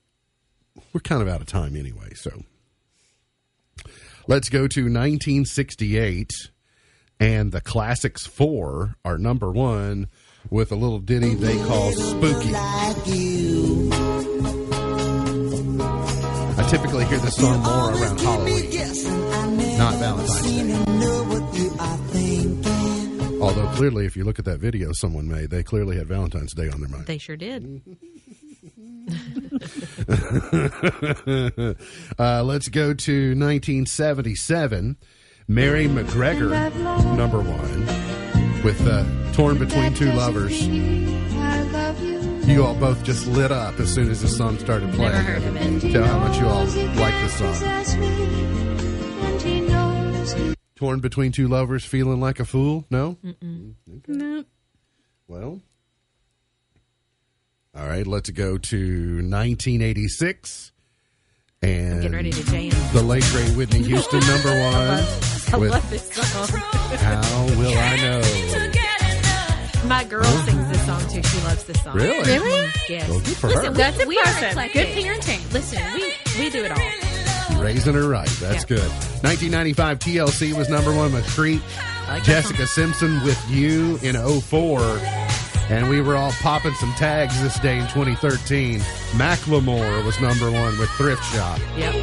We're 0.92 1.00
kind 1.00 1.22
of 1.22 1.28
out 1.28 1.40
of 1.40 1.46
time 1.46 1.76
anyway, 1.76 2.14
so 2.14 2.42
let's 4.26 4.48
go 4.48 4.66
to 4.68 4.80
1968. 4.82 6.32
And 7.20 7.50
the 7.50 7.60
Classics 7.60 8.26
4 8.26 8.94
are 9.04 9.18
number 9.18 9.50
one 9.50 10.06
with 10.50 10.70
a 10.70 10.76
little 10.76 11.00
ditty 11.00 11.34
they 11.34 11.56
call 11.64 11.90
Spooky. 11.92 12.52
I 16.56 16.68
typically 16.70 17.04
hear 17.06 17.18
this 17.18 17.34
song 17.34 17.60
more 17.62 17.90
around 17.92 18.20
Halloween, 18.20 18.70
not 19.78 19.94
Valentine's 19.96 20.42
Day. 20.42 20.74
Although 23.40 23.68
clearly, 23.76 24.06
if 24.06 24.16
you 24.16 24.24
look 24.24 24.38
at 24.38 24.44
that 24.44 24.58
video 24.60 24.92
someone 24.92 25.28
made, 25.28 25.50
they 25.50 25.62
clearly 25.62 25.96
had 25.96 26.06
Valentine's 26.06 26.54
Day 26.54 26.68
on 26.68 26.80
their 26.80 26.88
mind. 26.88 27.06
They 27.06 27.18
sure 27.18 27.36
did. 27.36 27.82
Uh, 32.18 32.42
let's 32.42 32.68
go 32.68 32.92
to 32.94 33.28
1977. 33.34 34.96
Mary 35.46 35.86
MacGregor, 35.88 36.48
number 37.16 37.38
one, 37.40 37.86
with 38.62 38.80
uh, 38.86 39.04
Torn 39.32 39.58
Between 39.58 39.94
Two 39.94 40.12
Lovers. 40.12 40.66
You 42.48 42.64
all 42.64 42.74
both 42.74 43.02
just 43.04 43.26
lit 43.28 43.52
up 43.52 43.78
as 43.78 43.92
soon 43.92 44.10
as 44.10 44.22
the 44.22 44.28
song 44.28 44.58
started 44.58 44.92
playing. 44.94 45.12
Never 45.12 45.22
heard 45.22 45.42
of 45.44 45.56
it. 45.84 45.92
Tell 45.92 46.04
how 46.04 46.18
much 46.18 46.38
you 46.38 46.46
all 46.46 46.64
like 46.96 47.14
the 47.22 47.28
song. 50.34 50.54
Torn 50.76 51.00
Between 51.00 51.32
Two 51.32 51.48
Lovers, 51.48 51.84
feeling 51.84 52.20
like 52.20 52.40
a 52.40 52.44
fool? 52.44 52.84
No? 52.90 53.16
No. 54.06 54.44
Well, 55.26 55.60
all 57.76 57.86
right, 57.86 58.06
let's 58.06 58.30
go 58.30 58.58
to 58.58 58.76
1986. 59.16 60.72
And 61.60 62.02
Getting 62.02 62.12
ready 62.16 62.30
to 62.30 62.44
jam. 62.44 62.70
the 62.92 63.02
late 63.02 63.24
great 63.32 63.50
Whitney 63.56 63.82
Houston, 63.84 64.20
number 64.20 64.50
one. 64.50 65.04
I 65.52 65.56
with 65.56 65.70
love 65.72 65.90
this 65.90 66.12
song. 66.12 66.58
How 66.58 67.46
Will 67.58 67.76
I 67.76 67.96
Know? 67.96 69.88
My 69.88 70.04
girl 70.04 70.24
uh-huh. 70.24 70.44
sings 70.46 70.68
this 70.68 70.86
song 70.86 71.00
too. 71.10 71.22
She 71.22 71.40
loves 71.44 71.64
this 71.64 71.82
song. 71.82 71.96
Really? 71.96 72.18
Really? 72.38 72.68
Yes. 72.88 73.08
Well, 73.08 73.20
good 73.20 73.36
for 73.36 73.48
Listen, 73.48 73.64
her. 73.66 73.70
That's 73.72 74.06
we 74.06 74.18
are 74.18 74.48
eclectic. 74.48 74.72
Good 74.74 75.04
parenting. 75.04 75.52
Listen, 75.52 75.82
we 75.94 76.12
we 76.38 76.50
do 76.50 76.64
it 76.64 76.70
all. 76.70 77.60
Raising 77.62 77.94
her 77.94 78.06
right. 78.08 78.28
That's 78.40 78.62
Yeah. 78.70 78.76
good. 78.76 78.90
1995 79.22 79.98
TLC 79.98 80.52
was 80.52 80.68
number 80.68 80.94
one 80.94 81.12
with 81.12 81.26
Creep. 81.28 81.62
Like 82.06 82.22
Jessica 82.22 82.66
Simpson 82.66 83.22
with 83.24 83.42
You 83.50 83.98
in 84.02 84.14
04. 84.16 84.78
And 85.70 85.88
we 85.90 86.00
were 86.00 86.16
all 86.16 86.32
popping 86.32 86.72
some 86.74 86.92
tags 86.94 87.40
this 87.42 87.58
day 87.58 87.76
in 87.78 87.86
2013. 87.88 88.80
Macklemore 89.18 90.02
was 90.04 90.18
number 90.20 90.50
one 90.50 90.78
with 90.78 90.88
Thrift 90.92 91.22
Shop. 91.34 91.58
Yep. 91.76 91.94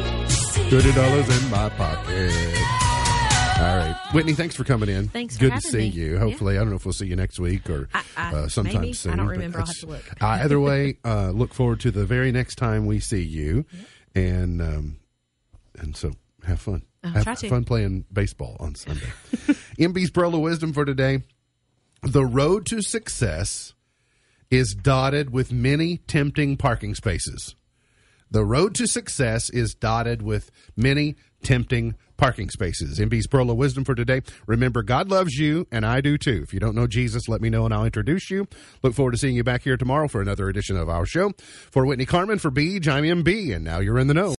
$30 0.70 1.44
in 1.44 1.50
my 1.50 1.68
pocket. 1.70 2.32
All 3.58 3.76
right. 3.76 3.96
Whitney, 4.12 4.34
thanks 4.34 4.54
for 4.54 4.62
coming 4.62 4.88
in. 4.88 5.08
Thanks 5.08 5.36
Good 5.36 5.52
to 5.52 5.60
see 5.60 5.78
me. 5.78 5.86
you. 5.88 6.18
Hopefully, 6.18 6.56
I 6.56 6.60
don't 6.60 6.70
know 6.70 6.76
if 6.76 6.84
we'll 6.84 6.92
see 6.92 7.06
you 7.06 7.16
next 7.16 7.40
week 7.40 7.68
or 7.68 7.88
I- 7.92 8.02
I- 8.16 8.32
uh, 8.34 8.48
sometime 8.48 8.74
maybe. 8.82 8.88
I 8.90 8.92
soon. 8.92 9.16
don't 9.16 9.26
but 9.26 9.32
remember. 9.32 9.58
I'll 9.60 9.66
have 9.66 9.78
to 9.80 9.86
look. 9.86 10.22
Uh, 10.22 10.26
either 10.26 10.60
way, 10.60 10.98
uh, 11.04 11.30
look 11.30 11.52
forward 11.52 11.80
to 11.80 11.90
the 11.90 12.04
very 12.06 12.30
next 12.30 12.56
time 12.56 12.86
we 12.86 13.00
see 13.00 13.22
you. 13.22 13.64
And 14.14 14.62
um, 14.62 14.96
and 15.78 15.96
so 15.96 16.12
have 16.46 16.60
fun. 16.60 16.82
I'll 17.02 17.10
have 17.24 17.38
fun 17.40 17.64
playing 17.64 18.04
baseball 18.12 18.56
on 18.60 18.74
Sunday. 18.76 19.06
MB's 19.78 20.10
Pearl 20.10 20.34
of 20.34 20.40
Wisdom 20.40 20.72
for 20.72 20.84
today. 20.84 21.22
The 22.02 22.24
road 22.24 22.66
to 22.66 22.82
success 22.82 23.74
is 24.50 24.74
dotted 24.74 25.30
with 25.30 25.52
many 25.52 25.98
tempting 25.98 26.56
parking 26.56 26.94
spaces. 26.94 27.54
The 28.30 28.44
road 28.44 28.74
to 28.76 28.86
success 28.86 29.50
is 29.50 29.74
dotted 29.74 30.22
with 30.22 30.50
many 30.76 31.16
tempting 31.42 31.94
parking 32.16 32.50
spaces. 32.50 32.98
MB's 32.98 33.26
Pearl 33.26 33.50
of 33.50 33.56
Wisdom 33.56 33.84
for 33.84 33.94
today. 33.94 34.22
Remember, 34.46 34.82
God 34.82 35.10
loves 35.10 35.34
you, 35.34 35.66
and 35.70 35.84
I 35.86 36.00
do 36.00 36.18
too. 36.18 36.40
If 36.42 36.52
you 36.52 36.58
don't 36.58 36.74
know 36.74 36.86
Jesus, 36.86 37.28
let 37.28 37.40
me 37.40 37.50
know 37.50 37.64
and 37.64 37.74
I'll 37.74 37.84
introduce 37.84 38.30
you. 38.30 38.48
Look 38.82 38.94
forward 38.94 39.12
to 39.12 39.18
seeing 39.18 39.36
you 39.36 39.44
back 39.44 39.62
here 39.62 39.76
tomorrow 39.76 40.08
for 40.08 40.20
another 40.20 40.48
edition 40.48 40.76
of 40.76 40.88
our 40.88 41.06
show. 41.06 41.32
For 41.70 41.86
Whitney 41.86 42.06
Carmen, 42.06 42.38
for 42.38 42.50
Beach, 42.50 42.88
I'm 42.88 43.04
MB, 43.04 43.54
and 43.54 43.64
now 43.64 43.78
you're 43.78 43.98
in 43.98 44.08
the 44.08 44.14
know. 44.14 44.34